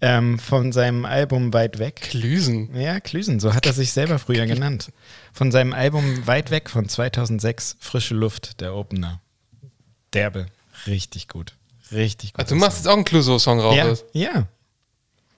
[0.00, 1.96] ähm, von seinem Album Weit Weg.
[1.96, 2.74] Klüsen.
[2.74, 4.92] Ja, Klüsen, so hat er sich selber früher genannt.
[5.32, 9.20] Von seinem Album Weit Weg von 2006, Frische Luft, der Opener.
[10.12, 10.46] Derbe,
[10.86, 11.54] richtig gut.
[11.92, 12.40] Richtig gut.
[12.40, 14.04] Also, du machst jetzt auch einen Clouseau-Song raus.
[14.12, 14.46] ja, ja.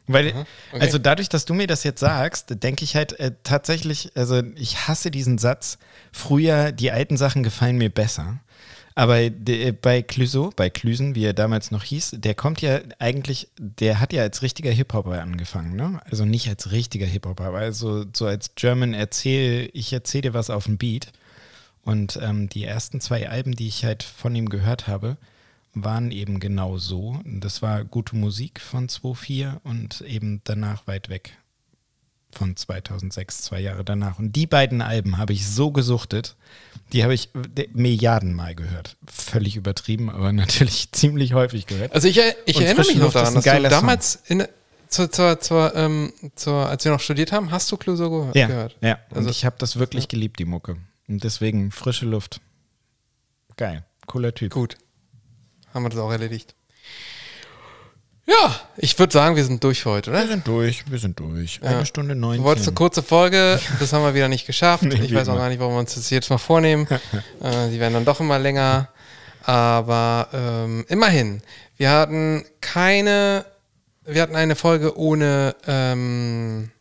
[0.09, 0.45] Weil, okay.
[0.73, 4.87] also dadurch, dass du mir das jetzt sagst, denke ich halt äh, tatsächlich, also ich
[4.87, 5.79] hasse diesen Satz,
[6.13, 8.39] früher die alten Sachen gefallen mir besser.
[8.99, 13.49] Aber de, bei Clouseau, bei Klüsen, wie er damals noch hieß, der kommt ja eigentlich,
[13.59, 16.01] der hat ja als richtiger Hip-Hopper angefangen, ne?
[16.07, 20.49] Also nicht als richtiger Hip-Hopper, aber also so als German erzähl, ich erzähle dir was
[20.49, 21.13] auf dem Beat.
[21.83, 25.19] Und ähm, die ersten zwei Alben, die ich halt von ihm gehört habe,
[25.75, 27.21] waren eben genau so.
[27.27, 31.37] Das war gute Musik von 2004 und eben danach weit weg
[32.37, 34.19] von 2006, zwei Jahre danach.
[34.19, 36.37] Und die beiden Alben habe ich so gesuchtet,
[36.93, 38.97] die habe ich de- Milliardenmal gehört.
[39.07, 41.93] Völlig übertrieben, aber natürlich ziemlich häufig gehört.
[41.93, 44.45] Also ich, ich Und erinnere mich noch daran, dass du damals in,
[44.89, 48.37] zur, zur, zur, ähm, zur, als wir noch studiert haben, hast du Clouseau gehört?
[48.37, 48.77] Ja, gehört.
[48.81, 48.99] ja.
[49.11, 50.77] Und Also- ich habe das wirklich geliebt, die Mucke.
[51.09, 52.41] Und deswegen frische Luft.
[53.57, 53.85] Geil.
[54.07, 54.53] Cooler Typ.
[54.53, 54.77] Gut.
[55.73, 56.56] Haben wir das auch erledigt.
[58.29, 60.27] Ja, ich würde sagen, wir sind durch für heute, Wir oder?
[60.27, 61.63] sind durch, wir sind durch.
[61.63, 62.45] Eine Stunde Du 19.
[62.45, 64.83] wolltest eine kurze Folge, das haben wir wieder nicht geschafft.
[64.83, 66.89] Nee, ich weiß auch gar nicht, warum wir uns das jetzt mal vornehmen.
[67.41, 68.89] äh, die werden dann doch immer länger.
[69.45, 71.41] Aber ähm, immerhin,
[71.77, 73.45] wir hatten keine,
[74.05, 76.73] wir hatten eine Folge ohne, ähm,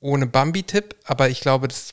[0.00, 1.92] ohne Bambi-Tipp, aber ich glaube, das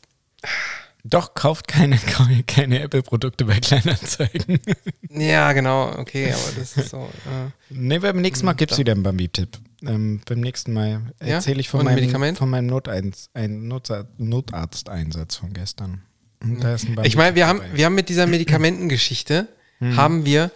[1.03, 1.97] Doch, kauft keine,
[2.47, 4.59] keine Apple-Produkte bei Kleinanzeigen.
[5.09, 6.97] Ja, genau, okay, aber das ist so.
[6.99, 9.57] Äh, nee, beim nächsten Mal gibt es wieder einen Bambi-Tipp.
[9.83, 11.27] Ähm, beim nächsten Mal Ja?
[11.35, 12.37] erzähle ich von Und ein meinem, Medikament?
[12.37, 16.01] von meinem Noteins, ein Notsa- Notarzteinsatz von gestern.
[16.43, 19.47] Und da ist ein ich meine, wir haben, wir haben mit dieser Medikamentengeschichte,
[19.95, 20.51] haben wir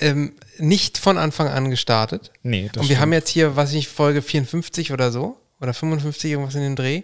[0.00, 2.32] ähm, nicht von Anfang an gestartet.
[2.42, 3.14] Nee, das Und wir haben stimmt.
[3.22, 7.02] jetzt hier, was weiß ich, Folge 54 oder so, oder 55, irgendwas in den Dreh.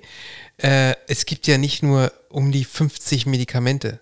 [0.59, 4.01] Äh, es gibt ja nicht nur um die 50 Medikamente.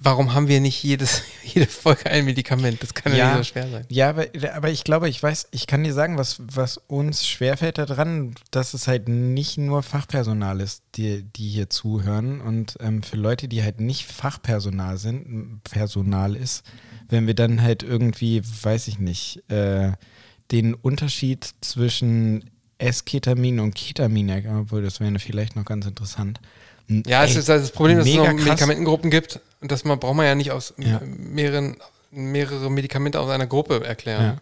[0.00, 2.82] Warum haben wir nicht jedes, jede Folge ein Medikament?
[2.82, 3.84] Das kann ja, nicht so schwer sein.
[3.88, 7.78] Ja, aber, aber ich glaube, ich weiß, ich kann dir sagen, was, was uns schwerfällt
[7.78, 12.40] daran, dass es halt nicht nur Fachpersonal ist, die, die hier zuhören.
[12.40, 16.64] Und ähm, für Leute, die halt nicht Fachpersonal sind, Personal ist,
[17.08, 19.92] wenn wir dann halt irgendwie, weiß ich nicht, äh,
[20.52, 24.30] den Unterschied zwischen S-Ketamin und Ketamin,
[24.60, 26.40] obwohl das wäre vielleicht noch ganz interessant.
[26.88, 28.44] Ja, es Ey, ist halt das Problem, dass es noch krass.
[28.44, 31.00] Medikamentengruppen gibt und dass man braucht man ja nicht aus Ja.
[31.04, 31.76] mehreren
[32.10, 34.22] mehrere Medikamente aus einer Gruppe erklären.
[34.24, 34.36] Ja.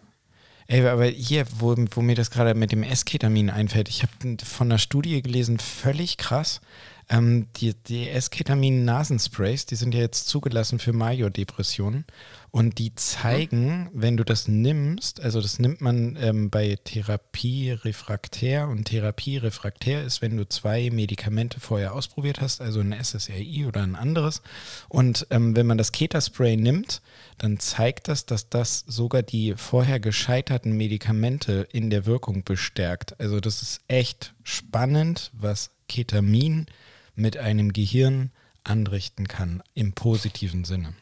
[0.67, 4.67] Ey, aber hier, wo, wo mir das gerade mit dem S-Ketamin einfällt, ich habe von
[4.67, 6.61] einer Studie gelesen, völlig krass.
[7.09, 12.03] Ähm, die die S-Ketamin-Nasensprays, die sind ja jetzt zugelassen für Major-Depressionen.
[12.49, 18.69] Und die zeigen, wenn du das nimmst, also das nimmt man ähm, bei Therapie refraktär
[18.69, 23.83] und Therapie refraktär ist, wenn du zwei Medikamente vorher ausprobiert hast, also ein SSRI oder
[23.83, 24.41] ein anderes.
[24.87, 27.01] Und ähm, wenn man das Ketaspray nimmt,
[27.37, 33.19] dann zeigt das, dass das sogar die vorher gescheiterten Medikamente in der Wirkung bestärkt.
[33.19, 36.65] Also das ist echt spannend, was Ketamin
[37.13, 38.31] mit einem Gehirn
[38.63, 40.93] anrichten kann, im positiven Sinne.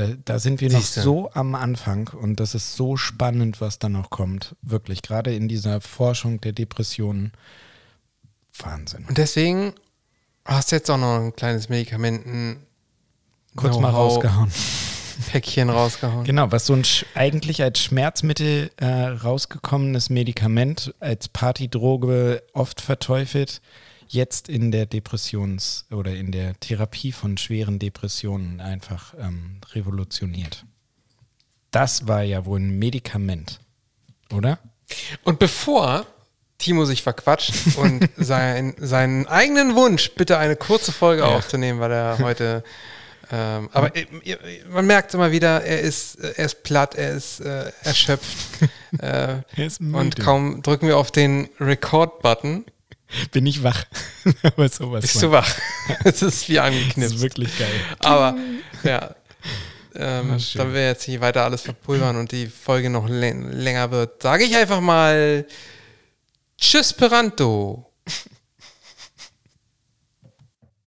[0.00, 1.02] Da, da sind wir noch Siehste.
[1.02, 4.56] so am Anfang und das ist so spannend, was da noch kommt.
[4.62, 7.32] Wirklich, gerade in dieser Forschung der Depressionen.
[8.58, 9.04] Wahnsinn.
[9.06, 9.74] Und deswegen
[10.46, 12.64] hast du jetzt auch noch ein kleines Medikamenten
[13.56, 14.50] Kurz mal rausgehauen.
[15.30, 16.24] Päckchen rausgehauen.
[16.24, 23.60] Genau, was so ein sch- eigentlich als Schmerzmittel äh, rausgekommenes Medikament, als Partydroge oft verteufelt,
[24.12, 30.64] jetzt in der Depressions- oder in der Therapie von schweren Depressionen einfach ähm, revolutioniert.
[31.70, 33.60] Das war ja wohl ein Medikament,
[34.32, 34.58] oder?
[35.22, 36.06] Und bevor
[36.58, 42.18] Timo sich verquatscht und sein, seinen eigenen Wunsch, bitte eine kurze Folge aufzunehmen, weil er
[42.18, 42.64] heute.
[43.32, 44.38] Ähm, aber ihr-
[44.68, 48.36] man merkt immer wieder, er ist, er ist platt, er ist äh, erschöpft.
[48.98, 50.20] äh, Er ist und müde.
[50.22, 52.64] kaum drücken wir auf den Record-Button,
[53.32, 53.84] Bin ich wach.
[54.42, 55.22] Aber sowas bist von.
[55.22, 55.48] du wach.
[56.04, 57.14] Es ist wie Das angeknipst.
[57.16, 57.68] ist wirklich geil.
[58.00, 58.36] Aber
[58.84, 59.14] ja,
[59.94, 60.60] ähm, schön.
[60.68, 64.44] da wir jetzt hier weiter alles verpulvern und die Folge noch lä- länger wird, sage
[64.44, 65.44] ich einfach mal
[66.58, 67.90] Tschüss Peranto.